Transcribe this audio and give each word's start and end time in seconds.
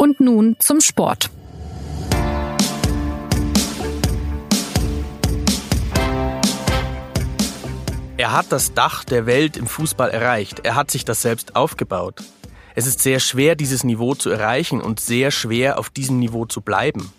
Und 0.00 0.20
nun 0.20 0.54
zum 0.60 0.80
Sport. 0.80 1.28
Er 8.16 8.32
hat 8.32 8.46
das 8.50 8.74
Dach 8.74 9.02
der 9.02 9.26
Welt 9.26 9.56
im 9.56 9.66
Fußball 9.66 10.10
erreicht. 10.10 10.60
Er 10.60 10.76
hat 10.76 10.92
sich 10.92 11.04
das 11.04 11.22
selbst 11.22 11.56
aufgebaut. 11.56 12.22
Es 12.76 12.86
ist 12.86 13.00
sehr 13.00 13.18
schwer, 13.18 13.56
dieses 13.56 13.82
Niveau 13.82 14.14
zu 14.14 14.30
erreichen 14.30 14.80
und 14.80 15.00
sehr 15.00 15.32
schwer, 15.32 15.80
auf 15.80 15.90
diesem 15.90 16.20
Niveau 16.20 16.46
zu 16.46 16.60
bleiben. 16.60 17.12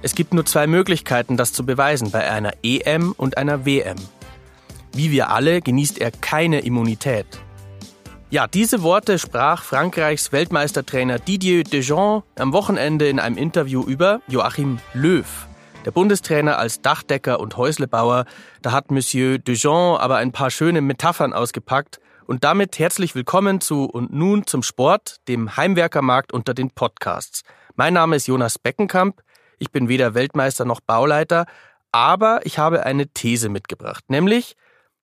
Es 0.00 0.14
gibt 0.14 0.32
nur 0.32 0.46
zwei 0.46 0.66
Möglichkeiten, 0.66 1.36
das 1.36 1.52
zu 1.52 1.66
beweisen, 1.66 2.12
bei 2.12 2.30
einer 2.30 2.54
EM 2.62 3.12
und 3.12 3.36
einer 3.36 3.66
WM. 3.66 3.98
Wie 4.94 5.10
wir 5.10 5.28
alle 5.28 5.60
genießt 5.60 5.98
er 5.98 6.12
keine 6.12 6.60
Immunität. 6.60 7.26
Ja, 8.28 8.48
diese 8.48 8.82
Worte 8.82 9.20
sprach 9.20 9.62
Frankreichs 9.62 10.32
Weltmeistertrainer 10.32 11.20
Didier 11.20 11.62
Deschamps 11.62 12.26
am 12.34 12.52
Wochenende 12.52 13.08
in 13.08 13.20
einem 13.20 13.38
Interview 13.38 13.84
über 13.84 14.20
Joachim 14.26 14.80
Löw. 14.94 15.46
Der 15.84 15.92
Bundestrainer 15.92 16.58
als 16.58 16.82
Dachdecker 16.82 17.38
und 17.38 17.56
Häuslebauer, 17.56 18.24
da 18.62 18.72
hat 18.72 18.90
Monsieur 18.90 19.38
Deschamps 19.38 20.02
aber 20.02 20.16
ein 20.16 20.32
paar 20.32 20.50
schöne 20.50 20.80
Metaphern 20.80 21.32
ausgepackt. 21.32 22.00
Und 22.26 22.42
damit 22.42 22.80
herzlich 22.80 23.14
willkommen 23.14 23.60
zu 23.60 23.84
Und 23.84 24.12
nun 24.12 24.44
zum 24.44 24.64
Sport, 24.64 25.18
dem 25.28 25.56
Heimwerkermarkt 25.56 26.32
unter 26.32 26.52
den 26.52 26.72
Podcasts. 26.72 27.42
Mein 27.76 27.94
Name 27.94 28.16
ist 28.16 28.26
Jonas 28.26 28.58
Beckenkamp. 28.58 29.22
Ich 29.60 29.70
bin 29.70 29.88
weder 29.88 30.14
Weltmeister 30.14 30.64
noch 30.64 30.80
Bauleiter, 30.80 31.46
aber 31.92 32.40
ich 32.42 32.58
habe 32.58 32.84
eine 32.84 33.06
These 33.06 33.50
mitgebracht, 33.50 34.02
nämlich 34.08 34.56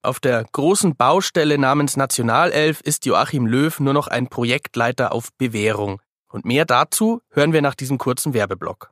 auf 0.03 0.19
der 0.19 0.45
großen 0.51 0.95
Baustelle 0.95 1.57
namens 1.57 1.97
Nationalelf 1.97 2.81
ist 2.81 3.05
Joachim 3.05 3.47
Löw 3.47 3.79
nur 3.79 3.93
noch 3.93 4.07
ein 4.07 4.27
Projektleiter 4.27 5.13
auf 5.13 5.29
Bewährung. 5.37 6.01
Und 6.29 6.45
mehr 6.45 6.65
dazu 6.65 7.21
hören 7.31 7.53
wir 7.53 7.61
nach 7.61 7.75
diesem 7.75 7.97
kurzen 7.97 8.33
Werbeblock. 8.33 8.91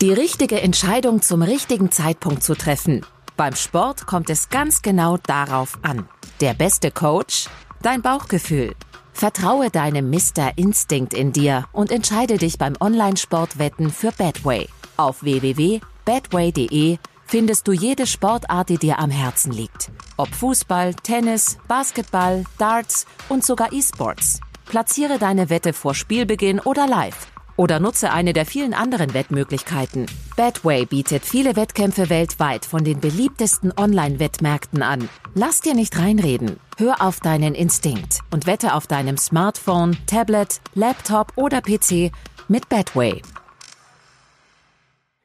Die 0.00 0.12
richtige 0.12 0.60
Entscheidung 0.60 1.22
zum 1.22 1.42
richtigen 1.42 1.90
Zeitpunkt 1.90 2.42
zu 2.42 2.54
treffen. 2.54 3.04
Beim 3.36 3.54
Sport 3.54 4.06
kommt 4.06 4.30
es 4.30 4.48
ganz 4.48 4.82
genau 4.82 5.16
darauf 5.16 5.78
an. 5.82 6.08
Der 6.40 6.54
beste 6.54 6.90
Coach? 6.90 7.48
Dein 7.82 8.02
Bauchgefühl. 8.02 8.74
Vertraue 9.12 9.70
deinem 9.70 10.10
Mr. 10.10 10.52
Instinct 10.56 11.14
in 11.14 11.32
dir 11.32 11.66
und 11.72 11.90
entscheide 11.90 12.38
dich 12.38 12.58
beim 12.58 12.74
Online-Sportwetten 12.80 13.90
für 13.90 14.12
Badway. 14.12 14.68
Auf 14.96 15.22
www.badway.de 15.22 16.98
findest 17.28 17.68
du 17.68 17.72
jede 17.72 18.06
Sportart, 18.06 18.70
die 18.70 18.78
dir 18.78 18.98
am 18.98 19.10
Herzen 19.10 19.52
liegt. 19.52 19.90
Ob 20.16 20.34
Fußball, 20.34 20.94
Tennis, 20.94 21.58
Basketball, 21.68 22.44
Darts 22.58 23.06
und 23.28 23.44
sogar 23.44 23.72
E-Sports. 23.72 24.40
Platziere 24.64 25.18
deine 25.18 25.50
Wette 25.50 25.72
vor 25.72 25.94
Spielbeginn 25.94 26.58
oder 26.60 26.86
live. 26.86 27.28
Oder 27.56 27.80
nutze 27.80 28.12
eine 28.12 28.32
der 28.32 28.46
vielen 28.46 28.72
anderen 28.72 29.14
Wettmöglichkeiten. 29.14 30.06
Betway 30.36 30.86
bietet 30.86 31.24
viele 31.24 31.56
Wettkämpfe 31.56 32.08
weltweit 32.08 32.64
von 32.64 32.84
den 32.84 33.00
beliebtesten 33.00 33.72
Online-Wettmärkten 33.76 34.82
an. 34.82 35.08
Lass 35.34 35.60
dir 35.60 35.74
nicht 35.74 35.98
reinreden. 35.98 36.60
Hör 36.76 37.02
auf 37.02 37.18
deinen 37.18 37.54
Instinkt 37.54 38.20
und 38.30 38.46
wette 38.46 38.74
auf 38.74 38.86
deinem 38.86 39.16
Smartphone, 39.16 39.96
Tablet, 40.06 40.60
Laptop 40.74 41.32
oder 41.34 41.60
PC 41.60 42.12
mit 42.46 42.68
Betway. 42.68 43.22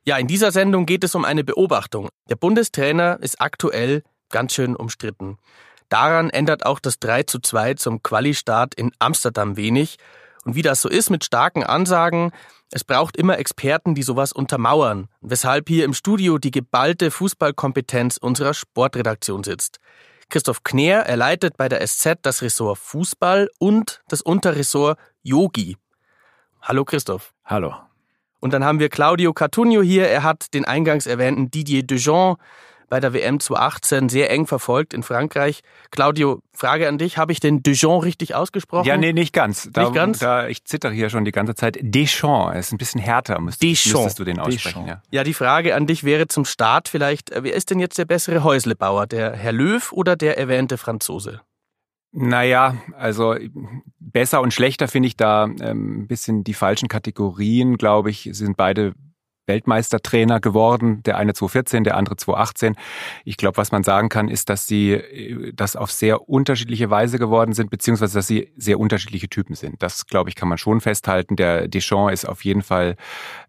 Ja, 0.06 0.18
in 0.18 0.28
dieser 0.28 0.52
Sendung 0.52 0.86
geht 0.86 1.06
es 1.06 1.16
um 1.16 1.24
eine 1.24 1.46
Beobachtung. 1.46 2.10
Der 2.30 2.36
Bundestrainer 2.36 3.20
ist 3.22 3.40
aktuell 3.40 4.04
ganz 4.30 4.54
schön 4.54 4.76
umstritten. 4.76 5.38
Daran 5.88 6.30
ändert 6.30 6.66
auch 6.66 6.80
das 6.80 7.00
3 7.00 7.24
zu 7.24 7.40
2 7.40 7.76
zum 7.76 8.04
Quali-Start 8.04 8.76
in 8.76 8.92
Amsterdam 9.00 9.56
wenig. 9.56 9.98
Und 10.44 10.56
wie 10.56 10.62
das 10.62 10.82
so 10.82 10.90
ist 10.90 11.10
mit 11.10 11.24
starken 11.24 11.64
Ansagen, 11.64 12.32
es 12.72 12.84
braucht 12.84 13.16
immer 13.16 13.38
Experten, 13.38 13.96
die 13.96 14.04
sowas 14.04 14.34
untermauern, 14.34 15.08
weshalb 15.22 15.70
hier 15.70 15.86
im 15.86 15.94
Studio 15.94 16.38
die 16.38 16.52
geballte 16.52 17.10
Fußballkompetenz 17.10 18.18
unserer 18.18 18.54
Sportredaktion 18.54 19.44
sitzt. 19.44 19.80
Christoph 20.30 20.64
Kner, 20.64 21.06
er 21.06 21.16
leitet 21.16 21.56
bei 21.56 21.70
der 21.70 21.86
SZ 21.86 22.18
das 22.24 22.42
Ressort 22.42 22.80
Fußball 22.80 23.50
und 23.60 24.02
das 24.10 24.22
Unterressort 24.22 25.00
Yogi. 25.22 25.78
Hallo 26.62 26.84
Christoph. 26.84 27.34
Hallo. 27.46 27.93
Und 28.44 28.52
dann 28.52 28.66
haben 28.66 28.80
wir 28.82 28.90
Claudio 28.90 29.32
Cartunio 29.32 29.82
hier. 29.82 30.10
Er 30.10 30.24
hat 30.24 30.54
den 30.54 30.66
eingangs 30.66 31.08
erwähnten 31.08 31.50
Didier 31.50 31.82
Dejean 31.82 32.36
bei 32.90 33.00
der 33.00 33.14
WM 33.14 33.40
2018 33.40 34.10
sehr 34.10 34.30
eng 34.32 34.48
verfolgt 34.48 34.94
in 34.94 35.02
Frankreich. 35.02 35.62
Claudio, 35.92 36.42
Frage 36.52 36.90
an 36.90 36.98
dich. 36.98 37.18
Habe 37.18 37.32
ich 37.32 37.40
den 37.40 37.64
Dejean 37.64 38.02
richtig 38.02 38.36
ausgesprochen? 38.36 38.86
Ja, 38.86 38.98
nee, 38.98 39.14
nicht 39.14 39.32
ganz. 39.32 39.70
Da, 39.72 39.84
nicht 39.84 39.94
ganz? 39.94 40.20
Da, 40.20 40.50
ich 40.50 40.66
zittere 40.66 40.92
hier 40.92 41.10
schon 41.10 41.24
die 41.24 41.32
ganze 41.32 41.56
Zeit. 41.56 41.78
Deschamps 41.80 42.60
ist 42.60 42.74
ein 42.74 42.78
bisschen 42.78 43.00
härter, 43.00 43.40
müsstest, 43.40 43.86
müsstest 43.94 44.20
du 44.20 44.26
den 44.26 44.40
aussprechen. 44.40 44.88
Ja. 44.88 45.02
ja, 45.10 45.24
die 45.24 45.34
Frage 45.34 45.74
an 45.74 45.88
dich 45.88 46.04
wäre 46.04 46.28
zum 46.28 46.44
Start 46.44 46.90
vielleicht, 46.90 47.32
äh, 47.32 47.46
wer 47.46 47.54
ist 47.54 47.70
denn 47.70 47.80
jetzt 47.80 47.98
der 47.98 48.04
bessere 48.04 48.44
Häuslebauer? 48.44 49.08
Der 49.08 49.38
Herr 49.38 49.54
Löw 49.54 49.90
oder 49.94 50.18
der 50.18 50.38
erwähnte 50.38 50.78
Franzose? 50.78 51.40
Naja, 52.16 52.78
also 52.96 53.36
besser 54.00 54.42
und 54.42 54.54
schlechter 54.54 54.88
finde 54.88 55.08
ich 55.08 55.18
da 55.18 55.46
ähm, 55.46 56.02
ein 56.04 56.08
bisschen 56.08 56.44
die 56.44 56.54
falschen 56.54 56.88
Kategorien, 56.88 57.78
glaube 57.78 58.12
ich, 58.12 58.30
sind 58.34 58.56
beide 58.56 58.94
Weltmeistertrainer 59.46 60.40
geworden, 60.40 61.04
der 61.04 61.18
eine 61.18 61.34
2014, 61.34 61.84
der 61.84 61.98
andere 61.98 62.16
2018. 62.16 62.76
Ich 63.26 63.38
glaube, 63.38 63.58
was 63.58 63.72
man 63.72 63.84
sagen 63.84 64.10
kann, 64.10 64.30
ist, 64.30 64.50
dass 64.50 64.68
sie 64.68 64.92
äh, 64.92 65.54
das 65.54 65.76
auf 65.76 65.92
sehr 65.92 66.30
unterschiedliche 66.30 66.90
Weise 66.90 67.20
geworden 67.20 67.54
sind, 67.54 67.70
beziehungsweise 67.70 68.20
dass 68.20 68.28
sie 68.28 68.52
sehr 68.56 68.80
unterschiedliche 68.80 69.28
Typen 69.28 69.56
sind. 69.56 69.84
Das, 69.84 70.08
glaube 70.08 70.30
ich, 70.30 70.36
kann 70.36 70.48
man 70.48 70.58
schon 70.58 70.82
festhalten. 70.82 71.36
Der 71.36 71.68
Deschamps 71.68 72.14
ist 72.14 72.26
auf 72.26 72.44
jeden 72.44 72.62
Fall 72.62 72.96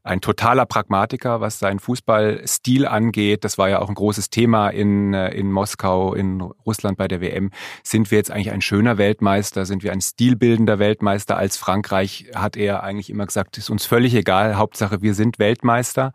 ein 0.02 0.20
totaler 0.20 0.66
Pragmatiker, 0.66 1.40
was 1.40 1.58
seinen 1.58 1.78
Fußballstil 1.78 2.86
angeht. 2.86 3.44
Das 3.44 3.56
war 3.56 3.68
ja 3.68 3.80
auch 3.80 3.88
ein 3.88 3.94
großes 3.94 4.30
Thema 4.30 4.68
in, 4.68 5.14
äh, 5.14 5.30
in 5.30 5.50
Moskau, 5.50 6.14
in 6.14 6.40
Russland 6.40 6.98
bei 6.98 7.08
der 7.08 7.20
WM. 7.20 7.50
Sind 7.82 8.10
wir 8.10 8.18
jetzt 8.18 8.30
eigentlich 8.30 8.50
ein 8.50 8.60
schöner 8.60 8.98
Weltmeister? 8.98 9.64
Sind 9.64 9.82
wir 9.82 9.92
ein 9.92 10.00
stilbildender 10.00 10.78
Weltmeister 10.78 11.36
als 11.36 11.56
Frankreich? 11.56 12.26
Hat 12.34 12.56
er 12.56 12.82
eigentlich 12.82 13.10
immer 13.10 13.26
gesagt, 13.26 13.56
ist 13.58 13.70
uns 13.70 13.86
völlig 13.86 14.14
egal. 14.14 14.56
Hauptsache, 14.56 15.00
wir 15.00 15.14
sind 15.14 15.38
Weltmeister. 15.38 15.83
Weltmeister. 15.84 16.12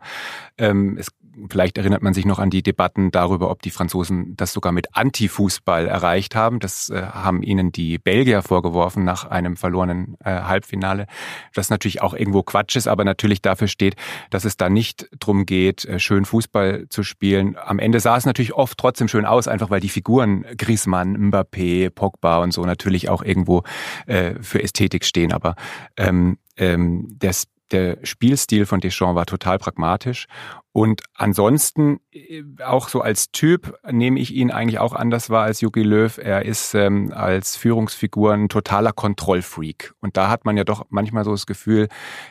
Ähm, 0.58 0.96
es 0.98 1.12
Vielleicht 1.48 1.78
erinnert 1.78 2.02
man 2.02 2.12
sich 2.12 2.26
noch 2.26 2.38
an 2.38 2.50
die 2.50 2.62
Debatten 2.62 3.10
darüber, 3.10 3.50
ob 3.50 3.62
die 3.62 3.70
Franzosen 3.70 4.36
das 4.36 4.52
sogar 4.52 4.72
mit 4.72 4.88
Anti-Fußball 4.96 5.86
erreicht 5.86 6.34
haben. 6.34 6.58
Das 6.58 6.90
äh, 6.90 7.02
haben 7.02 7.42
ihnen 7.42 7.72
die 7.72 7.98
Belgier 7.98 8.42
vorgeworfen 8.42 9.04
nach 9.04 9.24
einem 9.24 9.56
verlorenen 9.56 10.16
äh, 10.24 10.30
Halbfinale. 10.30 11.06
Das 11.54 11.70
natürlich 11.70 12.02
auch 12.02 12.14
irgendwo 12.14 12.42
Quatsch 12.42 12.76
ist, 12.76 12.88
aber 12.88 13.04
natürlich 13.04 13.42
dafür 13.42 13.68
steht, 13.68 13.94
dass 14.30 14.44
es 14.44 14.56
da 14.56 14.68
nicht 14.68 15.08
drum 15.18 15.46
geht, 15.46 15.84
äh, 15.84 15.98
schön 15.98 16.24
Fußball 16.24 16.86
zu 16.88 17.02
spielen. 17.02 17.56
Am 17.56 17.78
Ende 17.78 18.00
sah 18.00 18.16
es 18.16 18.26
natürlich 18.26 18.52
oft 18.52 18.76
trotzdem 18.76 19.08
schön 19.08 19.24
aus, 19.24 19.48
einfach 19.48 19.70
weil 19.70 19.80
die 19.80 19.88
Figuren 19.88 20.44
Griezmann, 20.58 21.16
Mbappé, 21.30 21.90
Pogba 21.90 22.38
und 22.38 22.52
so 22.52 22.64
natürlich 22.64 23.08
auch 23.08 23.22
irgendwo 23.22 23.62
äh, 24.06 24.34
für 24.42 24.62
Ästhetik 24.62 25.04
stehen. 25.04 25.32
Aber 25.32 25.54
ähm, 25.96 26.38
ähm, 26.56 27.08
das 27.18 27.46
der 27.72 27.98
Spielstil 28.02 28.66
von 28.66 28.80
Deschamps 28.80 29.16
war 29.16 29.26
total 29.26 29.58
pragmatisch. 29.58 30.26
Und 30.72 31.02
ansonsten, 31.14 31.98
äh, 32.12 32.42
auch 32.64 32.88
so 32.88 33.00
als 33.00 33.32
Typ, 33.32 33.74
nehme 33.90 34.20
ich 34.20 34.32
ihn 34.34 34.50
eigentlich 34.50 34.78
auch 34.78 34.92
anders 34.92 35.30
wahr 35.30 35.44
als 35.44 35.60
Jogi 35.60 35.82
Löw. 35.82 36.16
Er 36.18 36.44
ist 36.44 36.74
ähm, 36.74 37.12
als 37.12 37.56
Führungsfigur 37.56 38.32
ein 38.32 38.48
totaler 38.48 38.92
Kontrollfreak. 38.92 39.94
Und 40.00 40.16
da 40.16 40.28
hat 40.28 40.44
man 40.44 40.56
ja 40.56 40.64
doch 40.64 40.86
manchmal 40.90 41.24
so 41.24 41.32
das 41.32 41.46
Gefühl, 41.46 41.88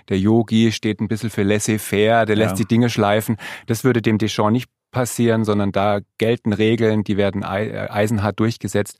der 0.07 0.19
Yogi 0.19 0.71
steht 0.71 1.01
ein 1.01 1.07
bisschen 1.07 1.29
für 1.29 1.43
laissez-faire, 1.43 2.25
der 2.25 2.35
lässt 2.35 2.51
ja. 2.51 2.57
die 2.57 2.67
Dinge 2.67 2.89
schleifen. 2.89 3.37
Das 3.67 3.83
würde 3.83 4.01
dem 4.01 4.17
Deschamps 4.17 4.53
nicht 4.53 4.69
passieren, 4.91 5.43
sondern 5.43 5.71
da 5.71 5.99
gelten 6.17 6.53
Regeln, 6.53 7.03
die 7.03 7.17
werden 7.17 7.43
äh, 7.43 7.87
eisenhart 7.89 8.39
durchgesetzt. 8.39 8.97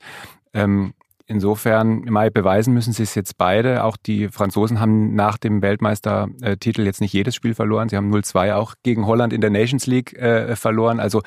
Ähm, 0.52 0.94
Insofern, 1.30 2.06
Mai 2.10 2.28
beweisen 2.28 2.74
müssen 2.74 2.92
sie 2.92 3.04
es 3.04 3.14
jetzt 3.14 3.38
beide. 3.38 3.84
Auch 3.84 3.96
die 3.96 4.26
Franzosen 4.26 4.80
haben 4.80 5.14
nach 5.14 5.38
dem 5.38 5.62
Weltmeistertitel 5.62 6.82
jetzt 6.82 7.00
nicht 7.00 7.12
jedes 7.12 7.36
Spiel 7.36 7.54
verloren. 7.54 7.88
Sie 7.88 7.96
haben 7.96 8.12
0-2 8.12 8.54
auch 8.54 8.74
gegen 8.82 9.06
Holland 9.06 9.32
in 9.32 9.40
der 9.40 9.50
Nations 9.50 9.86
League 9.86 10.12
äh, 10.18 10.56
verloren. 10.56 10.98
Also 10.98 11.22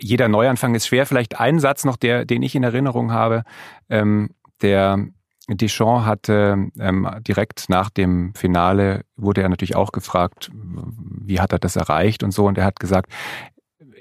jeder 0.00 0.26
Neuanfang 0.26 0.74
ist 0.74 0.88
schwer. 0.88 1.06
Vielleicht 1.06 1.38
ein 1.38 1.60
Satz 1.60 1.84
noch, 1.84 1.96
der, 1.96 2.24
den 2.24 2.42
ich 2.42 2.56
in 2.56 2.64
Erinnerung 2.64 3.12
habe. 3.12 3.44
Ähm, 3.88 4.30
der 4.60 5.06
Deschamps 5.48 6.04
hatte 6.04 6.70
ähm, 6.80 7.08
direkt 7.20 7.66
nach 7.68 7.90
dem 7.90 8.34
Finale 8.34 9.02
wurde 9.14 9.42
er 9.42 9.50
natürlich 9.50 9.76
auch 9.76 9.92
gefragt, 9.92 10.50
wie 10.52 11.38
hat 11.38 11.52
er 11.52 11.60
das 11.60 11.76
erreicht 11.76 12.24
und 12.24 12.32
so. 12.32 12.46
Und 12.46 12.58
er 12.58 12.64
hat 12.64 12.80
gesagt, 12.80 13.12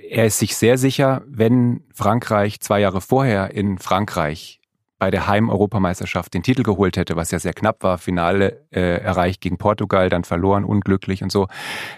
er 0.10 0.26
ist 0.26 0.40
sich 0.40 0.56
sehr 0.56 0.80
sicher, 0.80 1.22
wenn 1.28 1.84
Frankreich 1.94 2.60
zwei 2.60 2.80
Jahre 2.80 3.02
vorher 3.02 3.52
in 3.52 3.78
Frankreich 3.78 4.62
bei 5.04 5.12
der 5.12 5.28
Heim-Europameisterschaft 5.28 6.34
den 6.34 6.44
Titel 6.44 6.64
geholt 6.64 6.96
hätte, 6.96 7.18
was 7.18 7.30
ja 7.30 7.38
sehr 7.38 7.52
knapp 7.52 7.84
war, 7.84 7.98
Finale 7.98 8.66
äh, 8.72 9.02
erreicht 9.02 9.42
gegen 9.42 9.58
Portugal, 9.58 10.08
dann 10.08 10.24
verloren, 10.24 10.64
unglücklich 10.64 11.22
und 11.22 11.30
so, 11.30 11.48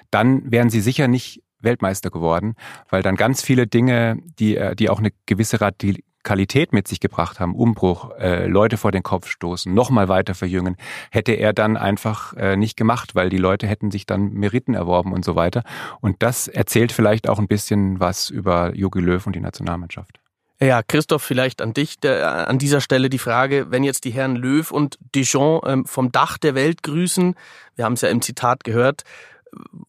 dann 0.10 0.52
wären 0.52 0.72
sie 0.72 0.82
sicher 0.82 1.08
nicht 1.08 1.44
Weltmeister 1.60 2.10
geworden, 2.10 2.56
weil 2.90 3.04
dann 3.04 3.16
ganz 3.16 3.44
viele 3.44 3.68
Dinge, 3.68 4.18
die, 4.40 4.58
äh, 4.58 4.76
die 4.76 4.90
auch 4.90 4.98
eine 4.98 5.12
gewisse 5.28 5.60
Qualität 6.24 6.74
mit 6.74 6.88
sich 6.88 7.00
gebracht 7.00 7.40
haben, 7.40 7.54
Umbruch, 7.54 8.10
äh, 8.18 8.48
Leute 8.48 8.78
vor 8.78 8.92
den 8.92 9.04
Kopf 9.04 9.28
stoßen, 9.30 9.72
nochmal 9.72 10.08
weiter 10.08 10.34
verjüngen, 10.34 10.76
hätte 11.12 11.34
er 11.34 11.54
dann 11.54 11.78
einfach 11.78 12.34
äh, 12.38 12.58
nicht 12.58 12.76
gemacht, 12.76 13.14
weil 13.14 13.30
die 13.30 13.38
Leute 13.38 13.68
hätten 13.68 13.92
sich 13.92 14.08
dann 14.08 14.34
Meriten 14.34 14.74
erworben 14.74 15.14
und 15.14 15.24
so 15.24 15.36
weiter. 15.36 15.62
Und 16.02 16.24
das 16.24 16.48
erzählt 16.48 16.92
vielleicht 16.92 17.30
auch 17.30 17.38
ein 17.38 17.48
bisschen 17.48 18.00
was 18.00 18.32
über 18.32 18.74
Jogi 18.74 19.00
Löw 19.00 19.28
und 19.28 19.36
die 19.36 19.42
Nationalmannschaft. 19.42 20.25
Ja, 20.62 20.84
Christoph, 20.84 21.22
vielleicht 21.22 21.62
an 21.62 21.74
dich 21.74 22.00
der, 22.00 22.48
an 22.48 22.58
dieser 22.58 22.80
Stelle 22.80 23.10
die 23.10 23.20
Frage, 23.20 23.72
wenn 23.72 23.84
jetzt 23.84 24.06
die 24.06 24.12
Herren 24.12 24.38
Löw 24.38 24.72
und 24.72 24.98
Dijon 25.14 25.62
ähm, 25.66 25.86
vom 25.86 26.12
Dach 26.12 26.38
der 26.38 26.56
Welt 26.56 26.82
grüßen, 26.82 27.36
wir 27.76 27.86
haben 27.86 27.94
es 27.94 28.02
ja 28.02 28.10
im 28.10 28.22
Zitat 28.22 28.64
gehört, 28.64 29.04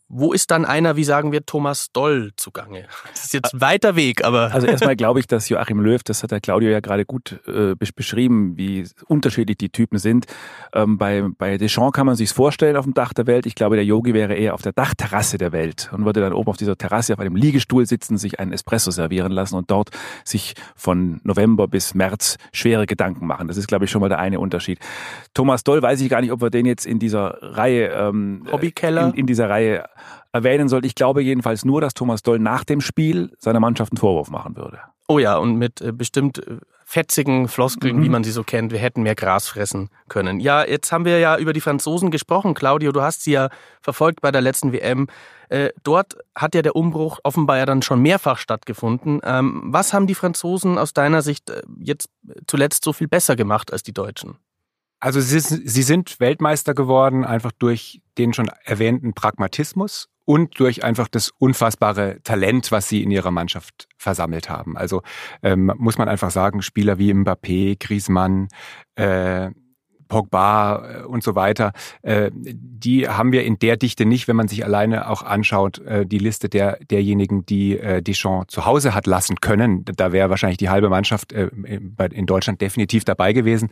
wo 0.09 0.33
ist 0.33 0.51
dann 0.53 0.65
einer, 0.65 0.97
wie 0.97 1.05
sagen 1.05 1.33
wir, 1.33 1.45
Thomas 1.45 1.91
Doll 1.93 2.33
zugange? 2.37 2.85
Das 3.17 3.25
ist 3.25 3.35
jetzt 3.35 3.55
ein 3.55 3.61
weiter 3.61 3.97
Weg, 3.97 4.25
aber. 4.25 4.53
Also 4.53 4.67
erstmal 4.67 4.95
glaube 4.95 5.21
ich, 5.21 5.27
dass 5.27 5.49
Joachim 5.49 5.81
Löw, 5.81 6.03
das 6.03 6.23
hat 6.23 6.31
der 6.31 6.41
Claudio 6.41 6.71
ja 6.71 6.81
gerade 6.81 7.05
gut 7.05 7.41
äh, 7.47 7.75
beschrieben, 7.75 8.57
wie 8.57 8.87
unterschiedlich 9.07 9.57
die 9.57 9.71
Typen 9.71 9.99
sind. 9.99 10.27
Ähm, 10.75 10.99
bei, 10.99 11.25
bei 11.39 11.57
Deschamps 11.57 11.97
kann 11.97 12.07
man 12.07 12.15
sich 12.15 12.31
vorstellen 12.31 12.77
auf 12.77 12.85
dem 12.85 12.95
Dach 12.95 13.15
der 13.15 13.27
Welt. 13.27 13.47
Ich 13.47 13.55
glaube, 13.55 13.77
der 13.77 13.85
Yogi 13.85 14.13
wäre 14.13 14.35
eher 14.35 14.55
auf 14.55 14.63
der 14.63 14.73
Dachterrasse 14.73 15.39
der 15.39 15.53
Welt 15.53 15.91
und 15.93 16.05
würde 16.05 16.21
dann 16.21 16.33
oben 16.33 16.49
auf 16.49 16.57
dieser 16.57 16.77
Terrasse 16.77 17.15
auf 17.15 17.21
einem 17.21 17.37
Liegestuhl 17.37 17.87
sitzen, 17.87 18.19
sich 18.19 18.39
einen 18.39 18.53
Espresso 18.53 18.91
servieren 18.91 19.33
lassen 19.33 19.57
und 19.57 19.71
dort 19.71 19.91
sich 20.25 20.55
von 20.75 21.21
November 21.25 21.69
bis 21.69 21.95
März 21.95 22.37
schwere 22.53 22.87
Gedanken 22.87 23.27
machen. 23.27 23.49
Das 23.49 23.57
ist, 23.57 23.67
glaube 23.67 23.87
ich, 23.87 23.91
schon 23.91 24.01
mal 24.01 24.09
der 24.09 24.19
eine 24.19 24.41
Unterschied. 24.41 24.79
Thomas 25.35 25.65
Doll 25.65 25.83
weiß 25.83 26.01
ich 26.01 26.09
gar 26.09 26.21
nicht, 26.21 26.33
ob 26.33 26.43
wir 26.43 26.51
den 26.51 26.67
jetzt 26.67 26.87
in 26.87 26.99
dieser 26.99 27.39
Reihe, 27.41 27.89
ähm, 27.89 28.47
Hobbykeller, 28.51 29.09
in, 29.09 29.15
in 29.15 29.27
dieser 29.27 29.49
Reihe 29.49 29.85
erwähnen 30.33 30.69
soll. 30.69 30.85
Ich 30.85 30.95
glaube 30.95 31.23
jedenfalls 31.23 31.65
nur, 31.65 31.81
dass 31.81 31.95
Thomas 31.95 32.23
Doll 32.23 32.39
nach 32.39 32.65
dem 32.65 32.81
Spiel 32.81 33.33
seiner 33.39 33.61
Mannschaft 33.61 33.93
einen 33.93 33.99
Vorwurf 33.99 34.31
machen 34.31 34.57
würde. 34.57 34.81
Oh 35.09 35.19
ja, 35.19 35.37
und 35.37 35.57
mit 35.57 35.81
äh, 35.81 35.93
bestimmt 35.93 36.39
äh, 36.47 36.59
fetzigen 36.85 37.49
Floskeln, 37.49 37.99
mhm. 37.99 38.03
wie 38.03 38.09
man 38.09 38.25
sie 38.25 38.31
so 38.31 38.43
kennt. 38.43 38.73
Wir 38.73 38.79
hätten 38.79 39.03
mehr 39.03 39.15
Gras 39.15 39.49
fressen 39.49 39.91
können. 40.09 40.41
Ja, 40.41 40.65
jetzt 40.65 40.93
haben 40.93 41.05
wir 41.05 41.19
ja 41.19 41.37
über 41.37 41.53
die 41.53 41.61
Franzosen 41.61 42.11
gesprochen. 42.11 42.55
Claudio, 42.55 42.93
du 42.93 43.03
hast 43.03 43.23
sie 43.23 43.33
ja 43.33 43.49
verfolgt 43.83 44.21
bei 44.21 44.31
der 44.31 44.41
letzten 44.41 44.73
WM. 44.73 45.09
Äh, 45.49 45.71
dort 45.85 46.17
hat 46.35 46.55
ja 46.55 46.63
der 46.63 46.75
Umbruch 46.75 47.19
offenbar 47.23 47.59
ja 47.59 47.67
dann 47.67 47.83
schon 47.83 48.03
mehrfach 48.03 48.39
stattgefunden. 48.39 49.21
Ähm, 49.23 49.63
was 49.67 49.93
haben 49.93 50.07
die 50.07 50.15
Franzosen 50.15 50.79
aus 50.79 50.93
deiner 50.93 51.23
Sicht 51.23 51.53
jetzt 51.79 52.09
zuletzt 52.47 52.85
so 52.85 52.93
viel 52.93 53.09
besser 53.09 53.37
gemacht 53.37 53.73
als 53.73 53.83
die 53.83 53.93
Deutschen? 53.93 54.39
Also 54.99 55.21
sie, 55.21 55.41
sie 55.41 55.83
sind 55.83 56.19
Weltmeister 56.21 56.75
geworden, 56.75 57.25
einfach 57.25 57.53
durch 57.53 58.01
den 58.19 58.33
schon 58.33 58.51
erwähnten 58.65 59.15
Pragmatismus 59.15 60.09
und 60.25 60.59
durch 60.59 60.85
einfach 60.85 61.09
das 61.09 61.31
unfassbare 61.39 62.19
Talent, 62.25 62.73
was 62.73 62.89
sie 62.89 63.03
in 63.03 63.11
ihrer 63.11 63.31
Mannschaft 63.31 63.89
versammelt 63.97 64.51
haben. 64.51 64.77
Also 64.77 65.03
ähm, 65.43 65.73
muss 65.77 65.99
man 65.99 66.09
einfach 66.09 66.31
sagen, 66.31 66.63
Spieler 66.63 66.99
wie 66.99 67.13
Mbappé, 67.13 67.77
Griezmann, 67.79 68.49
äh, 68.97 69.51
Pogba 70.09 71.03
äh, 71.03 71.03
und 71.03 71.23
so 71.23 71.35
weiter, 71.35 71.73
äh, 72.03 72.31
die 72.33 73.09
haben 73.09 73.33
wir 73.33 73.45
in 73.45 73.59
der 73.59 73.77
Dichte 73.77 74.07
nicht, 74.07 74.29
wenn 74.29 74.37
man 74.37 74.49
sich 74.49 74.65
alleine 74.65 75.09
auch 75.09 75.23
anschaut, 75.23 75.79
äh, 75.81 76.07
die 76.07 76.19
Liste 76.19 76.49
der, 76.49 76.79
derjenigen, 76.91 77.45
die 77.47 77.79
Deschamps 78.01 78.53
zu 78.53 78.65
Hause 78.65 78.95
hat 78.95 79.07
lassen 79.07 79.37
können. 79.41 79.85
Da 79.85 80.13
wäre 80.13 80.31
wahrscheinlich 80.31 80.59
die 80.59 80.69
halbe 80.69 80.89
Mannschaft 80.89 81.33
in 81.33 82.27
Deutschland 82.27 82.61
definitiv 82.61 83.05
dabei 83.05 83.33
gewesen. 83.33 83.71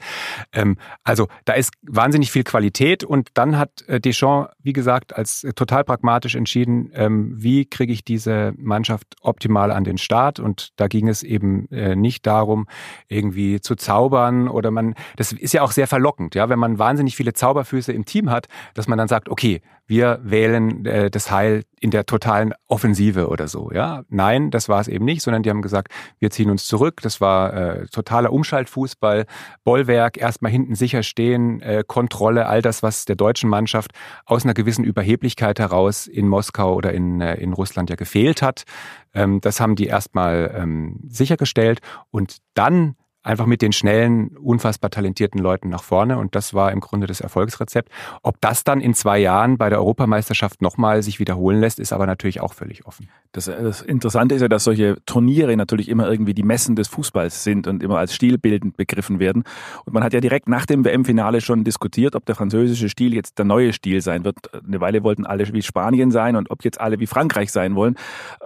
Ähm, 0.53 0.77
also 1.03 1.29
da 1.45 1.55
ist 1.55 1.73
wahnsinnig 1.83 2.31
viel 2.31 2.45
Qualität 2.45 3.05
und 3.05 3.31
dann 3.35 3.59
hat 3.59 3.85
Deschamps, 3.89 4.53
wie 4.63 4.73
gesagt, 4.73 5.17
als 5.17 5.47
total 5.55 5.85
pragmatisch 5.85 6.35
entschieden, 6.35 6.91
ähm, 6.95 7.35
wie 7.37 7.65
kriege 7.65 7.93
ich 7.93 8.05
diese 8.05 8.53
Mannschaft 8.57 9.17
optimal 9.21 9.71
an 9.71 9.85
den 9.85 9.99
Start 9.99 10.41
und 10.41 10.71
da 10.77 10.89
ging 10.89 11.09
es 11.09 11.23
eben 11.23 11.69
nicht 11.71 12.27
darum, 12.27 12.67
irgendwie 13.09 13.61
zu 13.61 13.75
zaubern 13.75 14.49
oder 14.49 14.71
man, 14.71 14.95
das 15.17 15.33
ist 15.33 15.53
ja 15.53 15.63
auch 15.63 15.73
sehr 15.73 15.87
verlockend 15.87 16.24
verlockend, 16.25 16.35
ja, 16.35 16.49
wenn 16.49 16.59
man 16.59 16.79
wahnsinnig 16.79 17.17
viele 17.17 17.33
Zauberfüße 17.33 17.93
im 17.93 18.05
Team 18.05 18.31
hat, 18.31 18.49
dass 18.75 18.89
man 18.89 18.99
dann 18.99 19.09
sagt, 19.09 19.29
okay, 19.29 19.61
wir 19.87 20.19
wählen 20.23 20.87
äh, 20.87 21.11
das 21.11 21.31
Heil 21.31 21.65
in 21.79 21.91
der 21.91 22.07
totalen 22.07 22.55
Offensive 22.69 23.29
oder 23.29 23.49
so, 23.49 23.71
ja. 23.71 24.03
Nein, 24.09 24.51
das 24.51 24.69
war 24.69 24.81
es 24.81 24.89
eben 24.89 25.05
nicht, 25.05 25.21
sondern 25.21 25.43
die 25.43 25.51
haben 25.51 25.61
gesagt, 25.61 25.89
wir 26.19 26.31
ziehen 26.31 26.51
uns 26.51 26.67
zurück. 26.67 27.03
Das 27.03 27.21
war 27.21 27.53
äh, 27.53 27.87
totaler 27.89 28.33
Umschaltfußball, 28.33 29.27
Bollwerk, 29.65 30.17
erstmal 30.17 30.51
hinten 30.51 30.75
sicher 30.75 31.03
stehen, 31.03 31.61
äh, 31.61 31.85
Kontrolle, 31.87 32.47
all 32.47 32.63
das, 32.63 32.83
was 32.83 33.05
der 33.05 33.17
deutschen 33.17 33.51
Mannschaft 33.51 33.93
aus 34.25 34.45
einer 34.45 34.55
gewissen 34.55 34.85
Überheblichkeit 34.85 35.59
heraus 35.59 36.07
in 36.07 36.29
Moskau 36.29 36.75
oder 36.75 36.93
in, 36.93 37.21
äh, 37.21 37.35
in 37.35 37.53
Russland 37.53 37.91
ja 37.91 37.97
gefehlt 37.97 38.41
hat. 38.41 38.65
Ähm, 39.13 39.41
das 39.43 39.61
haben 39.61 39.77
die 39.77 39.87
erstmal 39.87 40.55
ähm, 40.57 41.01
sichergestellt 41.09 41.81
und 42.11 42.39
dann 42.55 42.97
einfach 43.25 43.47
mit 43.47 43.63
den 43.63 43.73
schnellen, 43.73 44.37
unfassbar 44.37 44.91
talentierten 44.91 45.41
Leuten 45.41 45.71
nach 45.71 45.83
vorne. 45.83 46.19
Und 46.19 46.35
das 46.35 46.55
war 46.55 46.71
im 46.73 46.81
Grunde 46.81 47.07
das 47.07 47.21
Erfolgsrezept. 47.21 47.91
Ob 48.23 48.41
das 48.41 48.65
dann 48.65 48.81
in 48.81 48.95
zwei 48.95 49.19
Jahren 49.19 49.57
bei 49.57 49.71
der 49.71 49.79
Europameisterschaft 49.79 50.63
nochmal 50.63 51.03
sich 51.03 51.19
wiederholen 51.19 51.59
lässt, 51.59 51.81
ist 51.81 51.93
aber 51.93 52.07
natürlich 52.07 52.41
auch 52.41 52.53
völlig 52.53 52.87
offen. 52.87 53.09
Das, 53.33 53.47
das, 53.47 53.83
Interessante 53.83 54.35
ist 54.35 54.43
ja, 54.43 54.49
dass 54.49 54.63
solche 54.65 54.97
Turniere 55.07 55.57
natürlich 55.57 55.89
immer 55.89 56.09
irgendwie 56.09 56.35
die 56.35 56.43
Messen 56.43 56.77
des 56.77 56.87
Fußballs 56.89 57.43
sind 57.43 57.67
und 57.67 57.83
immer 57.83 57.99
als 57.99 58.15
stilbildend 58.15 58.77
begriffen 58.77 59.19
werden. 59.19 59.43
Und 59.85 59.95
man 59.95 60.05
hat 60.05 60.13
ja 60.13 60.21
direkt 60.21 60.49
nach 60.49 60.67
dem 60.67 60.85
WM-Finale 60.85 61.41
schon 61.41 61.65
diskutiert, 61.65 62.15
ob 62.15 62.27
der 62.27 62.37
französische 62.37 62.89
Stil 62.89 63.15
jetzt 63.15 63.39
der 63.39 63.45
neue 63.45 63.73
Stil 63.73 64.03
sein 64.03 64.25
wird. 64.25 64.37
Eine 64.55 64.81
Weile 64.81 65.03
wollten 65.03 65.27
alle 65.27 65.51
wie 65.53 65.63
Spanien 65.63 66.11
sein 66.11 66.37
und 66.37 66.51
ob 66.51 66.63
jetzt 66.63 66.81
alle 66.81 67.01
wie 67.01 67.07
Frankreich 67.07 67.51
sein 67.51 67.75
wollen. 67.75 67.97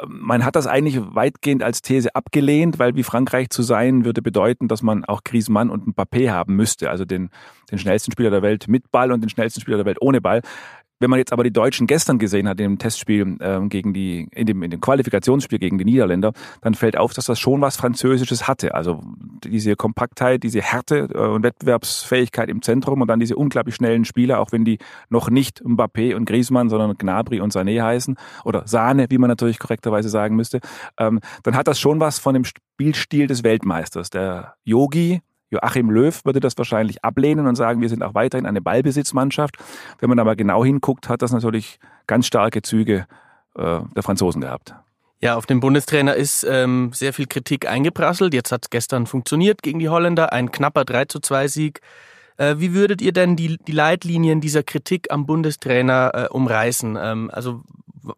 Man 0.06 0.44
hat 0.44 0.56
das 0.56 0.66
eigentlich 0.66 1.00
weitgehend 1.00 1.62
als 1.62 1.82
These 1.82 2.14
abgelehnt, 2.14 2.78
weil 2.78 2.94
wie 2.94 3.02
Frankreich 3.02 3.50
zu 3.50 3.62
sein 3.62 4.04
würde 4.04 4.22
bedeuten, 4.22 4.67
dass 4.68 4.82
man 4.82 5.04
auch 5.04 5.24
Griezmann 5.24 5.70
und 5.70 5.86
Mbappé 5.86 6.30
haben 6.30 6.56
müsste, 6.56 6.90
also 6.90 7.04
den, 7.04 7.30
den 7.70 7.78
schnellsten 7.78 8.12
Spieler 8.12 8.30
der 8.30 8.42
Welt 8.42 8.68
mit 8.68 8.90
Ball 8.90 9.12
und 9.12 9.20
den 9.20 9.30
schnellsten 9.30 9.60
Spieler 9.60 9.78
der 9.78 9.86
Welt 9.86 9.98
ohne 10.00 10.20
Ball. 10.20 10.42
Wenn 11.00 11.10
man 11.10 11.18
jetzt 11.18 11.32
aber 11.32 11.44
die 11.44 11.52
Deutschen 11.52 11.86
gestern 11.86 12.18
gesehen 12.18 12.48
hat, 12.48 12.60
im 12.60 12.78
Testspiel 12.78 13.36
ähm, 13.40 13.68
gegen 13.68 13.92
die, 13.92 14.28
in 14.32 14.46
dem, 14.46 14.62
in 14.62 14.70
dem 14.70 14.80
Qualifikationsspiel 14.80 15.58
gegen 15.58 15.78
die 15.78 15.84
Niederländer, 15.84 16.32
dann 16.60 16.74
fällt 16.74 16.96
auf, 16.96 17.14
dass 17.14 17.26
das 17.26 17.38
schon 17.38 17.60
was 17.60 17.76
Französisches 17.76 18.48
hatte. 18.48 18.74
Also 18.74 19.00
diese 19.44 19.76
Kompaktheit, 19.76 20.42
diese 20.42 20.60
Härte 20.60 21.08
äh, 21.14 21.18
und 21.18 21.42
Wettbewerbsfähigkeit 21.42 22.48
im 22.48 22.62
Zentrum 22.62 23.00
und 23.00 23.08
dann 23.08 23.20
diese 23.20 23.36
unglaublich 23.36 23.76
schnellen 23.76 24.04
Spieler, 24.04 24.40
auch 24.40 24.50
wenn 24.50 24.64
die 24.64 24.78
noch 25.08 25.30
nicht 25.30 25.62
Mbappé 25.62 26.16
und 26.16 26.24
Griezmann, 26.24 26.68
sondern 26.68 26.96
Gnabry 26.98 27.40
und 27.40 27.52
Sané 27.52 27.82
heißen 27.82 28.16
oder 28.44 28.66
Sahne, 28.66 29.06
wie 29.08 29.18
man 29.18 29.28
natürlich 29.28 29.58
korrekterweise 29.58 30.08
sagen 30.08 30.34
müsste, 30.34 30.60
ähm, 30.98 31.20
dann 31.44 31.56
hat 31.56 31.68
das 31.68 31.78
schon 31.78 32.00
was 32.00 32.18
von 32.18 32.34
dem 32.34 32.44
Spielstil 32.44 33.26
des 33.28 33.44
Weltmeisters. 33.44 34.10
Der 34.10 34.54
Yogi, 34.64 35.20
Joachim 35.50 35.90
Löw 35.90 36.24
würde 36.24 36.40
das 36.40 36.56
wahrscheinlich 36.58 37.04
ablehnen 37.04 37.46
und 37.46 37.56
sagen, 37.56 37.80
wir 37.80 37.88
sind 37.88 38.02
auch 38.02 38.14
weiterhin 38.14 38.46
eine 38.46 38.60
Ballbesitzmannschaft. 38.60 39.56
Wenn 39.98 40.08
man 40.08 40.18
aber 40.18 40.36
genau 40.36 40.64
hinguckt, 40.64 41.08
hat 41.08 41.22
das 41.22 41.32
natürlich 41.32 41.78
ganz 42.06 42.26
starke 42.26 42.62
Züge 42.62 43.06
äh, 43.56 43.80
der 43.94 44.02
Franzosen 44.02 44.40
gehabt. 44.40 44.74
Ja, 45.20 45.36
auf 45.36 45.46
den 45.46 45.58
Bundestrainer 45.58 46.14
ist 46.14 46.44
ähm, 46.44 46.90
sehr 46.94 47.12
viel 47.12 47.26
Kritik 47.26 47.68
eingeprasselt. 47.68 48.34
Jetzt 48.34 48.52
hat 48.52 48.66
es 48.66 48.70
gestern 48.70 49.06
funktioniert 49.06 49.62
gegen 49.62 49.80
die 49.80 49.88
Holländer, 49.88 50.32
ein 50.32 50.52
knapper 50.52 50.84
3 50.84 51.06
zu 51.06 51.18
2 51.18 51.48
Sieg. 51.48 51.80
Äh, 52.36 52.56
wie 52.58 52.72
würdet 52.72 53.02
ihr 53.02 53.12
denn 53.12 53.34
die, 53.34 53.58
die 53.58 53.72
Leitlinien 53.72 54.40
dieser 54.40 54.62
Kritik 54.62 55.10
am 55.10 55.26
Bundestrainer 55.26 56.12
äh, 56.14 56.28
umreißen? 56.28 56.96
Ähm, 57.00 57.30
also 57.32 57.62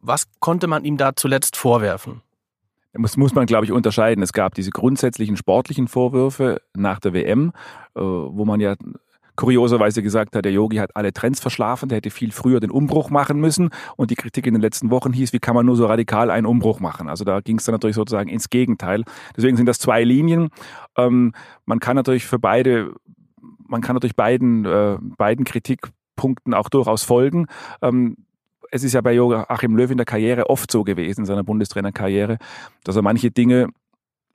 was 0.03 0.27
konnte 0.41 0.67
man 0.67 0.85
ihm 0.85 0.99
da 0.99 1.17
zuletzt 1.17 1.57
vorwerfen? 1.57 2.21
Das 2.93 3.17
muss 3.17 3.35
man, 3.35 3.47
glaube 3.47 3.65
ich, 3.65 3.73
unterscheiden. 3.73 4.23
Es 4.23 4.33
gab 4.33 4.55
diese 4.55 4.71
grundsätzlichen 4.71 5.37
sportlichen 5.37 5.87
Vorwürfe 5.87 6.61
nach 6.75 6.99
der 6.99 7.13
WM, 7.13 7.53
äh, 7.95 8.01
wo 8.01 8.45
man 8.45 8.61
ja 8.61 8.75
kurioserweise 9.37 10.03
gesagt 10.03 10.37
hat, 10.37 10.45
der 10.45 10.53
Yogi 10.53 10.77
hat 10.77 10.95
alle 10.97 11.15
Trends 11.15 11.41
verschlafen, 11.41 11.89
der 11.89 11.97
hätte 11.97 12.11
viel 12.11 12.31
früher 12.31 12.61
den 12.61 12.71
Umbruch 12.71 13.09
machen 13.09 13.41
müssen. 13.41 13.71
Und 13.97 14.11
die 14.11 14.15
Kritik 14.15 14.47
in 14.47 14.53
den 14.53 14.61
letzten 14.61 14.91
Wochen 14.91 15.15
hieß, 15.15 15.33
wie 15.33 15.39
kann 15.39 15.55
man 15.55 15.65
nur 15.65 15.77
so 15.77 15.87
radikal 15.87 16.31
einen 16.31 16.47
Umbruch 16.47 16.79
machen? 16.79 17.09
Also 17.09 17.25
da 17.25 17.41
ging 17.41 17.57
es 17.57 17.65
dann 17.65 17.73
natürlich 17.73 17.97
sozusagen 17.97 18.29
ins 18.29 18.51
Gegenteil. 18.51 19.05
Deswegen 19.35 19.57
sind 19.57 19.65
das 19.65 19.79
zwei 19.79 20.05
Linien. 20.05 20.51
Ähm, 20.97 21.33
man 21.65 21.81
kann 21.81 21.97
natürlich 21.97 22.27
für 22.27 22.39
beide, 22.39 22.93
man 23.67 23.81
kann 23.81 23.97
natürlich 23.97 24.17
beiden, 24.17 24.67
äh, 24.67 24.99
beiden 25.01 25.47
Kritikpunkten 25.47 26.53
auch 26.53 26.69
durchaus 26.69 27.05
folgen. 27.05 27.47
Ähm, 27.81 28.17
es 28.71 28.85
ist 28.85 28.93
ja 28.93 29.01
bei 29.01 29.13
Joachim 29.13 29.77
Löw 29.77 29.91
in 29.91 29.97
der 29.97 30.07
Karriere 30.07 30.49
oft 30.49 30.71
so 30.71 30.85
gewesen, 30.85 31.21
in 31.21 31.27
seiner 31.27 31.45
Bundestrainerkarriere, 31.45 32.39
dass 32.85 32.97
er 32.97 33.03
manche 33.03 33.31
Dinge 33.31 33.69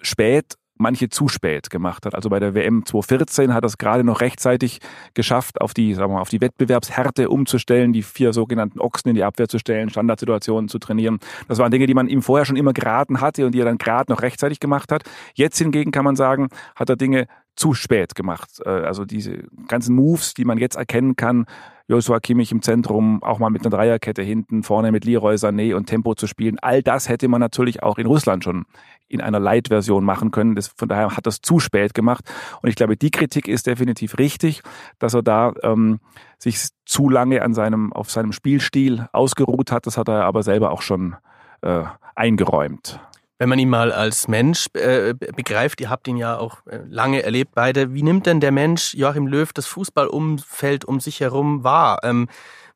spät 0.02 0.56
manche 0.78 1.10
zu 1.10 1.28
spät 1.28 1.70
gemacht 1.70 2.06
hat. 2.06 2.16
Also 2.16 2.30
bei 2.30 2.40
der 2.40 2.54
WM 2.54 2.86
2014 2.86 3.54
hat 3.54 3.64
er 3.64 3.68
es 3.68 3.78
gerade 3.78 4.04
noch 4.04 4.22
rechtzeitig 4.22 4.80
geschafft, 5.14 5.62
auf 5.62 5.74
die, 5.74 5.94
sagen 5.94 6.12
wir 6.12 6.16
mal, 6.16 6.22
auf 6.22 6.30
die 6.30 6.42
Wettbewerbshärte 6.42 7.30
umzustellen, 7.30 7.94
die 7.94 8.04
vier 8.04 8.34
sogenannten 8.34 8.80
Ochsen 8.80 9.10
in 9.10 9.16
die 9.16 9.24
Abwehr 9.24 9.48
zu 9.48 9.58
stellen, 9.58 9.90
Standardsituationen 9.90 10.68
zu 10.68 10.80
trainieren. 10.80 11.20
Das 11.48 11.60
waren 11.60 11.72
Dinge, 11.72 11.88
die 11.88 11.94
man 11.94 12.08
ihm 12.08 12.22
vorher 12.22 12.46
schon 12.46 12.58
immer 12.58 12.74
geraten 12.74 13.22
hatte 13.22 13.46
und 13.46 13.54
die 13.54 13.62
er 13.62 13.66
dann 13.66 13.78
gerade 13.78 14.12
noch 14.12 14.22
rechtzeitig 14.22 14.60
gemacht 14.60 14.92
hat. 14.92 15.04
Jetzt 15.34 15.58
hingegen 15.58 15.92
kann 15.92 16.04
man 16.04 16.16
sagen, 16.16 16.50
hat 16.76 16.90
er 16.90 16.98
Dinge 16.98 17.28
zu 17.56 17.74
spät 17.74 18.16
gemacht. 18.16 18.62
Äh, 18.66 18.70
also 18.70 19.06
diese 19.06 19.44
ganzen 19.68 19.96
Moves, 19.96 20.34
die 20.34 20.46
man 20.46 20.58
jetzt 20.58 20.76
erkennen 20.76 21.16
kann, 21.16 21.46
Joshua 21.88 22.20
Kimmich 22.20 22.52
im 22.52 22.64
Zentrum, 22.64 23.22
auch 23.22 23.38
mal 23.38 23.52
mit 23.52 23.62
einer 23.62 23.70
Dreierkette 23.70 24.24
hinten, 24.24 24.64
vorne 24.64 24.92
mit 24.92 25.06
Leroy 25.06 25.36
Sané 25.36 25.76
und 25.76 25.86
Tempo 25.86 26.16
zu 26.16 26.26
spielen. 26.26 26.58
All 26.60 26.82
das 26.82 27.10
hätte 27.10 27.28
man 27.28 27.40
natürlich 27.40 27.84
auch 27.84 28.00
in 28.00 28.08
Russland 28.08 28.44
schon 28.44 28.66
in 29.08 29.22
einer 29.22 29.40
Light-Version 29.40 30.04
machen 30.04 30.32
können. 30.32 30.56
Das, 30.56 30.70
von 30.70 30.90
daher 30.90 31.16
hat 31.16 31.28
das 31.28 31.42
zu 31.42 31.60
spät 31.60 31.94
gemacht. 31.94 32.26
Und 32.64 32.70
ich 32.70 32.76
glaube, 32.76 32.98
die 32.98 33.12
Kritik 33.12 33.48
ist 33.48 33.68
definitiv 33.68 34.18
richtig, 34.18 34.64
dass 34.98 35.14
er 35.14 35.22
da 35.22 35.54
ähm, 35.62 36.00
sich 36.40 36.70
zu 36.86 37.08
lange 37.08 37.44
an 37.44 37.54
seinem, 37.54 37.94
auf 37.94 38.10
seinem 38.10 38.32
Spielstil 38.32 39.08
ausgeruht 39.14 39.72
hat. 39.72 39.86
Das 39.86 39.98
hat 39.98 40.10
er 40.10 40.26
aber 40.26 40.42
selber 40.42 40.72
auch 40.72 40.82
schon 40.82 41.16
äh, 41.62 41.84
eingeräumt 42.16 43.00
wenn 43.38 43.50
man 43.50 43.60
ihn 43.60 43.70
mal 43.70 43.92
als 43.92 44.28
Mensch 44.28 44.68
äh, 44.74 45.14
begreift, 45.14 45.82
ihr 45.82 45.90
habt 45.90 46.08
ihn 46.08 46.18
ja 46.18 46.38
auch 46.38 46.66
äh, 46.68 46.80
lange 46.88 47.24
erlebt 47.24 47.52
beide, 47.54 47.94
wie 47.94 48.04
nimmt 48.04 48.26
denn 48.26 48.40
der 48.40 48.52
Mensch 48.52 48.94
Joachim 48.94 49.28
Löw 49.28 49.52
das 49.52 49.68
Fußballumfeld 49.68 50.86
um 50.86 51.00
sich 51.00 51.20
herum 51.20 51.64
wahr? 51.64 52.00
Ähm, 52.04 52.28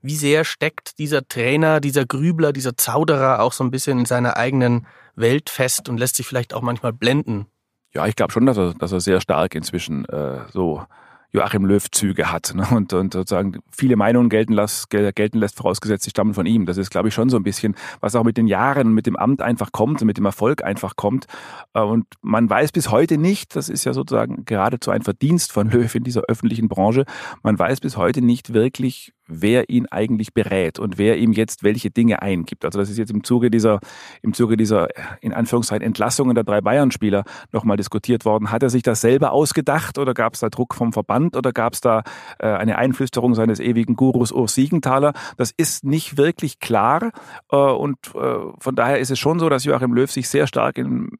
wie 0.01 0.15
sehr 0.15 0.43
steckt 0.45 0.97
dieser 0.97 1.27
Trainer, 1.27 1.79
dieser 1.79 2.05
Grübler, 2.05 2.53
dieser 2.53 2.77
Zauderer 2.77 3.41
auch 3.41 3.53
so 3.53 3.63
ein 3.63 3.71
bisschen 3.71 3.99
in 3.99 4.05
seiner 4.05 4.37
eigenen 4.37 4.87
Welt 5.15 5.49
fest 5.49 5.89
und 5.89 5.97
lässt 5.97 6.15
sich 6.15 6.27
vielleicht 6.27 6.53
auch 6.53 6.61
manchmal 6.61 6.93
blenden? 6.93 7.47
Ja, 7.93 8.05
ich 8.05 8.15
glaube 8.15 8.31
schon, 8.31 8.45
dass 8.45 8.57
er, 8.57 8.73
dass 8.73 8.91
er 8.91 8.99
sehr 8.99 9.19
stark 9.19 9.55
inzwischen 9.55 10.05
äh, 10.05 10.41
so 10.51 10.83
Joachim 11.31 11.65
Löw-Züge 11.65 12.31
hat 12.31 12.53
ne? 12.55 12.67
und, 12.71 12.91
und 12.93 13.13
sozusagen 13.13 13.59
viele 13.71 13.95
Meinungen 13.95 14.29
gelten, 14.29 14.53
lässt, 14.53 14.89
gelten 14.89 15.37
lässt, 15.37 15.57
vorausgesetzt, 15.57 16.03
sie 16.03 16.09
stammen 16.09 16.33
von 16.33 16.47
ihm. 16.47 16.65
Das 16.65 16.77
ist, 16.77 16.89
glaube 16.89 17.09
ich, 17.09 17.13
schon 17.13 17.29
so 17.29 17.37
ein 17.37 17.43
bisschen, 17.43 17.75
was 17.99 18.15
auch 18.15 18.23
mit 18.23 18.37
den 18.37 18.47
Jahren, 18.47 18.93
mit 18.93 19.05
dem 19.05 19.15
Amt 19.15 19.41
einfach 19.41 19.71
kommt 19.71 20.01
und 20.01 20.07
mit 20.07 20.17
dem 20.17 20.25
Erfolg 20.25 20.63
einfach 20.63 20.95
kommt. 20.95 21.27
Äh, 21.73 21.81
und 21.81 22.05
man 22.21 22.49
weiß 22.49 22.71
bis 22.71 22.89
heute 22.89 23.17
nicht, 23.19 23.55
das 23.55 23.69
ist 23.69 23.83
ja 23.83 23.93
sozusagen 23.93 24.45
geradezu 24.45 24.89
ein 24.89 25.03
Verdienst 25.03 25.51
von 25.51 25.69
Löw 25.71 25.93
in 25.93 26.03
dieser 26.03 26.21
öffentlichen 26.21 26.67
Branche, 26.67 27.05
man 27.43 27.59
weiß 27.59 27.79
bis 27.81 27.95
heute 27.95 28.21
nicht 28.21 28.53
wirklich, 28.53 29.13
wer 29.27 29.69
ihn 29.69 29.85
eigentlich 29.85 30.33
berät 30.33 30.79
und 30.79 30.97
wer 30.97 31.17
ihm 31.17 31.33
jetzt 31.33 31.63
welche 31.63 31.91
Dinge 31.91 32.23
eingibt. 32.23 32.65
Also 32.65 32.79
das 32.79 32.89
ist 32.89 32.97
jetzt 32.97 33.11
im 33.11 33.23
Zuge 33.23 33.51
dieser, 33.51 33.79
im 34.23 34.33
Zuge 34.33 34.57
dieser, 34.57 34.87
in 35.21 35.33
Anführungszeichen, 35.33 35.85
Entlassungen 35.85 36.33
der 36.33 36.43
drei 36.43 36.61
Bayern-Spieler 36.61 37.23
nochmal 37.51 37.77
diskutiert 37.77 38.25
worden. 38.25 38.51
Hat 38.51 38.63
er 38.63 38.71
sich 38.71 38.81
das 38.81 39.01
selber 39.01 39.31
ausgedacht 39.31 39.99
oder 39.99 40.15
gab 40.15 40.33
es 40.33 40.39
da 40.39 40.49
Druck 40.49 40.73
vom 40.73 40.91
Verband 40.91 41.18
oder 41.27 41.51
gab 41.51 41.73
es 41.73 41.81
da 41.81 42.03
äh, 42.39 42.47
eine 42.47 42.77
Einflüsterung 42.77 43.35
seines 43.35 43.59
ewigen 43.59 43.95
Gurus 43.95 44.31
Urs 44.31 44.53
Siegenthaler? 44.55 45.13
Das 45.37 45.51
ist 45.55 45.83
nicht 45.83 46.17
wirklich 46.17 46.59
klar 46.59 47.11
äh, 47.51 47.55
und 47.55 47.97
äh, 48.15 48.35
von 48.59 48.75
daher 48.75 48.99
ist 48.99 49.11
es 49.11 49.19
schon 49.19 49.39
so, 49.39 49.49
dass 49.49 49.63
Joachim 49.63 49.93
Löw 49.93 50.11
sich 50.11 50.29
sehr 50.29 50.47
stark 50.47 50.77
in 50.77 51.17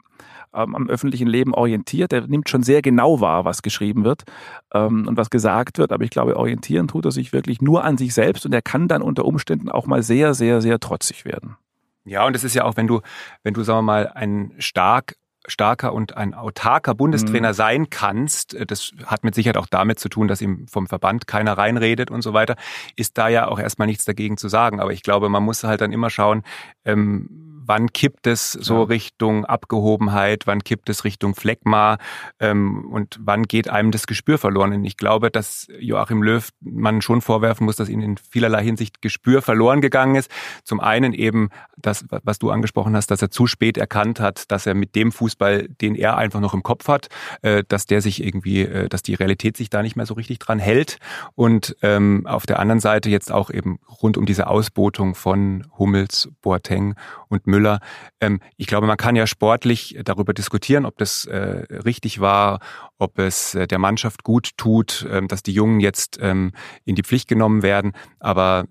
ähm, 0.51 0.75
am 0.75 0.89
öffentlichen 0.89 1.27
Leben 1.27 1.53
orientiert. 1.53 2.12
Er 2.12 2.25
nimmt 2.25 2.50
schon 2.50 2.63
sehr 2.63 2.82
genau 2.82 3.22
wahr, 3.22 3.46
was 3.46 3.62
geschrieben 3.62 4.03
wird 4.03 4.24
ähm, 4.74 5.08
und 5.08 5.15
was 5.15 5.29
gesagt 5.29 5.77
wird. 5.77 5.91
Aber 5.91 6.03
ich 6.03 6.10
glaube, 6.10 6.38
orientieren 6.38 6.88
tut 6.88 7.06
er 7.06 7.12
sich 7.12 7.34
wirklich 7.34 7.62
nur 7.62 7.84
an 7.84 7.98
sich 7.98 8.15
selbst 8.15 8.48
und 8.48 8.53
er 8.53 8.63
kann 8.63 8.88
dann 8.88 9.03
unter 9.03 9.25
Umständen 9.25 9.70
auch 9.70 9.86
mal 9.86 10.01
sehr, 10.01 10.34
sehr, 10.34 10.62
sehr 10.62 10.79
trotzig 10.79 11.24
werden. 11.24 11.58
Ja, 12.03 12.25
und 12.25 12.36
es 12.36 12.44
ist 12.44 12.56
ja 12.56 12.63
auch, 12.63 12.77
wenn 12.77 12.88
du, 12.88 13.01
wenn 13.44 13.53
du, 13.53 13.62
sagen 13.62 13.79
wir 13.79 13.84
mal, 13.84 14.08
ein 14.08 14.53
stark 14.58 15.15
starker 15.48 15.93
und 15.93 16.17
ein 16.17 16.34
autarker 16.34 16.93
Bundestrainer 16.96 17.50
mhm. 17.50 17.53
sein 17.53 17.89
kannst, 17.89 18.53
äh, 18.53 18.65
das 18.65 18.91
hat 19.05 19.24
mit 19.24 19.36
Sicherheit 19.36 19.58
auch 19.58 19.67
damit 19.67 20.00
zu 20.00 20.10
tun, 20.10 20.27
dass 20.27 20.41
ihm 20.41 20.67
vom 20.67 20.88
Verband 20.88 21.27
keiner 21.27 21.58
reinredet 21.58 22.12
und 22.12 22.22
so 22.22 22.34
weiter, 22.34 22.55
ist 22.96 23.17
da 23.17 23.27
ja 23.29 23.48
auch 23.48 23.60
erstmal 23.60 23.88
nichts 23.88 24.05
dagegen 24.05 24.38
zu 24.38 24.50
sagen. 24.50 24.79
Aber 24.79 24.91
ich 24.91 25.03
glaube, 25.03 25.29
man 25.29 25.43
muss 25.43 25.63
halt 25.63 25.81
dann 25.81 25.91
immer 25.91 26.10
schauen, 26.10 26.43
ähm, 26.86 27.49
wann 27.70 27.94
kippt 27.94 28.26
es 28.26 28.52
so 28.54 28.80
ja. 28.80 28.84
Richtung 28.86 29.46
Abgehobenheit, 29.46 30.48
wann 30.48 30.64
kippt 30.64 30.90
es 30.90 31.04
Richtung 31.04 31.36
Phlegma 31.36 32.00
ähm, 32.40 32.90
und 32.92 33.20
wann 33.22 33.44
geht 33.44 33.70
einem 33.70 33.92
das 33.92 34.08
Gespür 34.08 34.40
verloren. 34.40 34.74
Und 34.74 34.86
ich 34.86 34.98
glaube, 34.98 35.30
dass 35.30 35.68
Joachim 35.80 36.24
Löw 36.24 36.50
man 36.62 37.04
schon 37.04 37.22
vorwerfen 37.22 37.66
muss, 37.66 37.76
dass 37.76 37.88
ihm 37.88 38.02
in 38.02 38.18
vielerlei 38.18 38.64
Hinsicht 38.64 39.04
Gespür 39.04 39.44
verloren 39.44 39.82
gegangen 39.82 40.16
ist. 40.16 40.32
Zum 40.64 40.80
einen 40.80 41.14
eben 41.14 41.50
das, 41.78 42.06
was 42.10 42.40
du 42.40 42.50
angesprochen 42.50 42.96
hast, 42.96 43.12
dass 43.12 43.22
er 43.22 43.30
zu 43.30 43.46
spät 43.46 43.78
erkannt 43.78 44.20
hat, 44.20 44.52
dass 44.52 44.66
er 44.66 44.74
mit 44.74 44.96
dem 44.96 45.12
Fußball, 45.12 45.68
den 45.68 45.94
er 45.94 46.18
einfach 46.18 46.40
noch 46.40 46.56
im 46.56 46.64
Kopf 46.64 46.88
hat, 46.88 47.10
äh, 47.44 47.64
dass 47.68 47.86
der 47.86 48.02
sich 48.02 48.24
irgendwie, 48.24 48.62
äh, 48.62 48.90
dass 48.90 49.04
die 49.04 49.14
Realität 49.14 49.58
sich 49.58 49.70
da 49.70 49.84
nicht 49.84 49.96
mehr 49.96 50.08
so 50.08 50.16
richtig 50.16 50.40
dran 50.40 50.58
hält. 50.58 50.98
Und 51.36 51.78
ähm, 51.84 52.26
auf 52.26 52.48
der 52.48 52.58
anderen 52.58 52.80
Seite 52.80 53.12
jetzt 53.12 53.32
auch 53.32 53.52
eben 53.52 53.78
rund 54.02 54.18
um 54.18 54.26
diese 54.26 54.48
Ausbotung 54.48 55.14
von 55.14 55.68
Hummels, 55.78 56.30
Boateng 56.42 56.96
und 57.28 57.46
Müller 57.46 57.59
Müller. 57.60 57.80
Ähm, 58.22 58.39
ich 58.56 58.68
glaube, 58.68 58.88
man 58.88 58.98
kann 58.98 59.16
ja 59.16 59.28
sportlich 59.28 60.00
darüber 60.04 60.34
diskutieren, 60.34 60.86
ob 60.86 60.98
das 60.98 61.25
äh, 61.25 61.66
richtig 61.86 62.22
war, 62.22 62.60
ob 62.98 63.20
es 63.20 63.54
äh, 63.56 63.68
der 63.68 63.80
Mannschaft 63.80 64.24
gut 64.24 64.51
tut, 64.58 65.06
ähm, 65.12 65.28
dass 65.28 65.44
die 65.44 65.51
Jungen 65.54 65.82
jetzt 65.82 66.18
ähm, 66.22 66.54
in 66.86 66.96
die 66.96 67.04
Pflicht 67.04 67.28
genommen 67.28 67.63
werden. 67.63 67.94
Aber 68.20 68.66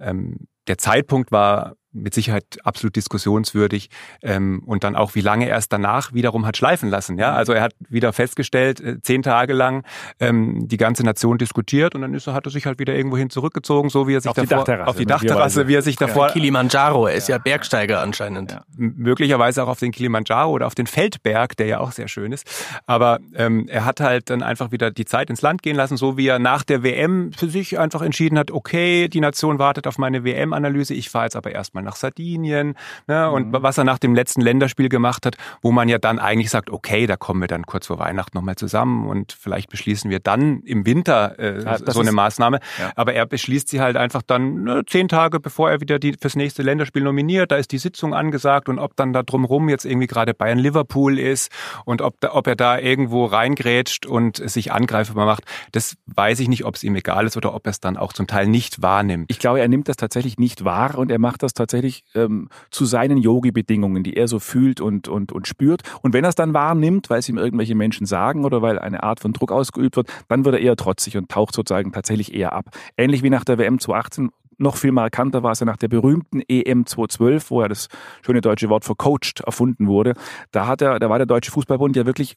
der 0.66 0.78
Zeitpunkt 0.78 1.33
war 1.33 1.75
mit 1.92 2.14
Sicherheit 2.14 2.59
absolut 2.64 2.97
diskussionswürdig 2.97 3.90
ähm, 4.23 4.62
und 4.66 4.85
dann 4.85 4.97
auch, 4.97 5.14
wie 5.14 5.21
lange 5.21 5.49
er 5.49 5.57
es 5.57 5.68
danach 5.68 6.12
wiederum 6.12 6.47
hat 6.47 6.57
schleifen 6.57 6.88
lassen. 6.88 7.18
Ja, 7.18 7.35
also 7.35 7.52
er 7.52 7.62
hat 7.62 7.75
wieder 7.88 8.12
festgestellt, 8.12 8.80
äh, 8.80 9.00
zehn 9.00 9.23
Tage 9.23 9.52
lang 9.52 9.85
ähm, 10.21 10.68
die 10.68 10.76
ganze 10.76 11.02
Nation 11.02 11.38
diskutiert 11.38 11.95
und 11.95 12.02
dann 12.02 12.14
ist 12.14 12.26
er, 12.26 12.35
hat 12.35 12.47
er 12.47 12.50
sich 12.50 12.66
halt 12.66 12.78
wieder 12.78 12.95
irgendwohin 12.95 13.30
zurückgezogen, 13.30 13.90
so 13.90 14.07
wie 14.07 14.14
er 14.14 14.21
sich 14.21 14.30
auf 14.30 14.37
davor 14.37 14.64
die 14.64 14.73
auf 14.83 14.97
die 14.97 15.07
Dachterrasse, 15.07 15.68
wie 15.68 15.75
er 15.75 15.83
sich 15.83 15.97
davor 15.97 16.26
ja, 16.26 16.33
Kilimanjaro, 16.33 17.07
er 17.07 17.14
ist 17.14 17.28
ja, 17.28 17.37
ja 17.37 17.42
Bergsteiger 17.42 18.00
anscheinend. 18.00 18.52
Ja. 18.52 18.62
Möglicherweise 18.76 19.62
auch 19.64 19.68
auf 19.68 19.80
den 19.80 19.92
Kilimanjaro 19.92 20.52
oder 20.52 20.66
auf 20.66 20.75
den 20.75 20.87
Feldberg, 20.87 21.57
der 21.57 21.66
ja 21.66 21.80
auch 21.80 21.92
sehr 21.92 22.09
schön 22.09 22.33
ist. 22.33 22.47
Aber 22.87 23.21
ähm, 23.35 23.66
er 23.68 23.85
hat 23.85 24.00
halt 24.00 24.30
dann 24.30 24.42
einfach 24.42 24.73
wieder 24.73 24.90
die 24.90 25.04
Zeit 25.04 25.30
ins 25.30 25.42
Land 25.42 25.62
gehen 25.62 25.76
lassen, 25.76 25.97
so 25.97 26.16
wie 26.16 26.26
er 26.26 26.38
nach 26.38 26.64
der 26.64 26.83
WM 26.83 27.33
für 27.33 27.49
sich 27.49 27.78
einfach 27.78 28.02
entschieden 28.02 28.38
hat, 28.38 28.50
okay, 28.50 29.09
die 29.09 29.21
Nation 29.21 29.59
wartet 29.59 29.87
auf 29.87 29.99
meine 29.99 30.25
WM-Analyse, 30.25 30.95
ich 30.95 31.11
fahre 31.11 31.26
jetzt 31.26 31.37
aber 31.37 31.52
erstmal 31.52 31.77
mal 31.78 31.82
nach 31.82 31.97
Sardinien 31.97 32.75
ne, 33.06 33.30
und 33.30 33.49
mhm. 33.49 33.62
was 33.62 33.78
er 33.78 33.85
nach 33.85 33.99
dem 33.99 34.14
letzten 34.14 34.40
Länderspiel 34.40 34.88
gemacht 34.88 35.26
hat, 35.26 35.37
wo 35.62 35.70
man 35.70 35.88
ja 35.88 35.99
dann 35.99 36.18
eigentlich 36.18 36.50
sagt, 36.50 36.70
okay, 36.70 37.06
da 37.06 37.16
kommen 37.16 37.40
wir 37.40 37.49
dann 37.49 37.64
kurz 37.66 37.87
vor 37.87 37.99
Weihnachten 37.99 38.37
nochmal 38.37 38.56
zusammen 38.56 39.06
und 39.06 39.32
vielleicht 39.32 39.70
beschließen 39.70 40.11
wir 40.11 40.20
dann 40.20 40.61
im 40.62 40.85
Winter 40.87 41.38
äh, 41.38 41.62
ja, 41.62 41.78
so 41.78 42.00
eine 42.00 42.11
ist, 42.11 42.14
Maßnahme. 42.14 42.61
Ja. 42.78 42.92
Aber 42.97 43.14
er 43.14 43.26
beschließt 43.26 43.68
sie 43.68 43.80
halt 43.80 43.97
einfach 43.97 44.23
dann 44.23 44.64
ne, 44.64 44.82
zehn 44.87 45.08
Tage, 45.08 45.40
bevor 45.40 45.70
er 45.70 45.80
wieder 45.80 45.99
die, 45.99 46.14
fürs 46.20 46.37
nächste 46.37 46.62
Länderspiel 46.62 47.02
nominiert. 47.02 47.52
Da 47.52 47.56
ist 47.56 47.73
die 47.73 47.78
Sitzung 47.78 48.14
angesagt 48.14 48.68
und 48.68 48.78
ob 48.78 48.97
dann 48.97 49.12
da 49.12 49.23
drumherum 49.23 49.68
jetzt 49.68 49.85
irgendwie 49.85 50.06
gerade 50.06 50.35
Bayern 50.35 50.58
Liverpool 50.58 51.18
ist 51.18 51.50
und 51.85 52.02
ob, 52.02 52.20
da, 52.20 52.35
ob 52.35 52.47
er 52.47 52.56
da 52.56 52.78
irgendwo 52.78 53.25
reingrätscht 53.25 54.06
und 54.06 54.37
sich 54.37 54.73
angreifbar 54.73 55.26
macht, 55.26 55.44
das 55.73 55.97
weiß 56.06 56.40
ich 56.40 56.49
nicht, 56.49 56.64
ob 56.64 56.75
es 56.75 56.82
ihm 56.82 56.97
egal 56.97 57.26
ist 57.26 57.37
oder 57.37 57.54
ob 57.54 57.66
er 57.66 57.70
es 57.70 57.80
dann 57.80 57.97
auch 57.97 58.12
zum 58.12 58.26
Teil 58.26 58.47
nicht 58.47 58.82
wahrnimmt. 58.82 59.30
Ich 59.30 59.38
glaube, 59.38 59.61
er 59.61 59.68
nimmt 59.68 59.88
das 59.88 59.97
tatsächlich 59.97 60.38
nicht 60.38 60.64
wahr 60.64 60.99
und 60.99 61.11
er 61.11 61.18
macht 61.18 61.42
das 61.42 61.54
tatsächlich 61.54 61.67
tatsächlich 61.68 62.04
ähm, 62.14 62.48
zu 62.70 62.84
seinen 62.84 63.18
Yogi-Bedingungen, 63.18 64.02
die 64.02 64.16
er 64.16 64.26
so 64.26 64.38
fühlt 64.38 64.80
und, 64.80 65.08
und, 65.08 65.32
und 65.32 65.46
spürt. 65.46 65.82
Und 66.02 66.14
wenn 66.14 66.25
er 66.25 66.30
es 66.30 66.34
dann 66.34 66.54
wahrnimmt, 66.54 67.10
weil 67.10 67.18
es 67.18 67.28
ihm 67.28 67.38
irgendwelche 67.38 67.75
Menschen 67.75 68.06
sagen 68.06 68.44
oder 68.44 68.62
weil 68.62 68.78
eine 68.78 69.02
Art 69.02 69.20
von 69.20 69.32
Druck 69.32 69.52
ausgeübt 69.52 69.96
wird, 69.96 70.08
dann 70.28 70.44
wird 70.44 70.56
er 70.56 70.60
eher 70.60 70.76
trotzig 70.76 71.16
und 71.16 71.28
taucht 71.28 71.54
sozusagen 71.54 71.92
tatsächlich 71.92 72.34
eher 72.34 72.52
ab. 72.52 72.70
Ähnlich 72.96 73.22
wie 73.22 73.30
nach 73.30 73.44
der 73.44 73.58
WM 73.58 73.78
2018 73.78 74.30
noch 74.60 74.76
viel 74.76 74.90
markanter 74.90 75.44
war 75.44 75.52
es 75.52 75.60
ja 75.60 75.66
nach 75.66 75.76
der 75.76 75.88
berühmten 75.88 76.42
EM 76.48 76.84
2012, 76.84 77.50
wo 77.50 77.62
ja 77.62 77.68
das 77.68 77.88
schöne 78.22 78.40
deutsche 78.40 78.68
Wort 78.68 78.84
für 78.84 78.96
coached 78.96 79.40
erfunden 79.40 79.87
wurde. 79.87 80.14
Da 80.50 80.66
hat 80.66 80.82
er, 80.82 80.98
da 80.98 81.08
war 81.08 81.18
der 81.18 81.26
Deutsche 81.26 81.52
Fußballbund 81.52 81.94
ja 81.94 82.06
wirklich 82.06 82.37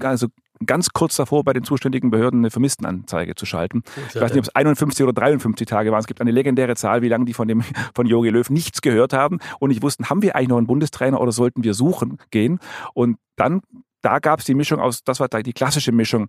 also 0.00 0.28
ganz 0.66 0.90
kurz 0.90 1.16
davor 1.16 1.44
bei 1.44 1.52
den 1.52 1.64
zuständigen 1.64 2.10
Behörden 2.10 2.40
eine 2.40 2.50
Vermisstenanzeige 2.50 3.34
zu 3.34 3.46
schalten. 3.46 3.82
Ich 4.08 4.20
weiß 4.20 4.32
nicht, 4.32 4.38
ob 4.38 4.44
es 4.44 4.54
51 4.54 5.02
oder 5.02 5.12
53 5.12 5.66
Tage 5.66 5.90
waren. 5.90 6.00
Es 6.00 6.06
gibt 6.06 6.20
eine 6.20 6.30
legendäre 6.30 6.76
Zahl, 6.76 7.02
wie 7.02 7.08
lange 7.08 7.24
die 7.24 7.34
von 7.34 7.48
dem 7.48 7.62
von 7.94 8.06
Jogi 8.06 8.30
Löw 8.30 8.48
nichts 8.50 8.80
gehört 8.80 9.12
haben 9.12 9.38
und 9.58 9.70
nicht 9.70 9.82
wussten, 9.82 10.08
haben 10.08 10.22
wir 10.22 10.36
eigentlich 10.36 10.48
noch 10.48 10.58
einen 10.58 10.66
Bundestrainer 10.66 11.20
oder 11.20 11.32
sollten 11.32 11.64
wir 11.64 11.74
suchen 11.74 12.18
gehen? 12.30 12.60
Und 12.94 13.18
dann 13.36 13.62
da 14.02 14.18
gab 14.18 14.40
es 14.40 14.44
die 14.44 14.54
Mischung 14.54 14.80
aus, 14.80 15.02
das 15.02 15.18
war 15.18 15.28
die 15.28 15.54
klassische 15.54 15.90
Mischung 15.90 16.28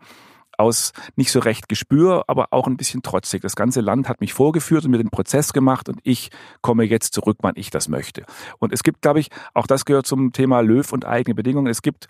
aus 0.57 0.93
nicht 1.17 1.31
so 1.31 1.39
recht 1.39 1.67
Gespür, 1.67 2.23
aber 2.27 2.47
auch 2.51 2.67
ein 2.67 2.77
bisschen 2.77 3.01
trotzig. 3.01 3.41
Das 3.41 3.57
ganze 3.57 3.81
Land 3.81 4.07
hat 4.07 4.21
mich 4.21 4.33
vorgeführt 4.33 4.85
und 4.85 4.91
mir 4.91 4.97
den 4.97 5.09
Prozess 5.09 5.51
gemacht 5.51 5.89
und 5.89 5.99
ich 6.03 6.29
komme 6.61 6.85
jetzt 6.85 7.13
zurück, 7.13 7.37
wann 7.41 7.55
ich 7.57 7.69
das 7.69 7.89
möchte. 7.89 8.23
Und 8.59 8.71
es 8.71 8.83
gibt, 8.83 9.01
glaube 9.01 9.19
ich, 9.19 9.29
auch 9.53 9.67
das 9.67 9.83
gehört 9.83 10.05
zum 10.05 10.31
Thema 10.31 10.61
Löw 10.61 10.89
und 10.93 11.05
eigene 11.05 11.35
Bedingungen. 11.35 11.67
Es 11.67 11.81
gibt 11.81 12.07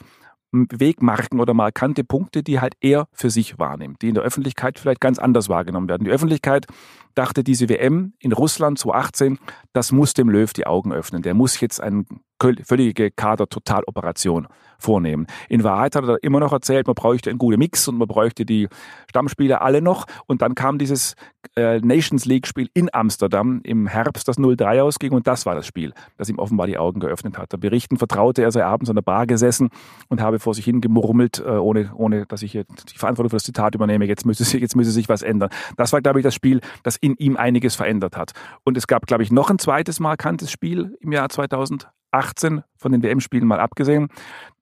Wegmarken 0.72 1.40
oder 1.40 1.54
markante 1.54 2.04
Punkte, 2.04 2.44
die 2.44 2.60
halt 2.60 2.76
er 2.82 3.08
für 3.12 3.30
sich 3.30 3.60
wahrnimmt, 3.60 4.02
die 4.02 4.10
in 4.10 4.16
der 4.16 4.24
Öffentlichkeit 4.24 4.80
vielleicht 4.80 5.02
ganz 5.02 5.20
anders 5.20 5.50
wahrgenommen 5.50 5.90
werden. 5.90 6.06
Die 6.06 6.12
Öffentlichkeit 6.12 6.66
dachte, 7.14 7.44
diese 7.44 7.70
WM 7.70 8.14
in 8.20 8.32
Russland 8.32 8.80
2018, 8.80 9.40
das 9.74 9.92
muss 9.92 10.14
dem 10.14 10.30
Löw 10.30 10.52
die 10.52 10.68
Augen 10.68 10.94
öffnen. 10.94 11.22
Der 11.22 11.34
muss 11.34 11.60
jetzt 11.60 11.82
eine 11.82 12.06
völlige 12.40 13.12
Kader-Totaloperation 13.12 14.48
vornehmen. 14.78 15.28
In 15.50 15.64
Wahrheit 15.64 15.96
hat 15.96 16.04
er 16.06 16.22
immer 16.24 16.40
noch 16.40 16.52
erzählt, 16.52 16.88
man 16.88 16.96
bräuchte 16.96 17.30
einen 17.30 17.40
guten 17.40 17.60
Mix 17.60 17.88
und 17.88 17.98
man 17.98 18.08
bräuchte 18.08 18.46
die 18.46 18.68
Stammspieler 19.10 19.62
alle 19.62 19.82
noch. 19.82 20.06
Und 20.28 20.42
dann 20.42 20.56
kam 20.56 20.78
dieses 20.78 21.16
äh, 21.56 21.80
Nations 21.80 22.26
League-Spiel 22.26 22.70
in 22.74 22.94
Amsterdam 22.94 23.62
im 23.64 23.88
Herbst, 23.88 24.28
das 24.28 24.38
0-3 24.38 24.82
ausging. 24.82 25.12
Und 25.14 25.28
das 25.28 25.46
war 25.46 25.56
das 25.56 25.66
Spiel, 25.66 25.94
das 26.18 26.30
ihm 26.30 26.40
offenbar 26.40 26.68
die 26.68 26.78
Augen 26.78 27.00
geöffnet 27.00 27.38
hat. 27.38 27.54
Da 27.54 27.58
berichten 27.58 27.98
vertraute 27.98 28.42
er 28.44 28.52
sei 28.52 28.66
abends 28.66 28.90
an 28.90 28.96
der 28.96 29.02
Bar 29.02 29.28
gesessen 29.28 29.70
und 30.10 30.22
habe 30.22 30.40
vor 30.40 30.54
sich 30.54 30.66
hin 30.66 30.82
gemurmelt, 30.82 31.40
äh, 31.40 31.52
ohne, 31.52 31.92
ohne 31.96 32.26
dass 32.26 32.42
ich 32.42 32.52
hier 32.52 32.66
die 32.94 32.98
Verantwortung 32.98 33.30
für 33.30 33.38
das 33.38 33.44
Zitat 33.44 33.76
übernehme. 33.76 34.06
Jetzt 34.06 34.26
müsste, 34.26 34.44
sich, 34.44 34.62
jetzt 34.62 34.76
müsste 34.76 34.92
sich 34.92 35.10
was 35.10 35.22
ändern. 35.22 35.50
Das 35.78 35.94
war, 35.94 36.02
glaube 36.02 36.20
ich, 36.20 36.24
das 36.24 36.36
Spiel, 36.36 36.62
das 36.84 36.98
in 36.98 37.16
ihm 37.16 37.38
einiges 37.38 37.76
verändert 37.76 38.18
hat. 38.18 38.34
Und 38.64 38.78
es 38.78 38.88
gab, 38.88 39.08
glaube 39.08 39.24
ich, 39.24 39.32
noch 39.32 39.50
ein 39.50 39.60
zweites 39.60 40.00
markantes 40.00 40.52
Spiel 40.52 40.98
im 41.00 41.12
Jahr 41.12 41.30
2018 42.16 42.64
von 42.78 42.92
den 42.92 43.04
WM-Spielen 43.04 43.48
mal 43.48 43.60
abgesehen 43.60 44.10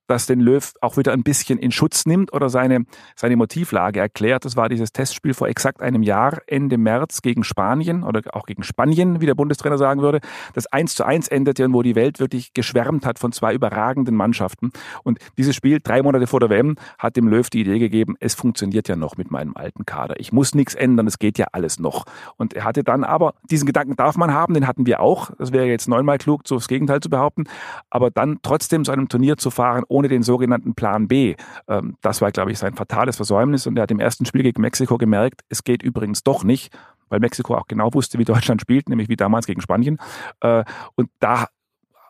das 0.08 0.26
den 0.26 0.40
Löw 0.40 0.74
auch 0.82 0.98
wieder 0.98 1.14
ein 1.14 1.24
bisschen 1.24 1.60
in 1.60 1.72
Schutz 1.72 2.06
nimmt 2.06 2.34
oder 2.34 2.50
seine, 2.50 2.86
seine 3.16 3.36
Motivlage 3.36 4.00
erklärt. 4.00 4.46
Das 4.46 4.56
war 4.56 4.70
dieses 4.70 4.92
Testspiel 4.92 5.34
vor 5.34 5.48
exakt 5.48 5.82
einem 5.82 6.04
Jahr, 6.04 6.40
Ende 6.48 6.78
März 6.78 7.22
gegen 7.22 7.44
Spanien 7.44 8.04
oder 8.04 8.22
auch 8.34 8.46
gegen 8.46 8.64
Spanien, 8.64 9.22
wie 9.22 9.26
der 9.26 9.36
Bundestrainer 9.36 9.78
sagen 9.78 10.02
würde. 10.02 10.20
Das 10.54 10.68
1 10.68 10.96
zu 10.96 11.06
1 11.06 11.28
endete 11.30 11.66
und 11.66 11.74
wo 11.74 11.82
die 11.82 11.96
Welt 11.96 12.20
wirklich 12.20 12.54
geschwärmt 12.54 13.06
hat 13.06 13.20
von 13.20 13.32
zwei 13.32 13.54
überragenden 13.54 14.16
Mannschaften. 14.16 14.72
Und 15.04 15.20
dieses 15.38 15.56
Spiel, 15.56 15.80
drei 15.82 16.02
Monate 16.02 16.28
vor 16.28 16.40
der 16.40 16.50
WM, 16.50 16.76
hat 16.98 17.16
dem 17.16 17.28
Löw 17.28 17.50
die 17.50 17.62
Idee 17.62 17.80
gegeben, 17.80 18.16
es 18.20 18.36
funktioniert 18.36 18.88
ja 18.88 18.96
noch 18.96 19.18
mit 19.18 19.32
meinem 19.32 19.56
alten 19.56 19.86
Kader. 19.86 20.20
Ich 20.20 20.32
muss 20.32 20.56
nichts 20.56 20.76
ändern, 20.76 21.08
es 21.08 21.20
geht 21.20 21.38
ja 21.38 21.48
alles 21.52 21.80
noch. 21.80 22.06
Und 22.38 22.54
er 22.54 22.66
hatte 22.66 22.84
dann 22.84 23.04
aber, 23.04 23.34
diesen 23.50 23.66
Gedanken 23.66 23.96
darf 23.96 24.18
man 24.18 24.34
haben, 24.34 24.54
den 24.54 24.68
hatten 24.68 24.86
wir 24.86 25.00
auch. 25.00 25.32
Das 25.38 25.52
wäre 25.52 25.66
jetzt 25.66 25.88
neunmal 25.88 26.18
klug, 26.18 26.42
so 26.46 26.56
das 26.56 26.68
Gegenteil 26.68 27.00
zu 27.00 27.10
behaupten. 27.10 27.46
Aber 27.90 28.12
dann 28.12 28.40
trotzdem 28.42 28.84
zu 28.84 28.92
einem 28.92 29.08
Turnier 29.10 29.38
zu 29.38 29.50
fahren, 29.50 29.84
ohne 29.94 30.08
den 30.08 30.24
sogenannten 30.24 30.74
Plan 30.74 31.08
B. 31.08 31.36
Ähm, 31.68 31.96
das 32.02 32.20
war, 32.22 32.32
glaube 32.32 32.52
ich, 32.52 32.58
sein 32.58 32.74
fatales 32.74 33.16
Versäumnis 33.16 33.68
und 33.68 33.78
er 33.78 33.84
hat 33.84 33.92
im 33.92 34.00
ersten 34.00 34.26
Spiel 34.26 34.42
gegen 34.42 34.62
Mexiko 34.62 34.98
gemerkt, 34.98 35.42
es 35.50 35.64
geht 35.64 35.84
übrigens 35.84 36.24
doch 36.24 36.44
nicht, 36.44 36.76
weil 37.10 37.20
Mexiko 37.20 37.56
auch 37.56 37.68
genau 37.68 37.94
wusste, 37.94 38.18
wie 38.18 38.26
Deutschland 38.26 38.60
spielt, 38.60 38.90
nämlich 38.90 39.08
wie 39.08 39.16
damals 39.16 39.46
gegen 39.46 39.62
Spanien. 39.62 40.00
Äh, 40.42 40.64
und 40.96 41.10
da 41.20 41.48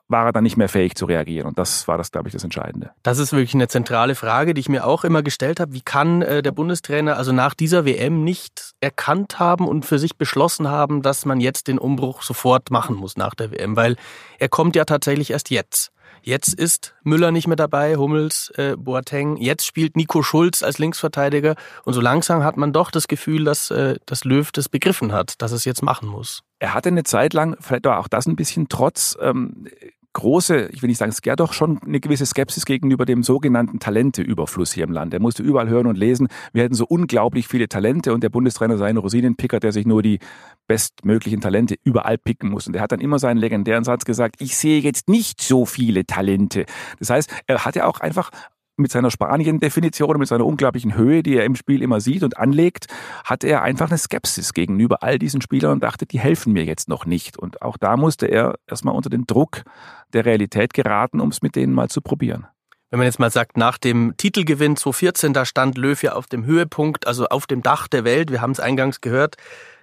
war 0.08 0.26
er 0.26 0.32
dann 0.32 0.44
nicht 0.44 0.58
mehr 0.58 0.70
fähig 0.70 0.96
zu 0.96 1.06
reagieren. 1.06 1.48
Und 1.48 1.58
das 1.58 1.88
war 1.88 1.98
das, 1.98 2.12
glaube 2.12 2.28
ich, 2.28 2.34
das 2.34 2.44
Entscheidende. 2.44 2.92
Das 3.04 3.20
ist 3.20 3.32
wirklich 3.32 3.54
eine 3.54 3.68
zentrale 3.68 4.16
Frage, 4.16 4.54
die 4.54 4.60
ich 4.62 4.70
mir 4.70 4.86
auch 4.86 5.04
immer 5.04 5.24
gestellt 5.24 5.60
habe. 5.60 5.74
Wie 5.74 5.82
kann 5.82 6.22
äh, 6.22 6.42
der 6.42 6.52
Bundestrainer 6.52 7.18
also 7.18 7.32
nach 7.32 7.54
dieser 7.54 7.86
WM 7.86 8.24
nicht 8.24 8.74
erkannt 8.82 9.40
haben 9.40 9.68
und 9.68 9.86
für 9.86 10.00
sich 10.00 10.18
beschlossen 10.18 10.70
haben, 10.70 11.02
dass 11.02 11.26
man 11.26 11.40
jetzt 11.40 11.68
den 11.68 11.80
Umbruch 11.80 12.22
sofort 12.22 12.70
machen 12.72 12.96
muss 12.96 13.18
nach 13.18 13.34
der 13.34 13.52
WM? 13.52 13.76
Weil 13.76 13.96
er 14.40 14.50
kommt 14.50 14.76
ja 14.76 14.86
tatsächlich 14.86 15.32
erst 15.32 15.50
jetzt. 15.50 15.92
Jetzt 16.22 16.54
ist 16.54 16.96
Müller 17.04 17.32
nicht 17.32 17.48
mehr 17.48 17.58
dabei, 17.58 17.98
Hummels, 17.98 18.50
äh, 18.56 18.78
Boateng. 18.78 19.36
Jetzt 19.38 19.66
spielt 19.66 19.98
Nico 19.98 20.24
Schulz 20.24 20.64
als 20.64 20.78
Linksverteidiger. 20.80 21.56
Und 21.84 21.94
so 21.94 22.02
langsam 22.02 22.44
hat 22.44 22.56
man 22.56 22.72
doch 22.72 22.92
das 22.92 23.10
Gefühl, 23.10 23.44
dass, 23.44 23.72
äh, 23.72 23.96
dass 24.06 24.24
Löw 24.24 24.50
das 24.52 24.70
begriffen 24.70 25.12
hat, 25.12 25.42
dass 25.42 25.52
es 25.52 25.66
jetzt 25.66 25.84
machen 25.84 26.08
muss. 26.08 26.42
Er 26.64 26.74
hatte 26.74 26.88
eine 26.88 27.04
Zeit 27.04 27.34
lang, 27.34 27.58
vielleicht 27.60 27.84
war 27.84 28.00
auch 28.00 28.08
das 28.08 28.26
ein 28.26 28.38
bisschen 28.38 28.70
trotz, 28.70 29.18
ähm, 29.20 29.68
große, 30.14 30.70
ich 30.72 30.82
will 30.82 30.88
nicht 30.88 30.98
sagen, 30.98 31.12
es 31.12 31.22
gab 31.22 31.36
doch 31.36 31.52
schon 31.52 31.82
eine 31.84 32.00
gewisse 32.00 32.26
Skepsis 32.26 32.66
gegenüber 32.66 33.04
dem 33.06 33.22
sogenannten 33.22 33.80
Talenteüberfluss 33.80 34.72
hier 34.72 34.86
im 34.86 34.94
Land. 34.94 35.14
Er 35.14 35.20
musste 35.20 35.44
überall 35.44 35.68
hören 35.68 35.88
und 35.88 35.98
lesen, 35.98 36.30
wir 36.54 36.64
hätten 36.64 36.74
so 36.74 36.86
unglaublich 36.88 37.50
viele 37.50 37.68
Talente 37.68 38.14
und 38.14 38.24
der 38.24 38.30
Bundestrainer 38.30 38.78
sei 38.78 38.88
ein 38.88 38.96
Rosinenpicker, 38.96 39.60
der 39.60 39.74
sich 39.74 39.86
nur 39.86 40.02
die 40.04 40.20
bestmöglichen 40.66 41.42
Talente 41.42 41.76
überall 41.84 42.18
picken 42.18 42.50
muss. 42.50 42.66
Und 42.66 42.78
er 42.78 42.82
hat 42.82 42.94
dann 42.94 43.02
immer 43.02 43.20
seinen 43.20 43.40
legendären 43.40 43.84
Satz 43.84 44.06
gesagt, 44.06 44.36
ich 44.40 44.56
sehe 44.56 44.80
jetzt 44.80 45.10
nicht 45.10 45.42
so 45.42 45.66
viele 45.66 46.06
Talente. 46.06 46.66
Das 47.00 47.10
heißt, 47.10 47.30
er 47.46 47.66
hatte 47.66 47.86
auch 47.86 48.00
einfach 48.00 48.30
mit 48.76 48.92
seiner 48.92 49.12
Spanien-Definition, 49.12 50.18
mit 50.18 50.28
seiner 50.28 50.46
unglaublichen 50.46 50.96
Höhe, 50.96 51.24
die 51.24 51.38
er 51.38 51.46
im 51.46 51.56
Spiel 51.56 51.82
immer 51.82 52.00
sieht 52.00 52.24
und 52.24 52.38
anlegt, 52.38 52.88
hatte 53.24 53.48
er 53.48 53.62
einfach 53.62 53.90
eine 53.90 53.98
Skepsis 53.98 54.54
gegenüber 54.54 55.04
all 55.04 55.20
diesen 55.20 55.42
Spielern 55.42 55.74
und 55.74 55.84
dachte, 55.84 56.06
die 56.06 56.20
helfen 56.20 56.54
mir 56.54 56.64
jetzt 56.64 56.90
noch 56.90 57.06
nicht. 57.06 57.38
Und 57.38 57.62
auch 57.62 57.78
da 57.78 57.98
musste 57.98 58.28
er 58.28 58.56
erstmal 58.68 58.96
unter 58.96 59.10
den 59.10 59.26
Druck 59.26 59.64
der 60.14 60.26
Realität 60.26 60.74
geraten, 60.74 61.20
um 61.20 61.30
es 61.30 61.42
mit 61.42 61.56
denen 61.56 61.74
mal 61.74 61.90
zu 61.90 62.02
probieren. 62.02 62.48
Wenn 62.90 63.00
man 63.00 63.08
jetzt 63.08 63.20
mal 63.20 63.32
sagt, 63.32 63.58
nach 63.58 63.80
dem 63.80 64.14
Titelgewinn 64.18 64.76
2014, 64.76 65.34
da 65.34 65.46
stand 65.46 65.78
Löw 65.80 66.02
ja 66.04 66.14
auf 66.14 66.28
dem 66.28 66.46
Höhepunkt, 66.46 67.08
also 67.08 67.26
auf 67.26 67.48
dem 67.48 67.64
Dach 67.64 67.88
der 67.88 68.04
Welt. 68.04 68.32
Wir 68.32 68.40
haben 68.40 68.52
es 68.52 68.60
eingangs 68.60 69.02
gehört. 69.02 69.38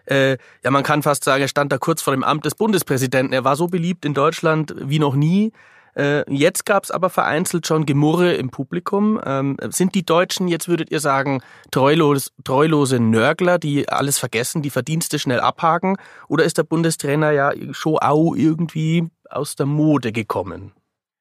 Äh, 0.06 0.38
ja, 0.64 0.70
man 0.70 0.84
kann 0.84 1.02
fast 1.02 1.24
sagen, 1.24 1.42
er 1.42 1.48
stand 1.48 1.72
da 1.72 1.78
kurz 1.78 2.02
vor 2.02 2.12
dem 2.12 2.22
Amt 2.22 2.44
des 2.44 2.54
Bundespräsidenten. 2.54 3.32
Er 3.32 3.44
war 3.44 3.56
so 3.56 3.66
beliebt 3.66 4.04
in 4.04 4.14
Deutschland 4.14 4.74
wie 4.78 4.98
noch 5.00 5.16
nie. 5.16 5.52
Äh, 5.96 6.30
jetzt 6.32 6.66
gab 6.66 6.84
es 6.84 6.90
aber 6.90 7.10
vereinzelt 7.10 7.66
schon 7.66 7.86
Gemurre 7.86 8.34
im 8.34 8.50
Publikum. 8.50 9.20
Ähm, 9.24 9.56
sind 9.70 9.94
die 9.94 10.04
Deutschen, 10.04 10.48
jetzt 10.48 10.68
würdet 10.68 10.90
ihr 10.90 11.00
sagen, 11.00 11.42
treulos, 11.70 12.32
treulose 12.44 13.00
Nörgler, 13.00 13.58
die 13.58 13.88
alles 13.88 14.18
vergessen, 14.18 14.62
die 14.62 14.70
Verdienste 14.70 15.18
schnell 15.18 15.40
abhaken? 15.40 15.96
Oder 16.28 16.44
ist 16.44 16.58
der 16.58 16.64
Bundestrainer 16.64 17.30
ja 17.32 17.52
schon 17.72 17.98
auch 17.98 18.34
irgendwie 18.34 19.08
aus 19.28 19.56
der 19.56 19.66
Mode 19.66 20.12
gekommen? 20.12 20.72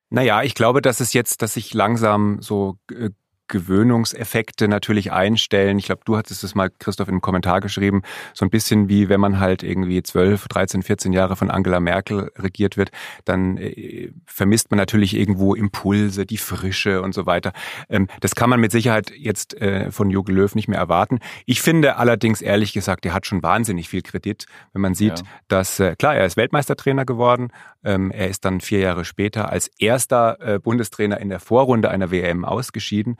Naja, 0.09 0.41
ich 0.41 0.55
glaube, 0.55 0.81
dass 0.81 0.99
es 0.99 1.13
jetzt, 1.13 1.41
dass 1.41 1.53
sich 1.53 1.73
langsam 1.73 2.41
so 2.41 2.77
äh, 2.91 3.09
Gewöhnungseffekte 3.49 4.69
natürlich 4.69 5.11
einstellen. 5.11 5.77
Ich 5.77 5.87
glaube, 5.87 6.01
du 6.05 6.15
hattest 6.15 6.43
es 6.43 6.55
mal, 6.55 6.69
Christoph, 6.79 7.09
in 7.09 7.15
einem 7.15 7.21
Kommentar 7.21 7.59
geschrieben, 7.59 8.03
so 8.33 8.45
ein 8.45 8.49
bisschen 8.49 8.87
wie 8.87 9.09
wenn 9.09 9.19
man 9.19 9.39
halt 9.39 9.63
irgendwie 9.63 10.01
12, 10.01 10.47
13, 10.47 10.83
14 10.83 11.11
Jahre 11.11 11.35
von 11.35 11.51
Angela 11.51 11.79
Merkel 11.81 12.31
regiert 12.37 12.77
wird, 12.77 12.91
dann 13.25 13.57
äh, 13.57 14.11
vermisst 14.25 14.71
man 14.71 14.77
natürlich 14.77 15.15
irgendwo 15.15 15.53
Impulse, 15.53 16.25
die 16.25 16.37
Frische 16.37 17.01
und 17.01 17.13
so 17.13 17.25
weiter. 17.25 17.51
Ähm, 17.89 18.07
das 18.21 18.35
kann 18.35 18.49
man 18.49 18.61
mit 18.61 18.71
Sicherheit 18.71 19.11
jetzt 19.15 19.59
äh, 19.61 19.91
von 19.91 20.09
Jogi 20.09 20.31
Löw 20.31 20.53
nicht 20.55 20.67
mehr 20.67 20.79
erwarten. 20.79 21.19
Ich 21.45 21.61
finde 21.61 21.97
allerdings, 21.97 22.41
ehrlich 22.41 22.71
gesagt, 22.71 23.05
er 23.05 23.13
hat 23.13 23.25
schon 23.25 23.43
wahnsinnig 23.43 23.89
viel 23.89 24.01
Kredit, 24.01 24.45
wenn 24.73 24.81
man 24.81 24.93
sieht, 24.93 25.19
ja. 25.19 25.25
dass, 25.47 25.79
äh, 25.79 25.95
klar, 25.97 26.15
er 26.15 26.25
ist 26.25 26.37
Weltmeistertrainer 26.37 27.05
geworden, 27.05 27.51
ähm, 27.83 28.11
er 28.11 28.27
ist 28.27 28.45
dann 28.45 28.61
vier 28.61 28.79
Jahre 28.79 29.05
später 29.05 29.49
als 29.49 29.67
erster 29.79 30.37
äh, 30.41 30.59
Bundestrainer 30.59 31.19
in 31.19 31.29
der 31.29 31.39
Vorrunde 31.39 31.89
einer 31.89 32.11
WM 32.11 32.45
ausgeschieden 32.45 33.17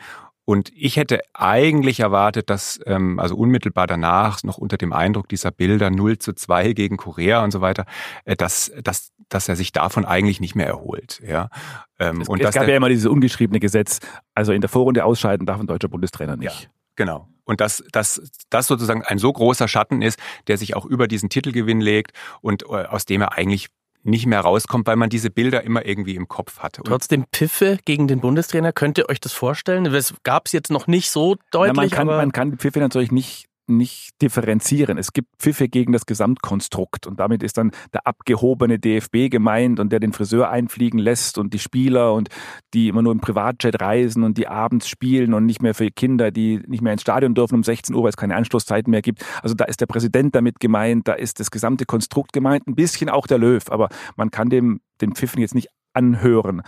und 0.50 0.72
ich 0.76 0.98
hätte 0.98 1.22
eigentlich 1.32 2.00
erwartet, 2.00 2.50
dass 2.50 2.80
ähm, 2.88 3.20
also 3.20 3.36
unmittelbar 3.36 3.86
danach, 3.86 4.42
noch 4.42 4.58
unter 4.58 4.78
dem 4.78 4.94
Eindruck 4.94 5.30
dieser 5.30 5.52
Bilder 5.52 5.92
0 5.92 6.18
zu 6.18 6.34
2 6.34 6.74
gegen 6.74 6.98
Korea 6.98 7.44
und 7.44 7.52
so 7.52 7.62
weiter, 7.62 7.86
äh, 8.26 8.36
dass, 8.36 8.72
dass, 8.84 9.12
dass 9.30 9.48
er 9.48 9.56
sich 9.56 9.74
davon 9.74 10.06
eigentlich 10.06 10.42
nicht 10.42 10.56
mehr 10.56 10.66
erholt. 10.66 11.22
Ja. 11.24 11.52
Ähm, 12.00 12.22
es, 12.22 12.30
und 12.30 12.42
es 12.42 12.56
gab 12.56 12.68
ja 12.68 12.76
immer 12.76 12.90
dieses 12.90 13.06
ungeschriebene 13.06 13.60
Gesetz, 13.60 14.00
also 14.34 14.52
in 14.52 14.62
der 14.62 14.72
Vorrunde 14.72 15.06
ausscheiden 15.06 15.46
darf 15.46 15.60
ein 15.60 15.68
deutscher 15.68 15.88
Bundestrainer 15.88 16.36
nicht. 16.36 16.64
Ja, 16.64 16.70
genau. 16.96 17.28
Und 17.44 17.62
dass, 17.62 17.84
dass 17.92 18.20
das 18.50 18.66
sozusagen 18.66 19.04
ein 19.04 19.20
so 19.20 19.32
großer 19.32 19.68
Schatten 19.68 20.02
ist, 20.02 20.18
der 20.48 20.58
sich 20.58 20.76
auch 20.76 20.86
über 20.88 21.08
diesen 21.08 21.30
Titelgewinn 21.30 21.80
legt 21.80 22.14
und 22.42 22.64
äh, 22.64 22.86
aus 22.86 23.06
dem 23.06 23.22
er 23.22 23.38
eigentlich 23.38 23.68
nicht 24.04 24.26
mehr 24.26 24.42
rauskommt, 24.42 24.88
weil 24.88 24.96
man 24.96 25.10
diese 25.10 25.30
Bilder 25.30 25.64
immer 25.64 25.86
irgendwie 25.86 26.16
im 26.16 26.28
Kopf 26.28 26.60
hat. 26.60 26.78
Und 26.80 26.86
Trotzdem 26.88 27.26
Piffe 27.32 27.80
gegen 27.86 28.08
den 28.08 28.22
Bundestrainer, 28.22 28.72
könnt 28.72 28.98
ihr 28.98 29.10
euch 29.10 29.20
das 29.20 29.34
vorstellen? 29.34 29.86
Es 29.88 30.14
gab 30.24 30.46
es 30.46 30.54
jetzt 30.54 30.72
noch 30.72 30.88
nicht 30.88 31.12
so 31.12 31.36
deutlich. 31.52 31.76
Ja, 31.76 31.82
man, 31.82 31.90
kann, 31.90 32.08
man 32.08 32.32
kann 32.32 32.58
Pfiffe 32.58 32.80
natürlich 32.80 33.12
nicht 33.12 33.49
nicht 33.70 34.22
differenzieren. 34.22 34.98
Es 34.98 35.14
gibt 35.14 35.30
Pfiffe 35.38 35.70
gegen 35.70 35.94
das 35.94 36.06
Gesamtkonstrukt 36.06 37.08
und 37.08 37.20
damit 37.20 37.44
ist 37.44 37.58
dann 37.58 37.72
der 37.94 38.06
abgehobene 38.08 38.80
DFB 38.80 39.30
gemeint 39.30 39.80
und 39.80 39.92
der 39.92 40.00
den 40.00 40.14
Friseur 40.14 40.50
einfliegen 40.50 41.00
lässt 41.00 41.38
und 41.38 41.54
die 41.54 41.60
Spieler 41.60 42.14
und 42.14 42.30
die 42.74 42.88
immer 42.88 43.02
nur 43.02 43.12
im 43.12 43.22
Privatjet 43.22 43.82
reisen 43.82 44.24
und 44.24 44.38
die 44.38 44.48
abends 44.48 44.88
spielen 44.88 45.34
und 45.34 45.46
nicht 45.46 45.62
mehr 45.62 45.74
für 45.74 45.90
Kinder, 45.92 46.32
die 46.32 46.62
nicht 46.68 46.82
mehr 46.82 46.94
ins 46.94 47.02
Stadion 47.02 47.34
dürfen 47.34 47.56
um 47.56 47.64
16 47.64 47.96
Uhr, 47.96 48.04
weil 48.04 48.10
es 48.10 48.18
keine 48.18 48.36
Anstoßzeiten 48.36 48.92
mehr 48.92 49.02
gibt. 49.02 49.26
Also 49.42 49.56
da 49.56 49.66
ist 49.66 49.82
der 49.82 49.88
Präsident 49.88 50.36
damit 50.36 50.60
gemeint, 50.60 51.08
da 51.08 51.14
ist 51.14 51.40
das 51.40 51.52
gesamte 51.52 51.86
Konstrukt 51.86 52.34
gemeint, 52.34 52.68
ein 52.68 52.76
bisschen 52.76 53.10
auch 53.10 53.28
der 53.28 53.38
Löw, 53.38 53.64
aber 53.70 53.90
man 54.16 54.32
kann 54.32 54.50
dem 54.50 54.82
den 55.02 55.16
Pfiffen 55.16 55.40
jetzt 55.40 55.56
nicht 55.56 55.70
anhören. 55.94 56.62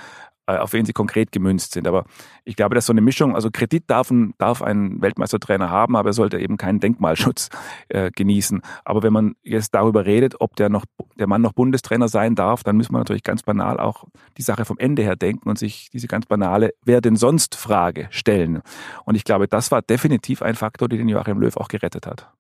Äh, 0.51 0.57
auf 0.57 0.73
wen 0.73 0.85
sie 0.85 0.93
konkret 0.93 1.31
gemünzt 1.31 1.73
sind. 1.73 1.87
Aber 1.87 2.05
ich 2.43 2.55
glaube, 2.55 2.75
dass 2.75 2.85
so 2.85 2.93
eine 2.93 3.01
Mischung, 3.01 3.35
also 3.35 3.49
Kredit 3.51 3.83
darf 3.87 4.11
ein, 4.11 4.33
darf 4.37 4.61
ein 4.61 5.01
Weltmeistertrainer 5.01 5.69
haben, 5.69 5.95
aber 5.95 6.09
er 6.09 6.13
sollte 6.13 6.39
eben 6.39 6.57
keinen 6.57 6.79
Denkmalschutz 6.79 7.49
äh, 7.89 8.11
genießen. 8.11 8.61
Aber 8.83 9.03
wenn 9.03 9.13
man 9.13 9.35
jetzt 9.43 9.73
darüber 9.73 10.05
redet, 10.05 10.35
ob 10.39 10.55
der 10.55 10.69
noch, 10.69 10.85
der 11.17 11.27
Mann 11.27 11.41
noch 11.41 11.53
Bundestrainer 11.53 12.07
sein 12.07 12.35
darf, 12.35 12.63
dann 12.63 12.77
müssen 12.77 12.93
wir 12.93 12.99
natürlich 12.99 13.23
ganz 13.23 13.43
banal 13.43 13.79
auch 13.79 14.05
die 14.37 14.41
Sache 14.41 14.65
vom 14.65 14.77
Ende 14.77 15.03
her 15.03 15.15
denken 15.15 15.49
und 15.49 15.57
sich 15.57 15.89
diese 15.91 16.07
ganz 16.07 16.25
banale 16.25 16.73
Wer 16.83 17.01
denn 17.01 17.15
sonst 17.15 17.55
Frage 17.55 18.07
stellen. 18.11 18.61
Und 19.05 19.15
ich 19.15 19.23
glaube, 19.23 19.47
das 19.47 19.71
war 19.71 19.81
definitiv 19.81 20.41
ein 20.41 20.55
Faktor, 20.55 20.89
der 20.89 20.97
den 20.97 21.09
Joachim 21.09 21.39
Löw 21.39 21.55
auch 21.57 21.67
gerettet 21.67 22.07
hat. 22.07 22.31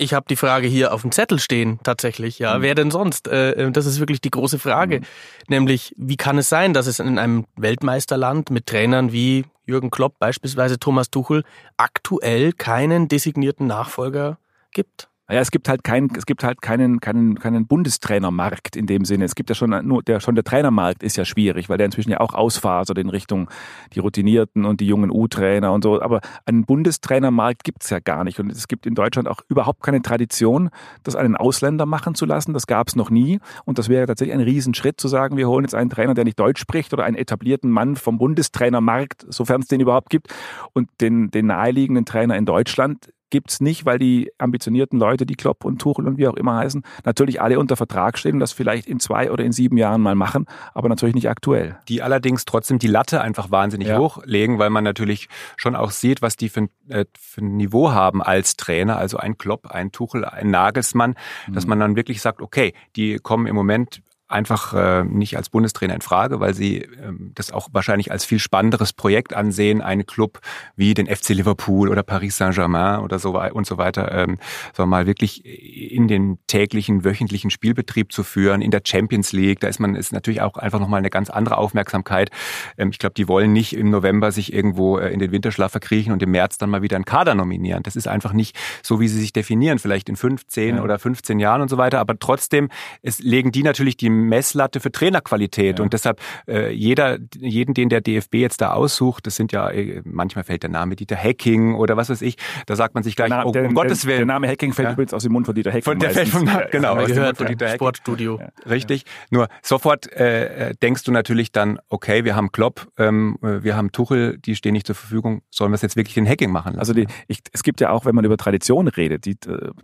Ich 0.00 0.14
habe 0.14 0.26
die 0.30 0.36
Frage 0.36 0.68
hier 0.68 0.94
auf 0.94 1.02
dem 1.02 1.10
Zettel 1.10 1.40
stehen, 1.40 1.80
tatsächlich. 1.82 2.38
Ja, 2.38 2.58
mhm. 2.58 2.62
wer 2.62 2.74
denn 2.76 2.92
sonst? 2.92 3.26
Äh, 3.26 3.50
äh, 3.52 3.70
das 3.72 3.84
ist 3.84 3.98
wirklich 3.98 4.20
die 4.20 4.30
große 4.30 4.60
Frage. 4.60 5.00
Mhm. 5.00 5.04
Nämlich, 5.48 5.92
wie 5.98 6.16
kann 6.16 6.38
es 6.38 6.48
sein, 6.48 6.72
dass 6.72 6.86
es 6.86 7.00
in 7.00 7.18
einem 7.18 7.46
Weltmeisterland 7.56 8.50
mit 8.50 8.66
Trainern 8.66 9.12
wie 9.12 9.44
Jürgen 9.66 9.90
Klopp, 9.90 10.20
beispielsweise 10.20 10.78
Thomas 10.78 11.10
Tuchel, 11.10 11.42
aktuell 11.76 12.52
keinen 12.52 13.08
designierten 13.08 13.66
Nachfolger 13.66 14.38
gibt? 14.70 15.07
Ja, 15.30 15.40
es 15.40 15.50
gibt 15.50 15.68
halt 15.68 15.84
keinen, 15.84 16.08
es 16.16 16.24
gibt 16.24 16.42
halt 16.42 16.62
keinen, 16.62 17.00
keinen, 17.00 17.38
keinen 17.38 17.66
Bundestrainermarkt 17.66 18.76
in 18.76 18.86
dem 18.86 19.04
Sinne. 19.04 19.26
Es 19.26 19.34
gibt 19.34 19.50
ja 19.50 19.54
schon 19.54 19.86
nur 19.86 20.02
der 20.02 20.20
schon 20.20 20.34
der 20.34 20.44
Trainermarkt 20.44 21.02
ist 21.02 21.18
ja 21.18 21.26
schwierig, 21.26 21.68
weil 21.68 21.76
der 21.76 21.84
inzwischen 21.84 22.10
ja 22.10 22.20
auch 22.20 22.32
ausfasert 22.32 22.96
in 22.96 23.10
Richtung 23.10 23.50
die 23.92 23.98
Routinierten 23.98 24.64
und 24.64 24.80
die 24.80 24.86
jungen 24.86 25.10
U-Trainer 25.10 25.70
und 25.74 25.84
so. 25.84 26.00
Aber 26.00 26.22
einen 26.46 26.64
Bundestrainermarkt 26.64 27.62
gibt's 27.62 27.90
ja 27.90 27.98
gar 27.98 28.24
nicht 28.24 28.40
und 28.40 28.50
es 28.50 28.68
gibt 28.68 28.86
in 28.86 28.94
Deutschland 28.94 29.28
auch 29.28 29.42
überhaupt 29.50 29.82
keine 29.82 30.00
Tradition, 30.00 30.70
das 31.02 31.14
einen 31.14 31.36
Ausländer 31.36 31.84
machen 31.84 32.14
zu 32.14 32.24
lassen. 32.24 32.54
Das 32.54 32.66
gab's 32.66 32.96
noch 32.96 33.10
nie 33.10 33.38
und 33.66 33.78
das 33.78 33.90
wäre 33.90 34.06
tatsächlich 34.06 34.34
ein 34.34 34.40
Riesenschritt 34.40 34.98
zu 34.98 35.08
sagen, 35.08 35.36
wir 35.36 35.46
holen 35.46 35.64
jetzt 35.64 35.74
einen 35.74 35.90
Trainer, 35.90 36.14
der 36.14 36.24
nicht 36.24 36.38
Deutsch 36.38 36.60
spricht 36.62 36.94
oder 36.94 37.04
einen 37.04 37.16
etablierten 37.18 37.70
Mann 37.70 37.96
vom 37.96 38.16
Bundestrainermarkt, 38.16 39.26
sofern 39.28 39.60
es 39.60 39.68
den 39.68 39.80
überhaupt 39.80 40.08
gibt, 40.08 40.28
und 40.72 40.88
den 41.02 41.30
den 41.30 41.44
naheliegenden 41.44 42.06
Trainer 42.06 42.38
in 42.38 42.46
Deutschland 42.46 43.10
gibt's 43.30 43.60
nicht, 43.60 43.84
weil 43.84 43.98
die 43.98 44.30
ambitionierten 44.38 44.98
Leute, 44.98 45.26
die 45.26 45.34
Klopp 45.34 45.64
und 45.64 45.80
Tuchel 45.80 46.06
und 46.06 46.18
wie 46.18 46.28
auch 46.28 46.36
immer 46.36 46.56
heißen, 46.56 46.82
natürlich 47.04 47.40
alle 47.40 47.58
unter 47.58 47.76
Vertrag 47.76 48.18
stehen 48.18 48.34
und 48.34 48.40
das 48.40 48.52
vielleicht 48.52 48.86
in 48.86 49.00
zwei 49.00 49.30
oder 49.30 49.44
in 49.44 49.52
sieben 49.52 49.76
Jahren 49.76 50.00
mal 50.00 50.14
machen, 50.14 50.46
aber 50.74 50.88
natürlich 50.88 51.14
nicht 51.14 51.28
aktuell. 51.28 51.78
Die 51.88 52.02
allerdings 52.02 52.44
trotzdem 52.44 52.78
die 52.78 52.86
Latte 52.86 53.20
einfach 53.20 53.50
wahnsinnig 53.50 53.88
ja. 53.88 53.98
hochlegen, 53.98 54.58
weil 54.58 54.70
man 54.70 54.84
natürlich 54.84 55.28
schon 55.56 55.76
auch 55.76 55.90
sieht, 55.90 56.22
was 56.22 56.36
die 56.36 56.48
für, 56.48 56.68
äh, 56.88 57.04
für 57.18 57.42
ein 57.42 57.56
Niveau 57.56 57.92
haben 57.92 58.22
als 58.22 58.56
Trainer, 58.56 58.96
also 58.96 59.18
ein 59.18 59.38
Klopp, 59.38 59.66
ein 59.66 59.92
Tuchel, 59.92 60.24
ein 60.24 60.50
Nagelsmann, 60.50 61.14
mhm. 61.46 61.52
dass 61.52 61.66
man 61.66 61.78
dann 61.80 61.96
wirklich 61.96 62.20
sagt, 62.20 62.40
okay, 62.40 62.74
die 62.96 63.18
kommen 63.18 63.46
im 63.46 63.54
Moment 63.54 64.02
einfach 64.28 64.74
äh, 64.74 65.04
nicht 65.04 65.36
als 65.36 65.48
Bundestrainer 65.48 65.94
in 65.94 66.02
Frage, 66.02 66.38
weil 66.38 66.52
sie 66.52 66.82
ähm, 67.02 67.32
das 67.34 67.50
auch 67.50 67.68
wahrscheinlich 67.72 68.12
als 68.12 68.26
viel 68.26 68.38
spannenderes 68.38 68.92
Projekt 68.92 69.32
ansehen, 69.32 69.80
einen 69.80 70.04
Club 70.04 70.40
wie 70.76 70.92
den 70.92 71.06
FC 71.06 71.30
Liverpool 71.30 71.88
oder 71.88 72.02
Paris 72.02 72.36
Saint-Germain 72.36 73.00
oder 73.00 73.18
so 73.18 73.40
und 73.40 73.66
so 73.66 73.78
weiter, 73.78 74.12
ähm, 74.12 74.38
so 74.76 74.84
mal 74.84 75.06
wirklich 75.06 75.44
in 75.46 76.08
den 76.08 76.38
täglichen, 76.46 77.04
wöchentlichen 77.04 77.50
Spielbetrieb 77.50 78.12
zu 78.12 78.22
führen, 78.22 78.60
in 78.60 78.70
der 78.70 78.82
Champions 78.84 79.32
League, 79.32 79.60
da 79.60 79.68
ist 79.68 79.80
man 79.80 79.94
ist 79.94 80.12
natürlich 80.12 80.42
auch 80.42 80.56
einfach 80.56 80.78
nochmal 80.78 80.98
eine 80.98 81.10
ganz 81.10 81.30
andere 81.30 81.56
Aufmerksamkeit. 81.56 82.30
Ähm, 82.76 82.90
ich 82.90 82.98
glaube, 82.98 83.14
die 83.14 83.28
wollen 83.28 83.54
nicht 83.54 83.74
im 83.74 83.88
November 83.88 84.30
sich 84.30 84.52
irgendwo 84.52 84.98
äh, 84.98 85.10
in 85.10 85.20
den 85.20 85.32
Winterschlaf 85.32 85.72
verkriechen 85.72 86.12
und 86.12 86.22
im 86.22 86.30
März 86.32 86.58
dann 86.58 86.68
mal 86.68 86.82
wieder 86.82 86.96
einen 86.96 87.06
Kader 87.06 87.34
nominieren. 87.34 87.82
Das 87.82 87.96
ist 87.96 88.06
einfach 88.06 88.34
nicht 88.34 88.54
so, 88.82 89.00
wie 89.00 89.08
sie 89.08 89.20
sich 89.20 89.32
definieren, 89.32 89.78
vielleicht 89.78 90.10
in 90.10 90.16
15 90.16 90.76
ja. 90.76 90.82
oder 90.82 90.98
15 90.98 91.38
Jahren 91.38 91.62
und 91.62 91.68
so 91.68 91.78
weiter, 91.78 91.98
aber 91.98 92.18
trotzdem, 92.18 92.68
es 93.00 93.20
legen 93.20 93.52
die 93.52 93.62
natürlich 93.62 93.96
die 93.96 94.17
Messlatte 94.26 94.80
für 94.80 94.92
Trainerqualität. 94.92 95.78
Ja. 95.78 95.82
Und 95.82 95.92
deshalb 95.92 96.20
äh, 96.46 96.72
jeder, 96.72 97.18
jeden, 97.36 97.74
den 97.74 97.88
der 97.88 98.00
DFB 98.00 98.34
jetzt 98.36 98.60
da 98.60 98.72
aussucht, 98.72 99.26
das 99.26 99.36
sind 99.36 99.52
ja, 99.52 99.70
äh, 99.70 100.02
manchmal 100.04 100.44
fällt 100.44 100.62
der 100.62 100.70
Name 100.70 100.96
Dieter 100.96 101.16
Hacking 101.16 101.74
oder 101.74 101.96
was 101.96 102.10
weiß 102.10 102.22
ich, 102.22 102.36
da 102.66 102.76
sagt 102.76 102.94
man 102.94 103.02
sich 103.02 103.16
gleich, 103.16 103.30
Name, 103.30 103.46
oh, 103.46 103.52
der, 103.52 103.66
um 103.66 103.74
Gottes 103.74 104.06
Willen. 104.06 104.18
Der 104.18 104.26
Name 104.26 104.48
Hacking 104.48 104.72
fällt 104.72 104.88
ja. 104.88 104.92
übrigens 104.92 105.14
aus 105.14 105.22
dem 105.22 105.32
Mund 105.32 105.46
von 105.46 105.54
Dieter 105.54 105.70
Hacking. 105.70 105.82
Von 105.82 105.98
der 105.98 106.10
fällt 106.10 106.28
vom, 106.28 106.48
genau, 106.70 106.96
aus 106.96 107.06
dem 107.06 107.22
Mund 107.22 107.36
von 107.36 107.46
Dieter 107.46 107.66
Hacking. 107.66 107.78
Sportstudio. 107.78 108.40
Richtig. 108.68 109.04
Nur 109.30 109.48
sofort 109.62 110.10
äh, 110.12 110.74
denkst 110.82 111.04
du 111.04 111.12
natürlich 111.12 111.52
dann, 111.52 111.78
okay, 111.88 112.24
wir 112.24 112.36
haben 112.36 112.52
Klopp, 112.52 112.88
ähm, 112.98 113.38
wir 113.40 113.76
haben 113.76 113.92
Tuchel, 113.92 114.38
die 114.38 114.54
stehen 114.54 114.72
nicht 114.72 114.86
zur 114.86 114.94
Verfügung, 114.94 115.42
sollen 115.50 115.70
wir 115.70 115.76
es 115.76 115.82
jetzt 115.82 115.96
wirklich 115.96 116.14
den 116.14 116.28
Hacking 116.28 116.50
machen 116.50 116.74
lassen? 116.74 116.80
Also 116.80 116.94
die, 116.94 117.06
ich, 117.26 117.40
es 117.52 117.62
gibt 117.62 117.80
ja 117.80 117.90
auch, 117.90 118.04
wenn 118.04 118.14
man 118.14 118.24
über 118.24 118.36
Tradition 118.36 118.88
redet, 118.88 119.24
die, 119.24 119.36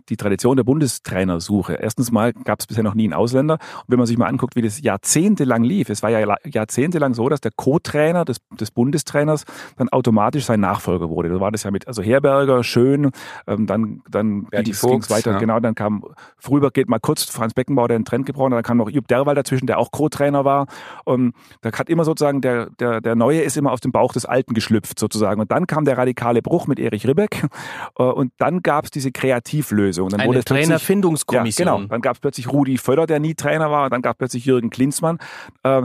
die 0.09 0.17
Tradition 0.17 0.57
der 0.57 0.63
Bundestrainersuche. 0.63 1.73
Erstens 1.73 2.11
mal 2.11 2.33
gab 2.33 2.59
es 2.59 2.67
bisher 2.67 2.83
noch 2.83 2.95
nie 2.95 3.05
einen 3.05 3.13
Ausländer. 3.13 3.55
Und 3.55 3.85
wenn 3.87 3.97
man 3.97 4.07
sich 4.07 4.17
mal 4.17 4.24
anguckt, 4.25 4.55
wie 4.55 4.61
das 4.61 4.81
jahrzehntelang 4.81 5.63
lief, 5.63 5.89
es 5.89 6.03
war 6.03 6.09
ja 6.09 6.35
jahrzehntelang 6.43 7.13
so, 7.13 7.29
dass 7.29 7.41
der 7.41 7.51
Co-Trainer 7.55 8.25
des, 8.25 8.37
des 8.59 8.71
Bundestrainers 8.71 9.45
dann 9.77 9.89
automatisch 9.89 10.45
sein 10.45 10.59
Nachfolger 10.59 11.09
wurde. 11.09 11.29
Da 11.29 11.39
war 11.39 11.51
das 11.51 11.63
ja 11.63 11.71
mit, 11.71 11.87
also 11.87 12.01
Herberger, 12.01 12.63
Schön, 12.63 13.11
ähm, 13.47 13.67
dann, 13.67 14.01
dann 14.09 14.47
ging 14.49 14.69
es 14.71 15.09
weiter, 15.09 15.31
ja. 15.31 15.37
genau, 15.37 15.59
dann 15.59 15.75
kam, 15.75 16.03
vorübergehend 16.37 16.89
mal 16.89 16.99
kurz 16.99 17.23
Franz 17.25 17.53
Beckenbauer, 17.53 17.87
der 17.87 17.95
einen 17.95 18.05
Trend 18.05 18.25
gebrochen 18.25 18.53
hat, 18.53 18.57
dann 18.57 18.63
kam 18.63 18.77
noch 18.77 18.89
Jupp 18.89 19.07
Derwald 19.07 19.37
dazwischen, 19.37 19.67
der 19.67 19.79
auch 19.79 19.91
Co-Trainer 19.91 20.45
war. 20.45 20.67
Und 21.03 21.33
da 21.61 21.71
hat 21.71 21.89
immer 21.89 22.05
sozusagen, 22.05 22.41
der, 22.41 22.69
der, 22.79 23.01
der 23.01 23.15
Neue 23.15 23.41
ist 23.41 23.57
immer 23.57 23.71
auf 23.71 23.79
den 23.79 23.91
Bauch 23.91 24.13
des 24.13 24.25
Alten 24.25 24.53
geschlüpft 24.53 24.99
sozusagen. 24.99 25.41
Und 25.41 25.51
dann 25.51 25.67
kam 25.67 25.85
der 25.85 25.97
radikale 25.97 26.41
Bruch 26.41 26.67
mit 26.67 26.79
Erich 26.79 27.07
Ribbeck 27.07 27.43
äh, 27.99 28.03
und 28.03 28.31
dann 28.37 28.61
gab 28.61 28.85
es 28.85 28.91
diese 28.91 29.11
Kreativlösung. 29.11 30.09
Dann 30.09 30.21
Eine 30.21 30.43
Trainerfindungskommission. 30.43 31.67
Ja, 31.67 31.75
genau. 31.75 31.87
Dann 31.87 32.01
gab 32.01 32.15
es 32.15 32.19
plötzlich 32.19 32.51
Rudi 32.51 32.77
Völler, 32.77 33.05
der 33.05 33.19
nie 33.19 33.35
Trainer 33.35 33.71
war, 33.71 33.85
und 33.85 33.93
dann 33.93 34.01
gab 34.01 34.14
es 34.15 34.17
plötzlich 34.17 34.45
Jürgen 34.45 34.69
Klinsmann. 34.69 35.19
Äh, 35.63 35.83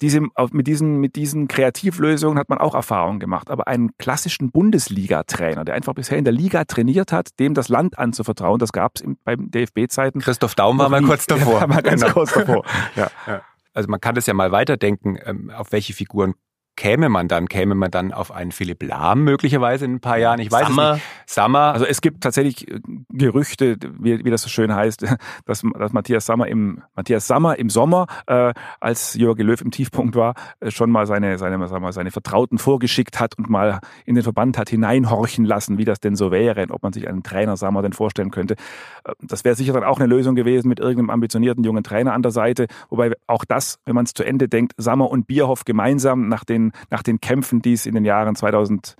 diese, 0.00 0.20
mit, 0.50 0.66
diesen, 0.66 1.00
mit 1.00 1.16
diesen 1.16 1.48
Kreativlösungen 1.48 2.38
hat 2.38 2.48
man 2.48 2.58
auch 2.58 2.74
Erfahrungen 2.74 3.20
gemacht. 3.20 3.50
Aber 3.50 3.68
einen 3.68 3.96
klassischen 3.98 4.50
Bundesliga-Trainer, 4.50 5.64
der 5.64 5.74
einfach 5.74 5.94
bisher 5.94 6.18
in 6.18 6.24
der 6.24 6.34
Liga 6.34 6.64
trainiert 6.64 7.12
hat, 7.12 7.38
dem 7.38 7.54
das 7.54 7.68
Land 7.68 7.98
anzuvertrauen, 7.98 8.58
das 8.58 8.72
gab 8.72 8.96
es 8.96 9.04
beim 9.24 9.50
DFB-Zeiten. 9.50 10.20
Christoph 10.20 10.54
Daum 10.54 10.78
war 10.78 10.88
mal 10.88 11.02
kurz 11.02 11.26
davor. 11.26 11.54
war 11.60 11.66
mal 11.68 11.82
ganz 11.82 12.02
genau. 12.02 12.14
kurz 12.14 12.32
davor. 12.32 12.64
ja. 12.96 13.10
ja. 13.26 13.42
Also 13.72 13.88
man 13.88 14.00
kann 14.00 14.14
das 14.14 14.26
ja 14.26 14.34
mal 14.34 14.50
weiterdenken, 14.52 15.18
ähm, 15.24 15.50
auf 15.50 15.72
welche 15.72 15.92
Figuren 15.92 16.34
käme 16.78 17.08
man 17.08 17.26
dann? 17.26 17.48
Käme 17.48 17.74
man 17.74 17.90
dann 17.90 18.12
auf 18.12 18.30
einen 18.30 18.52
Philipp 18.52 18.84
Lahm 18.84 19.24
möglicherweise 19.24 19.84
in 19.84 19.94
ein 19.94 20.00
paar 20.00 20.16
Jahren? 20.16 20.38
Ich 20.38 20.50
weiß 20.50 20.68
Summer. 20.68 20.90
es 20.90 20.94
nicht. 20.94 21.04
Summer. 21.26 21.72
Also 21.72 21.84
es 21.84 22.00
gibt 22.00 22.22
tatsächlich 22.22 22.70
äh, 22.70 22.80
Gerüchte, 23.10 23.76
wie, 23.98 24.24
wie 24.24 24.30
das 24.30 24.42
so 24.42 24.48
schön 24.48 24.72
heißt, 24.72 25.02
dass, 25.44 25.62
dass 25.76 25.92
Matthias 25.92 26.24
Sammer 26.24 26.46
im 26.46 26.82
Matthias 26.94 27.26
Sammer 27.26 27.58
im 27.58 27.68
Sommer, 27.68 28.06
äh, 28.26 28.54
als 28.80 29.14
Jörg 29.14 29.38
Löw 29.38 29.60
im 29.60 29.72
Tiefpunkt 29.72 30.14
war, 30.14 30.34
äh, 30.60 30.70
schon 30.70 30.90
mal 30.90 31.06
seine 31.06 31.36
seine 31.36 31.66
sagen 31.66 31.82
wir, 31.82 31.92
seine 31.92 32.12
Vertrauten 32.12 32.58
vorgeschickt 32.58 33.18
hat 33.18 33.36
und 33.36 33.50
mal 33.50 33.80
in 34.06 34.14
den 34.14 34.22
Verband 34.22 34.56
hat 34.56 34.70
hineinhorchen 34.70 35.44
lassen, 35.44 35.78
wie 35.78 35.84
das 35.84 35.98
denn 35.98 36.14
so 36.14 36.30
wäre, 36.30 36.64
ob 36.70 36.84
man 36.84 36.92
sich 36.92 37.08
einen 37.08 37.24
Trainer 37.24 37.56
Sammer 37.56 37.82
denn 37.82 37.92
vorstellen 37.92 38.30
könnte. 38.30 38.54
Äh, 39.02 39.14
das 39.20 39.44
wäre 39.44 39.56
sicher 39.56 39.72
dann 39.72 39.84
auch 39.84 39.98
eine 39.98 40.06
Lösung 40.06 40.36
gewesen 40.36 40.68
mit 40.68 40.78
irgendeinem 40.78 41.10
ambitionierten 41.10 41.64
jungen 41.64 41.82
Trainer 41.82 42.12
an 42.12 42.22
der 42.22 42.30
Seite, 42.30 42.68
wobei 42.88 43.14
auch 43.26 43.44
das, 43.44 43.80
wenn 43.84 43.96
man 43.96 44.04
es 44.04 44.14
zu 44.14 44.22
Ende 44.22 44.48
denkt, 44.48 44.74
Sammer 44.76 45.10
und 45.10 45.26
Bierhoff 45.26 45.64
gemeinsam 45.64 46.28
nach 46.28 46.44
den 46.44 46.67
nach 46.90 47.02
den 47.02 47.20
Kämpfen, 47.20 47.62
die 47.62 47.72
es 47.72 47.86
in 47.86 47.94
den 47.94 48.04
Jahren 48.04 48.36
2006 48.36 48.96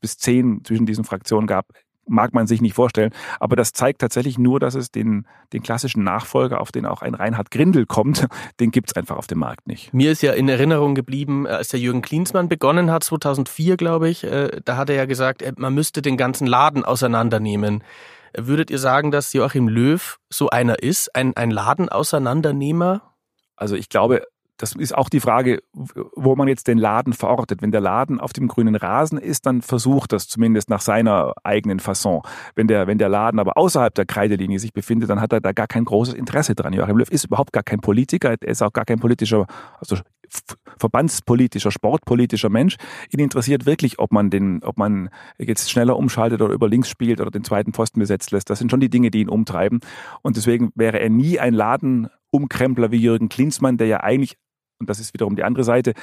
bis 0.00 0.18
10 0.18 0.64
zwischen 0.64 0.86
diesen 0.86 1.04
Fraktionen 1.04 1.46
gab, 1.46 1.66
mag 2.08 2.34
man 2.34 2.46
sich 2.46 2.60
nicht 2.60 2.74
vorstellen. 2.74 3.12
Aber 3.40 3.56
das 3.56 3.72
zeigt 3.72 4.00
tatsächlich 4.00 4.38
nur, 4.38 4.60
dass 4.60 4.74
es 4.74 4.90
den, 4.90 5.26
den 5.52 5.62
klassischen 5.62 6.04
Nachfolger, 6.04 6.60
auf 6.60 6.72
den 6.72 6.86
auch 6.86 7.02
ein 7.02 7.14
Reinhard 7.14 7.50
Grindel 7.50 7.86
kommt, 7.86 8.26
den 8.60 8.70
gibt 8.70 8.90
es 8.90 8.96
einfach 8.96 9.16
auf 9.16 9.26
dem 9.26 9.38
Markt 9.38 9.66
nicht. 9.66 9.92
Mir 9.92 10.12
ist 10.12 10.22
ja 10.22 10.32
in 10.32 10.48
Erinnerung 10.48 10.94
geblieben, 10.94 11.46
als 11.46 11.68
der 11.68 11.80
Jürgen 11.80 12.02
Klinsmann 12.02 12.48
begonnen 12.48 12.90
hat, 12.90 13.04
2004, 13.04 13.76
glaube 13.76 14.08
ich, 14.08 14.24
äh, 14.24 14.60
da 14.64 14.76
hat 14.76 14.90
er 14.90 14.96
ja 14.96 15.04
gesagt, 15.04 15.42
äh, 15.42 15.52
man 15.56 15.74
müsste 15.74 16.02
den 16.02 16.16
ganzen 16.16 16.46
Laden 16.46 16.84
auseinandernehmen. 16.84 17.82
Würdet 18.36 18.70
ihr 18.70 18.78
sagen, 18.78 19.10
dass 19.10 19.32
Joachim 19.32 19.68
Löw 19.68 20.18
so 20.30 20.50
einer 20.50 20.82
ist, 20.82 21.14
ein, 21.14 21.36
ein 21.36 21.50
Ladenauseinandernehmer? 21.50 23.14
Also 23.56 23.76
ich 23.76 23.88
glaube, 23.88 24.22
das 24.56 24.74
ist 24.74 24.96
auch 24.96 25.08
die 25.08 25.20
Frage, 25.20 25.62
wo 25.72 26.34
man 26.34 26.48
jetzt 26.48 26.66
den 26.66 26.78
Laden 26.78 27.12
verortet. 27.12 27.62
Wenn 27.62 27.72
der 27.72 27.80
Laden 27.80 28.20
auf 28.20 28.32
dem 28.32 28.48
grünen 28.48 28.74
Rasen 28.74 29.18
ist, 29.18 29.46
dann 29.46 29.62
versucht 29.62 30.12
das 30.12 30.28
zumindest 30.28 30.70
nach 30.70 30.80
seiner 30.80 31.34
eigenen 31.44 31.80
Fasson. 31.80 32.22
Wenn 32.54 32.66
der, 32.66 32.86
wenn 32.86 32.98
der 32.98 33.08
Laden 33.08 33.38
aber 33.38 33.56
außerhalb 33.56 33.94
der 33.94 34.06
Kreidelinie 34.06 34.58
sich 34.58 34.72
befindet, 34.72 35.10
dann 35.10 35.20
hat 35.20 35.32
er 35.32 35.40
da 35.40 35.52
gar 35.52 35.66
kein 35.66 35.84
großes 35.84 36.14
Interesse 36.14 36.54
dran. 36.54 36.72
Joachim 36.72 36.96
Löw 36.96 37.10
ist 37.10 37.26
überhaupt 37.26 37.52
gar 37.52 37.62
kein 37.62 37.80
Politiker, 37.80 38.30
er 38.40 38.48
ist 38.48 38.62
auch 38.62 38.72
gar 38.72 38.84
kein 38.84 38.98
politischer, 38.98 39.46
also 39.78 39.96
verbandspolitischer, 40.78 41.70
sportpolitischer 41.70 42.48
Mensch. 42.48 42.76
Ihn 43.10 43.20
interessiert 43.20 43.66
wirklich, 43.66 43.98
ob 43.98 44.12
man 44.12 44.30
den, 44.30 44.62
ob 44.62 44.78
man 44.78 45.10
jetzt 45.38 45.70
schneller 45.70 45.96
umschaltet 45.96 46.42
oder 46.42 46.54
über 46.54 46.68
links 46.68 46.88
spielt 46.88 47.20
oder 47.20 47.30
den 47.30 47.44
zweiten 47.44 47.72
Posten 47.72 48.00
besetzt 48.00 48.30
lässt. 48.30 48.50
Das 48.50 48.58
sind 48.58 48.70
schon 48.70 48.80
die 48.80 48.90
Dinge, 48.90 49.10
die 49.10 49.20
ihn 49.20 49.28
umtreiben. 49.28 49.80
Und 50.22 50.36
deswegen 50.36 50.72
wäre 50.74 51.00
er 51.00 51.10
nie 51.10 51.38
ein 51.38 51.54
Ladenumkrempler 51.54 52.90
wie 52.90 52.98
Jürgen 52.98 53.28
Klinsmann, 53.28 53.76
der 53.76 53.86
ja 53.86 54.02
eigentlich 54.02 54.36
und 54.78 54.88
das 54.88 55.00
ist 55.00 55.14
wiederum 55.14 55.36
die 55.36 55.44
andere 55.44 55.64
Seite, 55.64 55.94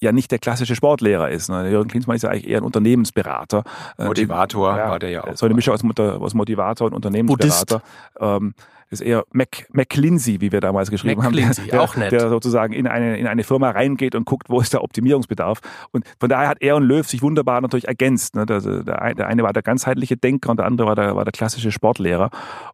ja 0.00 0.12
nicht 0.12 0.30
der 0.30 0.38
klassische 0.38 0.76
Sportlehrer 0.76 1.30
ist. 1.30 1.48
Ne? 1.48 1.70
Jürgen 1.70 1.88
Klinsmann 1.88 2.16
ist 2.16 2.22
ja 2.22 2.30
eigentlich 2.30 2.48
eher 2.48 2.58
ein 2.58 2.64
Unternehmensberater. 2.64 3.64
Äh, 3.98 4.04
Motivator 4.04 4.76
ja, 4.76 4.90
war 4.90 4.98
der 4.98 5.10
ja 5.10 5.24
auch. 5.24 5.36
So 5.36 5.46
eine 5.46 5.54
Mischung 5.54 5.74
aus, 5.74 5.82
aus 5.98 6.34
Motivator 6.34 6.86
und 6.86 6.94
Unternehmensberater. 6.94 7.82
Ähm, 8.20 8.54
ist 8.90 9.00
eher 9.00 9.24
Mac, 9.32 9.66
McClinsey, 9.72 10.40
wie 10.40 10.52
wir 10.52 10.60
damals 10.60 10.90
geschrieben 10.90 11.20
McClinsey, 11.20 11.64
haben, 11.64 11.70
der, 11.70 11.82
auch 11.82 11.96
nett. 11.96 12.12
der 12.12 12.28
sozusagen 12.28 12.72
in 12.72 12.86
eine, 12.86 13.18
in 13.18 13.26
eine 13.26 13.42
Firma 13.42 13.70
reingeht 13.70 14.14
und 14.14 14.24
guckt, 14.24 14.48
wo 14.48 14.60
ist 14.60 14.72
der 14.72 14.84
Optimierungsbedarf. 14.84 15.60
Und 15.90 16.04
von 16.20 16.28
daher 16.28 16.48
hat 16.48 16.58
er 16.60 16.76
und 16.76 16.84
Löw 16.84 17.06
sich 17.06 17.22
wunderbar 17.22 17.60
natürlich 17.60 17.88
ergänzt. 17.88 18.36
Ne? 18.36 18.46
Der, 18.46 18.60
der, 18.60 19.14
der 19.14 19.26
eine 19.26 19.42
war 19.42 19.52
der 19.52 19.62
ganzheitliche 19.62 20.16
Denker 20.16 20.50
und 20.50 20.58
der 20.58 20.66
andere 20.66 20.86
war 20.86 20.94
der, 20.94 21.16
war 21.16 21.24
der 21.24 21.32
klassische 21.32 21.72
Sportlehrer. 21.72 22.30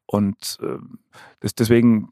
Und 0.06 0.58
äh, 0.62 0.78
das, 1.40 1.54
deswegen 1.54 2.08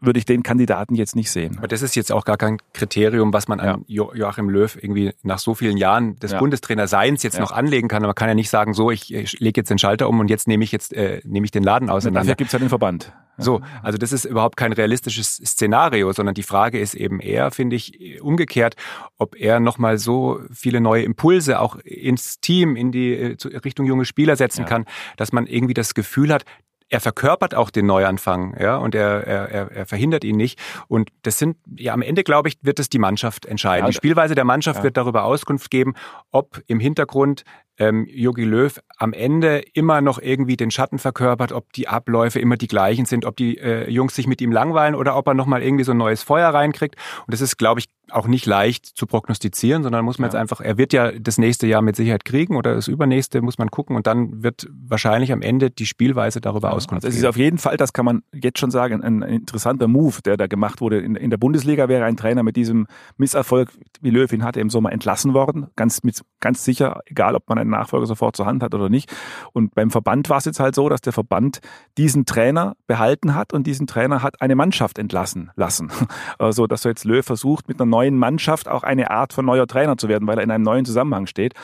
würde 0.00 0.18
ich 0.18 0.24
den 0.24 0.42
Kandidaten 0.42 0.94
jetzt 0.94 1.16
nicht 1.16 1.30
sehen. 1.30 1.58
Aber 1.58 1.68
das 1.68 1.82
ist 1.82 1.96
jetzt 1.96 2.12
auch 2.12 2.24
gar 2.24 2.36
kein 2.36 2.58
Kriterium, 2.72 3.32
was 3.32 3.48
man 3.48 3.60
an 3.60 3.84
jo 3.86 4.12
Joachim 4.14 4.48
Löw 4.48 4.76
irgendwie 4.80 5.12
nach 5.22 5.38
so 5.38 5.54
vielen 5.54 5.76
Jahren 5.76 6.16
des 6.20 6.32
ja. 6.32 6.38
Bundestrainerseins 6.38 7.22
jetzt 7.22 7.34
ja. 7.34 7.40
noch 7.40 7.52
anlegen 7.52 7.88
kann. 7.88 8.02
Man 8.02 8.14
kann 8.14 8.28
ja 8.28 8.34
nicht 8.34 8.50
sagen, 8.50 8.74
so, 8.74 8.90
ich, 8.90 9.12
ich 9.12 9.40
lege 9.40 9.60
jetzt 9.60 9.70
den 9.70 9.78
Schalter 9.78 10.08
um 10.08 10.20
und 10.20 10.30
jetzt 10.30 10.46
nehme 10.46 10.62
ich 10.62 10.72
jetzt 10.72 10.92
äh, 10.92 11.20
nehme 11.24 11.44
ich 11.44 11.50
den 11.50 11.62
Laden 11.62 11.90
auseinander. 11.90 12.20
Dafür 12.20 12.36
gibt's 12.36 12.52
ja 12.52 12.58
den 12.58 12.68
Verband. 12.68 13.12
So, 13.40 13.60
also 13.84 13.98
das 13.98 14.10
ist 14.10 14.24
überhaupt 14.24 14.56
kein 14.56 14.72
realistisches 14.72 15.36
Szenario, 15.36 16.12
sondern 16.12 16.34
die 16.34 16.42
Frage 16.42 16.80
ist 16.80 16.94
eben 16.94 17.20
eher, 17.20 17.52
finde 17.52 17.76
ich, 17.76 18.20
umgekehrt, 18.20 18.74
ob 19.16 19.36
er 19.36 19.60
nochmal 19.60 19.98
so 19.98 20.40
viele 20.52 20.80
neue 20.80 21.04
Impulse 21.04 21.60
auch 21.60 21.76
ins 21.76 22.40
Team, 22.40 22.74
in 22.74 22.90
die 22.90 23.14
äh, 23.14 23.36
Richtung 23.64 23.86
junge 23.86 24.06
Spieler 24.06 24.34
setzen 24.34 24.62
ja. 24.62 24.66
kann, 24.66 24.86
dass 25.16 25.32
man 25.32 25.46
irgendwie 25.46 25.74
das 25.74 25.94
Gefühl 25.94 26.32
hat, 26.32 26.44
er 26.88 27.00
verkörpert 27.00 27.54
auch 27.54 27.70
den 27.70 27.86
Neuanfang, 27.86 28.56
ja, 28.58 28.76
und 28.76 28.94
er, 28.94 29.26
er, 29.26 29.70
er 29.70 29.86
verhindert 29.86 30.24
ihn 30.24 30.36
nicht. 30.36 30.58
Und 30.88 31.10
das 31.22 31.38
sind, 31.38 31.56
ja, 31.76 31.92
am 31.92 32.02
Ende, 32.02 32.24
glaube 32.24 32.48
ich, 32.48 32.58
wird 32.62 32.78
es 32.78 32.88
die 32.88 32.98
Mannschaft 32.98 33.46
entscheiden. 33.46 33.84
Ja, 33.84 33.90
die 33.90 33.96
Spielweise 33.96 34.34
der 34.34 34.44
Mannschaft 34.44 34.78
ja. 34.78 34.84
wird 34.84 34.96
darüber 34.96 35.24
Auskunft 35.24 35.70
geben, 35.70 35.94
ob 36.30 36.62
im 36.66 36.80
Hintergrund 36.80 37.44
ähm, 37.78 38.06
Jogi 38.10 38.44
Löw 38.44 38.80
am 38.96 39.12
Ende 39.12 39.62
immer 39.74 40.00
noch 40.00 40.18
irgendwie 40.18 40.56
den 40.56 40.70
Schatten 40.70 40.98
verkörpert, 40.98 41.52
ob 41.52 41.72
die 41.72 41.88
Abläufe 41.88 42.40
immer 42.40 42.56
die 42.56 42.66
gleichen 42.66 43.04
sind, 43.04 43.24
ob 43.24 43.36
die 43.36 43.58
äh, 43.58 43.88
Jungs 43.90 44.14
sich 44.14 44.26
mit 44.26 44.40
ihm 44.40 44.50
langweilen 44.50 44.94
oder 44.94 45.16
ob 45.16 45.26
er 45.28 45.34
nochmal 45.34 45.62
irgendwie 45.62 45.84
so 45.84 45.92
ein 45.92 45.98
neues 45.98 46.22
Feuer 46.22 46.48
reinkriegt. 46.48 46.96
Und 47.26 47.32
das 47.32 47.40
ist, 47.40 47.56
glaube 47.58 47.80
ich, 47.80 47.86
auch 48.10 48.26
nicht 48.26 48.46
leicht 48.46 48.86
zu 48.86 49.06
prognostizieren, 49.06 49.82
sondern 49.82 50.04
muss 50.04 50.18
man 50.18 50.26
ja. 50.26 50.34
jetzt 50.34 50.40
einfach, 50.40 50.60
er 50.60 50.78
wird 50.78 50.92
ja 50.92 51.12
das 51.12 51.38
nächste 51.38 51.66
Jahr 51.66 51.82
mit 51.82 51.96
Sicherheit 51.96 52.24
kriegen 52.24 52.56
oder 52.56 52.74
das 52.74 52.88
übernächste 52.88 53.42
muss 53.42 53.58
man 53.58 53.70
gucken 53.70 53.96
und 53.96 54.06
dann 54.06 54.42
wird 54.42 54.68
wahrscheinlich 54.72 55.32
am 55.32 55.42
Ende 55.42 55.70
die 55.70 55.86
Spielweise 55.86 56.40
darüber 56.40 56.68
ja, 56.68 56.74
Auskunft 56.74 57.04
also 57.04 57.14
Es 57.14 57.18
ist 57.20 57.28
auf 57.28 57.36
jeden 57.36 57.58
Fall, 57.58 57.76
das 57.76 57.92
kann 57.92 58.04
man 58.04 58.22
jetzt 58.32 58.58
schon 58.58 58.70
sagen, 58.70 59.02
ein, 59.02 59.22
ein 59.22 59.32
interessanter 59.32 59.88
Move, 59.88 60.20
der 60.24 60.36
da 60.36 60.46
gemacht 60.46 60.80
wurde. 60.80 60.98
In, 60.98 61.14
in, 61.14 61.30
der 61.30 61.36
Bundesliga 61.36 61.88
wäre 61.88 62.04
ein 62.04 62.16
Trainer 62.16 62.42
mit 62.42 62.56
diesem 62.56 62.86
Misserfolg, 63.16 63.70
wie 64.00 64.10
Löw 64.10 64.32
ihn 64.32 64.44
hatte, 64.44 64.60
im 64.60 64.70
Sommer 64.70 64.92
entlassen 64.92 65.34
worden. 65.34 65.68
Ganz, 65.76 66.02
mit, 66.02 66.22
ganz 66.40 66.64
sicher, 66.64 67.00
egal 67.06 67.34
ob 67.34 67.48
man 67.48 67.58
einen 67.58 67.70
Nachfolger 67.70 68.06
sofort 68.06 68.36
zur 68.36 68.46
Hand 68.46 68.62
hat 68.62 68.74
oder 68.74 68.88
nicht. 68.88 69.12
Und 69.52 69.74
beim 69.74 69.90
Verband 69.90 70.28
war 70.30 70.38
es 70.38 70.44
jetzt 70.44 70.60
halt 70.60 70.74
so, 70.74 70.88
dass 70.88 71.00
der 71.00 71.12
Verband 71.12 71.60
diesen 71.96 72.26
Trainer 72.26 72.74
behalten 72.86 73.34
hat 73.34 73.52
und 73.52 73.66
diesen 73.66 73.86
Trainer 73.86 74.22
hat 74.22 74.40
eine 74.40 74.54
Mannschaft 74.54 74.98
entlassen 74.98 75.50
lassen. 75.56 75.90
Also, 76.38 76.66
dass 76.66 76.82
so 76.82 76.88
jetzt 76.88 77.04
Löw 77.04 77.24
versucht, 77.24 77.68
mit 77.68 77.80
einer 77.80 77.88
neuen 77.98 78.16
Mannschaft 78.16 78.68
auch 78.68 78.84
eine 78.84 79.10
Art 79.10 79.32
von 79.32 79.44
neuer 79.44 79.66
Trainer 79.66 79.96
zu 79.96 80.08
werden, 80.08 80.28
weil 80.28 80.38
er 80.38 80.44
in 80.44 80.52
einem 80.52 80.62
neuen 80.62 80.84
Zusammenhang 80.84 81.26
steht. 81.26 81.54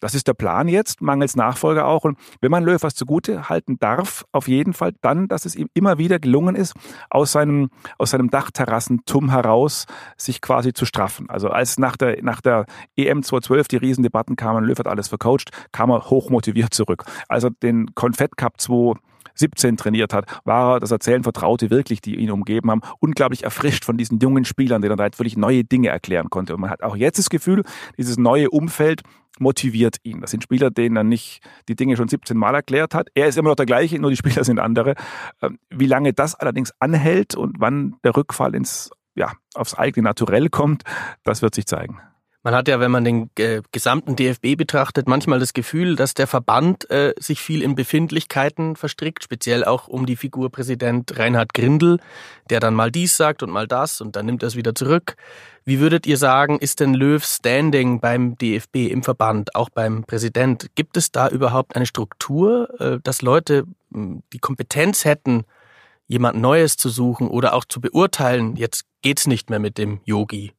Das 0.00 0.14
ist 0.14 0.28
der 0.28 0.34
Plan 0.34 0.68
jetzt, 0.68 1.00
mangels 1.00 1.34
Nachfolger 1.34 1.86
auch. 1.86 2.04
Und 2.04 2.18
wenn 2.40 2.50
man 2.50 2.62
Löw 2.62 2.80
was 2.82 2.94
zugute 2.94 3.48
halten 3.48 3.78
darf, 3.78 4.24
auf 4.30 4.46
jeden 4.46 4.74
Fall 4.74 4.92
dann, 5.00 5.26
dass 5.26 5.44
es 5.44 5.56
ihm 5.56 5.68
immer 5.74 5.98
wieder 5.98 6.20
gelungen 6.20 6.54
ist, 6.54 6.74
aus 7.10 7.32
seinem, 7.32 7.70
aus 7.96 8.10
seinem 8.10 8.30
Dachterrassentum 8.30 9.30
heraus 9.30 9.86
sich 10.16 10.40
quasi 10.40 10.72
zu 10.72 10.84
straffen. 10.84 11.28
Also 11.30 11.48
als 11.48 11.78
nach 11.78 11.96
der, 11.96 12.22
nach 12.22 12.40
der 12.40 12.66
EM 12.96 13.22
2012 13.22 13.68
die 13.68 13.76
Riesendebatten 13.78 14.36
kamen, 14.36 14.64
Löw 14.64 14.78
hat 14.78 14.86
alles 14.86 15.08
vercoacht, 15.08 15.50
kam 15.72 15.90
er 15.90 16.10
hochmotiviert 16.10 16.74
zurück. 16.74 17.04
Also 17.28 17.50
den 17.50 17.94
Confett 17.94 18.36
Cup 18.36 18.60
2 18.60 18.94
17 19.38 19.76
trainiert 19.76 20.12
hat, 20.12 20.26
war 20.44 20.74
er, 20.74 20.80
das 20.80 20.90
erzählen 20.90 21.22
Vertraute 21.22 21.70
wirklich, 21.70 22.00
die 22.00 22.16
ihn 22.16 22.30
umgeben 22.30 22.70
haben, 22.70 22.80
unglaublich 23.00 23.44
erfrischt 23.44 23.84
von 23.84 23.96
diesen 23.96 24.18
jungen 24.18 24.44
Spielern, 24.44 24.82
denen 24.82 24.98
er 24.98 25.10
da 25.10 25.16
völlig 25.16 25.36
neue 25.36 25.64
Dinge 25.64 25.88
erklären 25.88 26.30
konnte. 26.30 26.54
Und 26.54 26.60
man 26.60 26.70
hat 26.70 26.82
auch 26.82 26.96
jetzt 26.96 27.18
das 27.18 27.30
Gefühl, 27.30 27.62
dieses 27.96 28.18
neue 28.18 28.50
Umfeld 28.50 29.02
motiviert 29.38 29.96
ihn. 30.02 30.20
Das 30.20 30.30
sind 30.30 30.42
Spieler, 30.42 30.70
denen 30.70 30.96
er 30.96 31.04
nicht 31.04 31.40
die 31.68 31.76
Dinge 31.76 31.96
schon 31.96 32.08
17 32.08 32.36
Mal 32.36 32.54
erklärt 32.54 32.94
hat. 32.94 33.08
Er 33.14 33.28
ist 33.28 33.38
immer 33.38 33.50
noch 33.50 33.56
der 33.56 33.66
gleiche, 33.66 33.98
nur 33.98 34.10
die 34.10 34.16
Spieler 34.16 34.44
sind 34.44 34.58
andere. 34.58 34.94
Ähm, 35.42 35.58
wie 35.70 35.86
lange 35.86 36.12
das 36.12 36.34
allerdings 36.34 36.72
anhält 36.78 37.34
und 37.34 37.56
wann 37.60 37.96
der 38.04 38.16
Rückfall 38.16 38.54
ins, 38.54 38.90
ja, 39.14 39.32
aufs 39.54 39.74
eigene 39.74 40.04
Naturell 40.04 40.48
kommt, 40.48 40.82
das 41.24 41.42
wird 41.42 41.54
sich 41.54 41.66
zeigen. 41.66 42.00
Man 42.48 42.54
hat 42.54 42.66
ja, 42.66 42.80
wenn 42.80 42.90
man 42.90 43.04
den 43.04 43.30
äh, 43.38 43.60
gesamten 43.72 44.16
DFB 44.16 44.56
betrachtet, 44.56 45.06
manchmal 45.06 45.38
das 45.38 45.52
Gefühl, 45.52 45.96
dass 45.96 46.14
der 46.14 46.26
Verband 46.26 46.90
äh, 46.90 47.12
sich 47.18 47.42
viel 47.42 47.60
in 47.60 47.74
Befindlichkeiten 47.74 48.74
verstrickt, 48.74 49.22
speziell 49.22 49.66
auch 49.66 49.86
um 49.86 50.06
die 50.06 50.16
Figur 50.16 50.50
Präsident 50.50 51.18
Reinhard 51.18 51.52
Grindel, 51.52 52.00
der 52.48 52.60
dann 52.60 52.72
mal 52.72 52.90
dies 52.90 53.18
sagt 53.18 53.42
und 53.42 53.50
mal 53.50 53.68
das 53.68 54.00
und 54.00 54.16
dann 54.16 54.24
nimmt 54.24 54.42
er 54.42 54.46
es 54.46 54.56
wieder 54.56 54.74
zurück. 54.74 55.16
Wie 55.66 55.78
würdet 55.78 56.06
ihr 56.06 56.16
sagen, 56.16 56.58
ist 56.58 56.80
denn 56.80 56.94
Löws 56.94 57.36
Standing 57.36 58.00
beim 58.00 58.38
DFB 58.38 58.76
im 58.76 59.02
Verband, 59.02 59.54
auch 59.54 59.68
beim 59.68 60.04
Präsident? 60.04 60.70
Gibt 60.74 60.96
es 60.96 61.12
da 61.12 61.28
überhaupt 61.28 61.76
eine 61.76 61.84
Struktur, 61.84 62.80
äh, 62.80 62.98
dass 63.02 63.20
Leute 63.20 63.64
hm, 63.92 64.22
die 64.32 64.38
Kompetenz 64.38 65.04
hätten, 65.04 65.44
jemand 66.06 66.40
Neues 66.40 66.78
zu 66.78 66.88
suchen 66.88 67.28
oder 67.28 67.52
auch 67.52 67.66
zu 67.66 67.82
beurteilen, 67.82 68.56
jetzt 68.56 68.86
geht's 69.02 69.26
nicht 69.26 69.50
mehr 69.50 69.58
mit 69.58 69.76
dem 69.76 70.00
Yogi? 70.06 70.54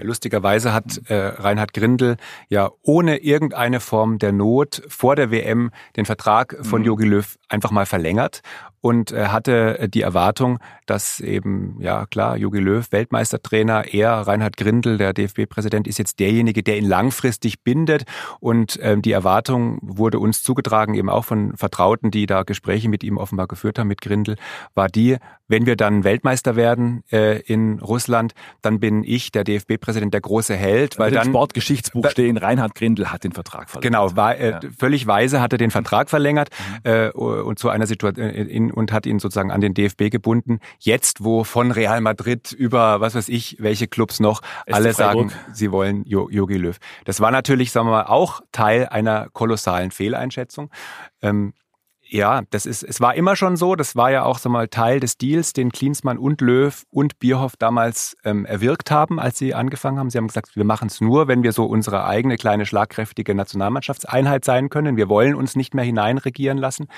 Ja, 0.00 0.06
lustigerweise 0.06 0.72
hat 0.72 1.10
äh, 1.10 1.14
Reinhard 1.14 1.74
Grindel 1.74 2.16
ja 2.48 2.70
ohne 2.82 3.18
irgendeine 3.18 3.80
Form 3.80 4.18
der 4.18 4.32
Not 4.32 4.82
vor 4.88 5.14
der 5.14 5.30
WM 5.30 5.70
den 5.96 6.06
Vertrag 6.06 6.56
von 6.62 6.84
Jogi 6.84 7.04
mhm. 7.04 7.10
Löw 7.10 7.38
einfach 7.50 7.70
mal 7.70 7.84
verlängert 7.84 8.40
und 8.80 9.12
äh, 9.12 9.26
hatte 9.26 9.78
äh, 9.78 9.88
die 9.88 10.00
Erwartung, 10.00 10.58
dass 10.86 11.20
eben, 11.20 11.76
ja 11.80 12.06
klar, 12.06 12.36
Jogi 12.36 12.58
Löw, 12.58 12.90
Weltmeistertrainer, 12.90 13.92
er, 13.92 14.12
Reinhard 14.12 14.56
Grindel, 14.56 14.96
der 14.96 15.12
DFB-Präsident, 15.12 15.86
ist 15.86 15.98
jetzt 15.98 16.18
derjenige, 16.18 16.62
der 16.62 16.78
ihn 16.78 16.86
langfristig 16.86 17.62
bindet. 17.62 18.04
Und 18.40 18.78
ähm, 18.82 19.02
die 19.02 19.12
Erwartung 19.12 19.78
wurde 19.82 20.18
uns 20.18 20.42
zugetragen, 20.42 20.94
eben 20.94 21.10
auch 21.10 21.24
von 21.24 21.56
Vertrauten, 21.56 22.10
die 22.10 22.26
da 22.26 22.42
Gespräche 22.42 22.88
mit 22.88 23.04
ihm 23.04 23.18
offenbar 23.18 23.48
geführt 23.48 23.78
haben, 23.78 23.88
mit 23.88 24.00
Grindel, 24.00 24.36
war 24.74 24.88
die, 24.88 25.18
wenn 25.46 25.66
wir 25.66 25.76
dann 25.76 26.04
Weltmeister 26.04 26.56
werden 26.56 27.02
äh, 27.12 27.40
in 27.40 27.80
Russland, 27.80 28.32
dann 28.62 28.80
bin 28.80 29.04
ich, 29.04 29.30
der 29.30 29.44
DFB-Präsident, 29.44 29.89
der 29.92 30.20
große 30.20 30.54
Held. 30.54 30.98
Weil 30.98 31.10
dann 31.10 31.28
Sportgeschichtsbuch 31.28 32.02
da, 32.02 32.10
stehen, 32.10 32.36
Reinhard 32.36 32.74
Grindel 32.74 33.10
hat 33.10 33.24
den 33.24 33.32
Vertrag 33.32 33.70
verlängert. 33.70 33.82
Genau, 33.82 34.16
war, 34.16 34.36
äh, 34.36 34.50
ja. 34.50 34.60
völlig 34.78 35.06
weise 35.06 35.40
hat 35.40 35.52
er 35.52 35.58
den 35.58 35.70
Vertrag 35.70 36.10
verlängert 36.10 36.50
mhm. 36.84 36.90
äh, 36.90 37.08
und 37.10 37.58
zu 37.58 37.68
einer 37.68 37.86
Situation 37.86 38.26
äh, 38.26 38.42
in 38.42 38.70
und 38.70 38.92
hat 38.92 39.06
ihn 39.06 39.18
sozusagen 39.18 39.50
an 39.50 39.60
den 39.60 39.74
DFB 39.74 40.10
gebunden. 40.10 40.60
Jetzt, 40.78 41.24
wo 41.24 41.44
von 41.44 41.70
Real 41.72 42.00
Madrid 42.00 42.52
über 42.52 43.00
was 43.00 43.14
weiß 43.14 43.28
ich, 43.28 43.56
welche 43.58 43.88
Clubs 43.88 44.20
noch, 44.20 44.42
SC 44.42 44.74
alle 44.74 44.92
sagen, 44.92 45.32
sie 45.52 45.72
wollen 45.72 46.04
Jogi 46.04 46.56
Löw. 46.56 46.76
Das 47.04 47.20
war 47.20 47.30
natürlich, 47.30 47.72
sagen 47.72 47.86
wir 47.86 47.92
mal, 47.92 48.06
auch 48.06 48.40
Teil 48.52 48.86
einer 48.86 49.28
kolossalen 49.32 49.90
Fehleinschätzung. 49.90 50.70
Ähm, 51.22 51.54
ja, 52.12 52.42
das 52.50 52.66
ist, 52.66 52.82
es 52.82 53.00
war 53.00 53.14
immer 53.14 53.36
schon 53.36 53.56
so, 53.56 53.76
das 53.76 53.94
war 53.94 54.10
ja 54.10 54.24
auch 54.24 54.38
so 54.38 54.48
mal 54.48 54.66
Teil 54.66 54.98
des 54.98 55.16
Deals, 55.16 55.52
den 55.52 55.70
Klinsmann 55.70 56.18
und 56.18 56.40
Löw 56.40 56.84
und 56.90 57.20
Bierhoff 57.20 57.56
damals 57.56 58.16
ähm, 58.24 58.44
erwirkt 58.44 58.90
haben, 58.90 59.20
als 59.20 59.38
sie 59.38 59.54
angefangen 59.54 59.98
haben. 59.98 60.10
Sie 60.10 60.18
haben 60.18 60.26
gesagt, 60.26 60.56
wir 60.56 60.64
machen 60.64 60.88
es 60.88 61.00
nur, 61.00 61.28
wenn 61.28 61.44
wir 61.44 61.52
so 61.52 61.66
unsere 61.66 62.04
eigene 62.04 62.36
kleine 62.36 62.66
schlagkräftige 62.66 63.34
Nationalmannschaftseinheit 63.36 64.44
sein 64.44 64.70
können. 64.70 64.96
Wir 64.96 65.08
wollen 65.08 65.36
uns 65.36 65.54
nicht 65.54 65.72
mehr 65.72 65.84
hineinregieren 65.84 66.58
lassen. 66.58 66.88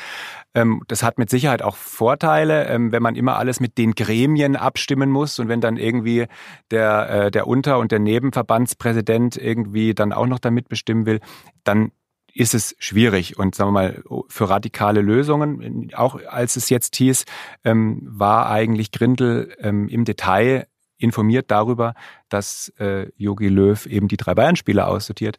Ähm, 0.54 0.82
das 0.88 1.02
hat 1.02 1.18
mit 1.18 1.28
Sicherheit 1.28 1.60
auch 1.60 1.76
Vorteile, 1.76 2.66
ähm, 2.68 2.90
wenn 2.90 3.02
man 3.02 3.14
immer 3.14 3.36
alles 3.36 3.60
mit 3.60 3.76
den 3.76 3.94
Gremien 3.94 4.56
abstimmen 4.56 5.10
muss 5.10 5.38
und 5.38 5.48
wenn 5.48 5.60
dann 5.60 5.76
irgendwie 5.76 6.26
der, 6.70 7.10
äh, 7.10 7.30
der 7.30 7.46
Unter- 7.46 7.78
und 7.78 7.92
der 7.92 7.98
Nebenverbandspräsident 7.98 9.36
irgendwie 9.36 9.92
dann 9.92 10.14
auch 10.14 10.26
noch 10.26 10.38
damit 10.38 10.70
bestimmen 10.70 11.04
will, 11.04 11.20
dann 11.64 11.92
ist 12.34 12.54
es 12.54 12.74
schwierig. 12.78 13.38
Und 13.38 13.54
sagen 13.54 13.68
wir 13.68 13.72
mal, 13.72 14.02
für 14.28 14.48
radikale 14.48 15.00
Lösungen, 15.00 15.90
auch 15.94 16.18
als 16.26 16.56
es 16.56 16.68
jetzt 16.70 16.96
hieß, 16.96 17.24
ähm, 17.64 18.00
war 18.04 18.50
eigentlich 18.50 18.90
Grindel 18.90 19.54
ähm, 19.60 19.88
im 19.88 20.04
Detail 20.04 20.66
informiert 20.98 21.50
darüber, 21.50 21.94
dass 22.28 22.72
äh, 22.78 23.10
Jogi 23.16 23.48
Löw 23.48 23.86
eben 23.86 24.08
die 24.08 24.16
drei 24.16 24.34
Bayern-Spieler 24.34 24.88
aussortiert. 24.88 25.38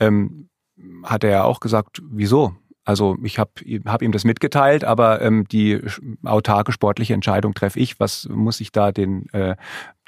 Ähm, 0.00 0.48
hat 1.04 1.24
er 1.24 1.30
ja 1.30 1.44
auch 1.44 1.60
gesagt, 1.60 2.02
wieso? 2.04 2.56
Also 2.84 3.16
ich 3.22 3.38
habe 3.38 3.50
hab 3.86 4.02
ihm 4.02 4.12
das 4.12 4.24
mitgeteilt, 4.24 4.84
aber 4.84 5.22
ähm, 5.22 5.46
die 5.48 5.80
autarke 6.22 6.72
sportliche 6.72 7.14
Entscheidung 7.14 7.54
treffe 7.54 7.80
ich. 7.80 7.98
Was 7.98 8.28
muss 8.28 8.60
ich 8.60 8.72
da 8.72 8.92
den, 8.92 9.28
äh, 9.32 9.56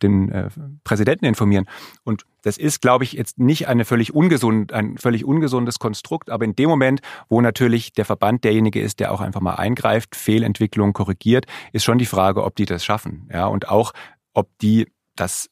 den 0.02 0.30
äh, 0.30 0.48
Präsidenten 0.84 1.24
informieren? 1.24 1.66
Und 2.04 2.24
das 2.42 2.58
ist, 2.58 2.82
glaube 2.82 3.04
ich, 3.04 3.14
jetzt 3.14 3.38
nicht 3.38 3.66
eine 3.66 3.84
völlig 3.84 4.14
ungesund, 4.14 4.72
ein 4.72 4.98
völlig 4.98 5.24
ungesundes 5.24 5.78
Konstrukt, 5.78 6.30
aber 6.30 6.44
in 6.44 6.54
dem 6.54 6.68
Moment, 6.68 7.00
wo 7.28 7.40
natürlich 7.40 7.92
der 7.92 8.04
Verband 8.04 8.44
derjenige 8.44 8.80
ist, 8.80 9.00
der 9.00 9.12
auch 9.12 9.20
einfach 9.20 9.40
mal 9.40 9.54
eingreift, 9.54 10.14
Fehlentwicklungen 10.14 10.92
korrigiert, 10.92 11.46
ist 11.72 11.84
schon 11.84 11.98
die 11.98 12.06
Frage, 12.06 12.44
ob 12.44 12.56
die 12.56 12.66
das 12.66 12.84
schaffen. 12.84 13.28
Ja, 13.32 13.46
und 13.46 13.68
auch, 13.68 13.92
ob 14.34 14.50
die 14.58 14.86
das 15.16 15.48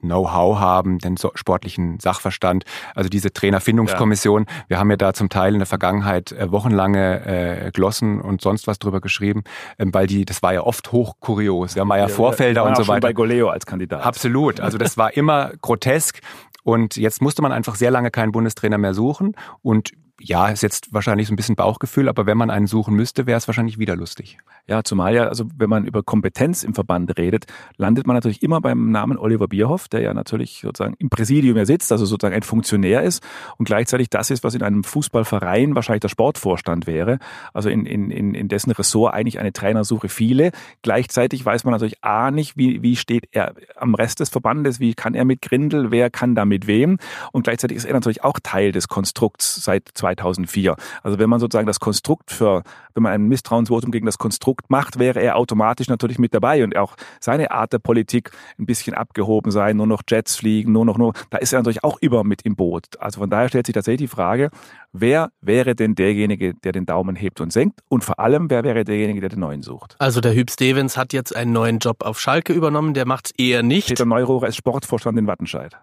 Know-how 0.00 0.58
haben, 0.58 0.98
den 0.98 1.16
sportlichen 1.16 2.00
Sachverstand. 2.00 2.64
Also 2.94 3.08
diese 3.08 3.32
Trainerfindungskommission. 3.32 4.46
Ja. 4.48 4.64
Wir 4.68 4.78
haben 4.78 4.90
ja 4.90 4.96
da 4.96 5.14
zum 5.14 5.28
Teil 5.28 5.52
in 5.52 5.60
der 5.60 5.66
Vergangenheit 5.66 6.32
äh, 6.32 6.50
wochenlange 6.50 7.66
äh, 7.66 7.70
Glossen 7.70 8.20
und 8.20 8.40
sonst 8.40 8.66
was 8.66 8.78
drüber 8.78 9.00
geschrieben, 9.00 9.44
ähm, 9.78 9.94
weil 9.94 10.06
die, 10.06 10.24
das 10.24 10.42
war 10.42 10.52
ja 10.52 10.62
oft 10.62 10.90
hochkurios. 10.90 11.76
Wir 11.76 11.82
haben 11.82 11.90
ja, 11.90 12.08
Vorfelder 12.08 12.64
und 12.64 12.76
so 12.76 12.88
weiter. 12.88 13.00
bei 13.00 13.12
Goleo 13.12 13.48
als 13.48 13.64
Kandidat. 13.64 14.04
Absolut. 14.04 14.60
Also 14.60 14.76
das 14.76 14.98
war 14.98 15.16
immer 15.16 15.52
grotesk. 15.60 16.20
Und 16.64 16.96
jetzt 16.96 17.20
musste 17.22 17.42
man 17.42 17.52
einfach 17.52 17.74
sehr 17.74 17.90
lange 17.90 18.10
keinen 18.10 18.32
Bundestrainer 18.32 18.78
mehr 18.78 18.94
suchen. 18.94 19.34
Und 19.62 19.92
ja, 20.24 20.48
ist 20.48 20.62
jetzt 20.62 20.92
wahrscheinlich 20.92 21.26
so 21.26 21.32
ein 21.32 21.36
bisschen 21.36 21.56
Bauchgefühl, 21.56 22.08
aber 22.08 22.26
wenn 22.26 22.38
man 22.38 22.50
einen 22.50 22.66
suchen 22.66 22.94
müsste, 22.94 23.26
wäre 23.26 23.38
es 23.38 23.48
wahrscheinlich 23.48 23.78
wieder 23.78 23.96
lustig. 23.96 24.38
Ja, 24.68 24.84
zumal 24.84 25.14
ja, 25.14 25.26
also 25.26 25.46
wenn 25.56 25.68
man 25.68 25.84
über 25.84 26.04
Kompetenz 26.04 26.62
im 26.62 26.74
Verband 26.74 27.18
redet, 27.18 27.46
landet 27.76 28.06
man 28.06 28.14
natürlich 28.14 28.42
immer 28.42 28.60
beim 28.60 28.92
Namen 28.92 29.18
Oliver 29.18 29.48
Bierhoff, 29.48 29.88
der 29.88 30.02
ja 30.02 30.14
natürlich 30.14 30.60
sozusagen 30.62 30.94
im 30.98 31.10
Präsidium 31.10 31.56
ja 31.56 31.66
sitzt, 31.66 31.90
also 31.90 32.06
sozusagen 32.06 32.36
ein 32.36 32.42
Funktionär 32.42 33.02
ist 33.02 33.22
und 33.58 33.64
gleichzeitig 33.64 34.08
das 34.10 34.30
ist, 34.30 34.44
was 34.44 34.54
in 34.54 34.62
einem 34.62 34.84
Fußballverein 34.84 35.74
wahrscheinlich 35.74 36.02
der 36.02 36.08
Sportvorstand 36.08 36.86
wäre, 36.86 37.18
also 37.52 37.68
in, 37.68 37.84
in, 37.86 38.10
in, 38.10 38.46
dessen 38.46 38.70
Ressort 38.70 39.14
eigentlich 39.14 39.40
eine 39.40 39.52
Trainersuche 39.52 40.08
viele. 40.08 40.52
Gleichzeitig 40.82 41.44
weiß 41.44 41.64
man 41.64 41.72
natürlich 41.72 42.04
A 42.04 42.30
nicht, 42.30 42.56
wie, 42.56 42.82
wie 42.82 42.94
steht 42.94 43.24
er 43.32 43.54
am 43.76 43.96
Rest 43.96 44.20
des 44.20 44.28
Verbandes, 44.28 44.78
wie 44.78 44.94
kann 44.94 45.14
er 45.14 45.24
mit 45.24 45.42
Grindel, 45.42 45.90
wer 45.90 46.10
kann 46.10 46.36
da 46.36 46.44
mit 46.44 46.68
wem 46.68 46.98
und 47.32 47.42
gleichzeitig 47.42 47.76
ist 47.76 47.84
er 47.84 47.94
natürlich 47.94 48.22
auch 48.22 48.38
Teil 48.40 48.70
des 48.70 48.86
Konstrukts 48.86 49.64
seit 49.64 49.88
zwei 49.94 50.11
2004. 50.16 50.76
Also 51.02 51.18
wenn 51.18 51.28
man 51.30 51.40
sozusagen 51.40 51.66
das 51.66 51.80
Konstrukt 51.80 52.30
für, 52.30 52.62
wenn 52.94 53.02
man 53.02 53.12
ein 53.12 53.28
Misstrauensvotum 53.28 53.90
gegen 53.90 54.06
das 54.06 54.18
Konstrukt 54.18 54.70
macht, 54.70 54.98
wäre 54.98 55.20
er 55.20 55.36
automatisch 55.36 55.88
natürlich 55.88 56.18
mit 56.18 56.34
dabei 56.34 56.64
und 56.64 56.76
auch 56.76 56.96
seine 57.20 57.50
Art 57.50 57.72
der 57.72 57.78
Politik 57.78 58.30
ein 58.58 58.66
bisschen 58.66 58.94
abgehoben 58.94 59.50
sein, 59.50 59.76
nur 59.76 59.86
noch 59.86 60.02
Jets 60.08 60.36
fliegen, 60.36 60.72
nur 60.72 60.84
noch, 60.84 60.98
nur, 60.98 61.12
da 61.30 61.38
ist 61.38 61.52
er 61.52 61.58
natürlich 61.58 61.84
auch 61.84 61.98
über 62.00 62.24
mit 62.24 62.42
im 62.42 62.56
Boot. 62.56 63.00
Also 63.00 63.20
von 63.20 63.30
daher 63.30 63.48
stellt 63.48 63.66
sich 63.66 63.74
tatsächlich 63.74 64.10
die 64.10 64.14
Frage, 64.14 64.50
wer 64.92 65.30
wäre 65.40 65.74
denn 65.74 65.94
derjenige, 65.94 66.54
der 66.54 66.72
den 66.72 66.86
Daumen 66.86 67.16
hebt 67.16 67.40
und 67.40 67.52
senkt 67.52 67.80
und 67.88 68.04
vor 68.04 68.18
allem, 68.18 68.50
wer 68.50 68.64
wäre 68.64 68.84
derjenige, 68.84 69.20
der 69.20 69.30
den 69.30 69.40
neuen 69.40 69.62
sucht? 69.62 69.96
Also 69.98 70.20
der 70.20 70.34
Hüb 70.34 70.50
Stevens 70.50 70.96
hat 70.96 71.12
jetzt 71.12 71.34
einen 71.34 71.52
neuen 71.52 71.78
Job 71.78 72.04
auf 72.04 72.20
Schalke 72.20 72.52
übernommen, 72.52 72.94
der 72.94 73.06
macht 73.06 73.26
es 73.26 73.32
eher 73.38 73.62
nicht. 73.62 73.88
Peter 73.88 74.04
Neurohrer 74.04 74.48
ist 74.48 74.56
Sportvorstand 74.56 75.18
in 75.18 75.26
Wattenscheid. 75.26 75.76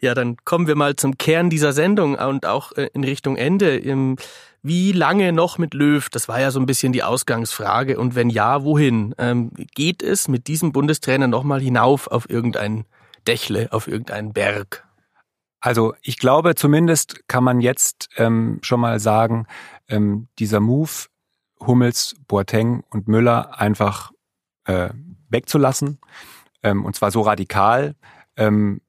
Ja, 0.00 0.14
dann 0.14 0.36
kommen 0.44 0.66
wir 0.66 0.76
mal 0.76 0.96
zum 0.96 1.18
Kern 1.18 1.50
dieser 1.50 1.72
Sendung 1.72 2.16
und 2.16 2.46
auch 2.46 2.72
äh, 2.72 2.88
in 2.92 3.04
Richtung 3.04 3.36
Ende. 3.36 4.16
Wie 4.62 4.92
lange 4.92 5.32
noch 5.32 5.58
mit 5.58 5.74
Löw? 5.74 6.08
Das 6.08 6.26
war 6.26 6.40
ja 6.40 6.50
so 6.50 6.58
ein 6.58 6.66
bisschen 6.66 6.92
die 6.92 7.02
Ausgangsfrage. 7.02 7.98
Und 7.98 8.14
wenn 8.14 8.30
ja, 8.30 8.64
wohin? 8.64 9.14
Ähm, 9.18 9.50
geht 9.74 10.02
es 10.02 10.26
mit 10.26 10.46
diesem 10.46 10.72
Bundestrainer 10.72 11.26
nochmal 11.26 11.60
hinauf 11.60 12.06
auf 12.06 12.30
irgendein 12.30 12.86
Dächle, 13.26 13.68
auf 13.72 13.88
irgendeinen 13.88 14.32
Berg? 14.32 14.86
Also 15.60 15.94
ich 16.02 16.18
glaube, 16.18 16.54
zumindest 16.54 17.28
kann 17.28 17.44
man 17.44 17.60
jetzt 17.60 18.08
ähm, 18.16 18.58
schon 18.62 18.80
mal 18.80 19.00
sagen, 19.00 19.46
ähm, 19.88 20.28
dieser 20.38 20.60
Move 20.60 20.90
Hummels, 21.60 22.16
Boateng 22.28 22.84
und 22.90 23.08
Müller 23.08 23.58
einfach 23.58 24.12
äh, 24.64 24.90
wegzulassen, 25.28 25.98
ähm, 26.62 26.84
und 26.84 26.96
zwar 26.96 27.10
so 27.10 27.22
radikal, 27.22 27.94
ähm, 28.36 28.80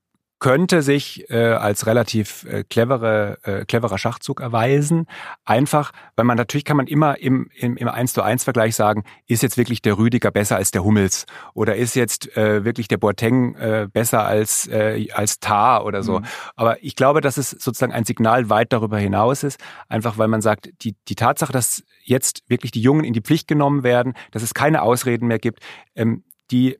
könnte 0.45 0.83
sich 0.83 1.27
äh, 1.31 1.53
als 1.53 1.87
relativ 1.87 2.43
äh, 2.43 2.63
clevere, 2.63 3.39
äh, 3.41 3.65
cleverer 3.65 3.97
Schachzug 3.97 4.41
erweisen. 4.41 5.07
Einfach, 5.43 5.91
weil 6.15 6.25
man 6.25 6.37
natürlich 6.37 6.65
kann 6.65 6.77
man 6.77 6.85
immer 6.85 7.17
im, 7.17 7.49
im, 7.55 7.75
im 7.77 7.87
1 7.87 8.13
zu 8.13 8.21
1 8.21 8.43
Vergleich 8.43 8.75
sagen, 8.75 9.05
ist 9.25 9.41
jetzt 9.41 9.57
wirklich 9.57 9.81
der 9.81 9.97
Rüdiger 9.97 10.29
besser 10.29 10.57
als 10.57 10.69
der 10.69 10.83
Hummels? 10.83 11.25
Oder 11.55 11.77
ist 11.77 11.95
jetzt 11.95 12.37
äh, 12.37 12.63
wirklich 12.63 12.87
der 12.87 12.97
Boateng 12.97 13.55
äh, 13.55 13.87
besser 13.91 14.23
als, 14.23 14.67
äh, 14.67 15.07
als 15.13 15.39
Tar 15.39 15.83
oder 15.83 16.03
so? 16.03 16.19
Mhm. 16.19 16.25
Aber 16.55 16.83
ich 16.83 16.95
glaube, 16.95 17.21
dass 17.21 17.37
es 17.37 17.49
sozusagen 17.49 17.91
ein 17.91 18.05
Signal 18.05 18.47
weit 18.47 18.71
darüber 18.71 18.99
hinaus 18.99 19.41
ist. 19.41 19.59
Einfach, 19.89 20.19
weil 20.19 20.27
man 20.27 20.41
sagt, 20.41 20.69
die, 20.83 20.95
die 21.07 21.15
Tatsache, 21.15 21.53
dass 21.53 21.81
jetzt 22.03 22.43
wirklich 22.47 22.69
die 22.69 22.81
Jungen 22.81 23.03
in 23.03 23.13
die 23.13 23.21
Pflicht 23.21 23.47
genommen 23.47 23.81
werden, 23.81 24.13
dass 24.29 24.43
es 24.43 24.53
keine 24.53 24.83
Ausreden 24.83 25.25
mehr 25.25 25.39
gibt, 25.39 25.61
ähm, 25.95 26.23
die 26.51 26.77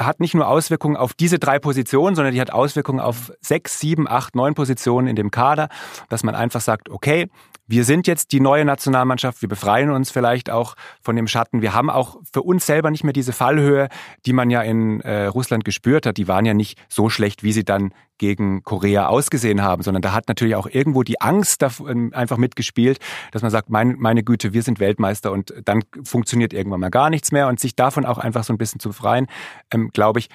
hat 0.00 0.20
nicht 0.20 0.34
nur 0.34 0.48
Auswirkungen 0.48 0.96
auf 0.96 1.14
diese 1.14 1.38
drei 1.38 1.58
Positionen, 1.58 2.14
sondern 2.14 2.34
die 2.34 2.40
hat 2.40 2.52
Auswirkungen 2.52 3.00
auf 3.00 3.32
sechs, 3.40 3.80
sieben, 3.80 4.08
acht, 4.08 4.34
neun 4.34 4.54
Positionen 4.54 5.08
in 5.08 5.16
dem 5.16 5.30
Kader, 5.30 5.68
dass 6.08 6.22
man 6.22 6.34
einfach 6.34 6.60
sagt, 6.60 6.88
okay, 6.88 7.28
wir 7.66 7.84
sind 7.84 8.06
jetzt 8.06 8.32
die 8.32 8.40
neue 8.40 8.64
Nationalmannschaft, 8.64 9.40
wir 9.40 9.48
befreien 9.48 9.90
uns 9.90 10.10
vielleicht 10.10 10.50
auch 10.50 10.74
von 11.00 11.16
dem 11.16 11.26
Schatten. 11.26 11.62
Wir 11.62 11.72
haben 11.72 11.90
auch 11.90 12.18
für 12.32 12.42
uns 12.42 12.66
selber 12.66 12.90
nicht 12.90 13.04
mehr 13.04 13.12
diese 13.12 13.32
Fallhöhe, 13.32 13.88
die 14.26 14.32
man 14.32 14.50
ja 14.50 14.62
in 14.62 15.00
äh, 15.00 15.24
Russland 15.24 15.64
gespürt 15.64 16.06
hat. 16.06 16.16
Die 16.16 16.28
waren 16.28 16.44
ja 16.44 16.54
nicht 16.54 16.78
so 16.88 17.08
schlecht, 17.08 17.42
wie 17.42 17.52
sie 17.52 17.64
dann 17.64 17.94
gegen 18.18 18.62
Korea 18.62 19.08
ausgesehen 19.08 19.62
haben, 19.62 19.82
sondern 19.82 20.02
da 20.02 20.12
hat 20.12 20.28
natürlich 20.28 20.54
auch 20.54 20.66
irgendwo 20.66 21.02
die 21.02 21.20
Angst 21.20 21.64
ähm, 21.86 22.12
einfach 22.14 22.36
mitgespielt, 22.36 22.98
dass 23.32 23.42
man 23.42 23.50
sagt, 23.50 23.70
mein, 23.70 23.96
meine 23.98 24.22
Güte, 24.22 24.52
wir 24.52 24.62
sind 24.62 24.80
Weltmeister 24.80 25.32
und 25.32 25.52
dann 25.64 25.82
funktioniert 26.04 26.52
irgendwann 26.52 26.80
mal 26.80 26.90
gar 26.90 27.10
nichts 27.10 27.32
mehr 27.32 27.48
und 27.48 27.60
sich 27.60 27.74
davon 27.74 28.06
auch 28.06 28.18
einfach 28.18 28.44
so 28.44 28.52
ein 28.52 28.58
bisschen 28.58 28.80
zu 28.80 28.90
befreien, 28.90 29.26
ähm, 29.72 29.90
glaube 29.92 30.20
ich, 30.20 30.28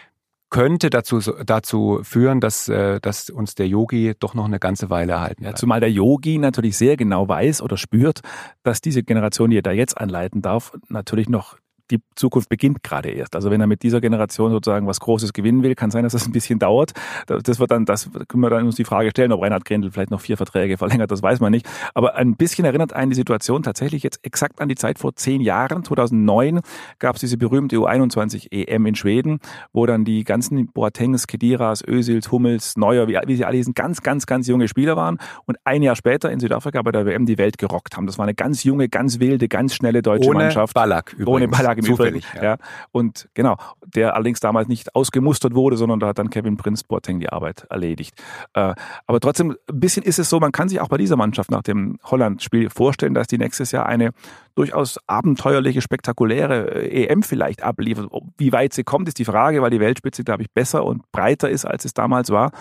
könnte 0.49 0.89
dazu, 0.89 1.19
dazu 1.19 1.99
führen, 2.03 2.39
dass, 2.39 2.69
äh, 2.69 2.99
dass 3.01 3.29
uns 3.29 3.55
der 3.55 3.67
Yogi 3.67 4.13
doch 4.17 4.33
noch 4.33 4.45
eine 4.45 4.59
ganze 4.59 4.89
Weile 4.89 5.13
erhalten 5.13 5.41
bleibt. 5.41 5.57
Ja, 5.57 5.59
zumal 5.59 5.79
der 5.79 5.91
Yogi 5.91 6.37
natürlich 6.37 6.77
sehr 6.77 6.95
genau 6.95 7.27
weiß 7.27 7.61
oder 7.61 7.77
spürt, 7.77 8.21
dass 8.63 8.81
diese 8.81 9.03
Generation, 9.03 9.49
die 9.49 9.57
er 9.57 9.61
da 9.61 9.71
jetzt 9.71 9.97
anleiten 9.97 10.41
darf, 10.41 10.71
natürlich 10.87 11.27
noch 11.27 11.57
die 11.91 12.01
Zukunft 12.15 12.49
beginnt 12.49 12.83
gerade 12.83 13.09
erst. 13.09 13.35
Also 13.35 13.51
wenn 13.51 13.61
er 13.61 13.67
mit 13.67 13.83
dieser 13.83 14.01
Generation 14.01 14.51
sozusagen 14.51 14.87
was 14.87 14.99
Großes 14.99 15.33
gewinnen 15.33 15.63
will, 15.63 15.75
kann 15.75 15.91
sein, 15.91 16.03
dass 16.03 16.13
das 16.13 16.25
ein 16.25 16.31
bisschen 16.31 16.59
dauert. 16.59 16.91
Das 17.27 17.59
wird 17.59 17.71
dann, 17.71 17.85
das 17.85 18.09
können 18.27 18.43
wir 18.43 18.49
dann 18.49 18.65
uns 18.65 18.75
die 18.75 18.83
Frage 18.83 19.09
stellen, 19.11 19.31
ob 19.31 19.41
Reinhard 19.41 19.65
Grendel 19.65 19.91
vielleicht 19.91 20.11
noch 20.11 20.21
vier 20.21 20.37
Verträge 20.37 20.77
verlängert, 20.77 21.11
das 21.11 21.21
weiß 21.21 21.39
man 21.39 21.51
nicht. 21.51 21.67
Aber 21.93 22.15
ein 22.15 22.35
bisschen 22.35 22.65
erinnert 22.65 22.93
einen 22.93 23.11
die 23.11 23.15
Situation 23.15 23.63
tatsächlich 23.63 24.03
jetzt 24.03 24.19
exakt 24.23 24.61
an 24.61 24.69
die 24.69 24.75
Zeit 24.75 24.99
vor 24.99 25.15
zehn 25.15 25.41
Jahren. 25.41 25.83
2009 25.83 26.61
gab 26.99 27.15
es 27.15 27.21
diese 27.21 27.37
berühmte 27.37 27.77
U21 27.77 28.47
EM 28.51 28.85
in 28.85 28.95
Schweden, 28.95 29.39
wo 29.73 29.85
dann 29.85 30.05
die 30.05 30.23
ganzen 30.23 30.67
Boatengs, 30.67 31.27
Kediras, 31.27 31.83
Özils, 31.85 32.31
Hummels, 32.31 32.77
Neuer, 32.77 33.07
wie, 33.07 33.17
wie 33.25 33.35
sie 33.35 33.45
alle 33.45 33.57
diesen 33.57 33.73
ganz, 33.73 34.01
ganz, 34.01 34.25
ganz 34.25 34.47
junge 34.47 34.67
Spieler 34.67 34.95
waren 34.95 35.17
und 35.45 35.57
ein 35.63 35.83
Jahr 35.83 35.95
später 35.95 36.31
in 36.31 36.39
Südafrika 36.39 36.81
bei 36.81 36.91
der 36.91 37.05
WM 37.05 37.25
die 37.25 37.37
Welt 37.37 37.57
gerockt 37.57 37.95
haben. 37.97 38.07
Das 38.07 38.17
war 38.17 38.23
eine 38.23 38.35
ganz 38.35 38.63
junge, 38.63 38.89
ganz 38.89 39.19
wilde, 39.19 39.47
ganz 39.47 39.73
schnelle 39.73 40.01
deutsche 40.01 40.29
Ohne 40.29 40.39
Mannschaft. 40.39 40.73
Ballack 40.73 41.13
übrigens. 41.13 41.29
Ohne 41.29 41.47
Ballack 41.47 41.76
im 41.77 41.85
Zufällig, 41.85 42.25
Übrigen. 42.25 42.43
Ja. 42.43 42.51
ja. 42.51 42.57
Und 42.91 43.29
genau, 43.33 43.57
der 43.85 44.15
allerdings 44.15 44.39
damals 44.39 44.67
nicht 44.67 44.95
ausgemustert 44.95 45.53
wurde, 45.55 45.77
sondern 45.77 45.99
da 45.99 46.07
hat 46.07 46.19
dann 46.19 46.29
Kevin 46.29 46.57
Prince 46.57 46.83
Boateng 46.87 47.19
die 47.19 47.29
Arbeit 47.29 47.65
erledigt. 47.69 48.21
Äh, 48.53 48.73
aber 49.05 49.19
trotzdem, 49.19 49.51
ein 49.69 49.79
bisschen 49.79 50.03
ist 50.03 50.19
es 50.19 50.29
so, 50.29 50.39
man 50.39 50.51
kann 50.51 50.69
sich 50.69 50.79
auch 50.79 50.89
bei 50.89 50.97
dieser 50.97 51.15
Mannschaft 51.15 51.51
nach 51.51 51.63
dem 51.63 51.99
Holland-Spiel 52.03 52.69
vorstellen, 52.69 53.13
dass 53.13 53.27
die 53.27 53.37
nächstes 53.37 53.71
Jahr 53.71 53.85
eine 53.85 54.11
durchaus 54.57 54.99
abenteuerliche, 55.05 55.81
spektakuläre 55.81 56.89
äh, 56.89 57.05
EM 57.05 57.21
vielleicht 57.21 57.61
abliefert. 57.61 58.09
Wie 58.37 58.51
weit 58.51 58.73
sie 58.73 58.83
kommt, 58.83 59.07
ist 59.07 59.19
die 59.19 59.25
Frage, 59.25 59.61
weil 59.61 59.69
die 59.69 59.79
Weltspitze, 59.79 60.23
glaube 60.23 60.41
ich, 60.41 60.51
besser 60.51 60.83
und 60.83 61.09
breiter 61.11 61.49
ist, 61.49 61.65
als 61.65 61.85
es 61.85 61.93
damals 61.93 62.31
war. 62.31 62.51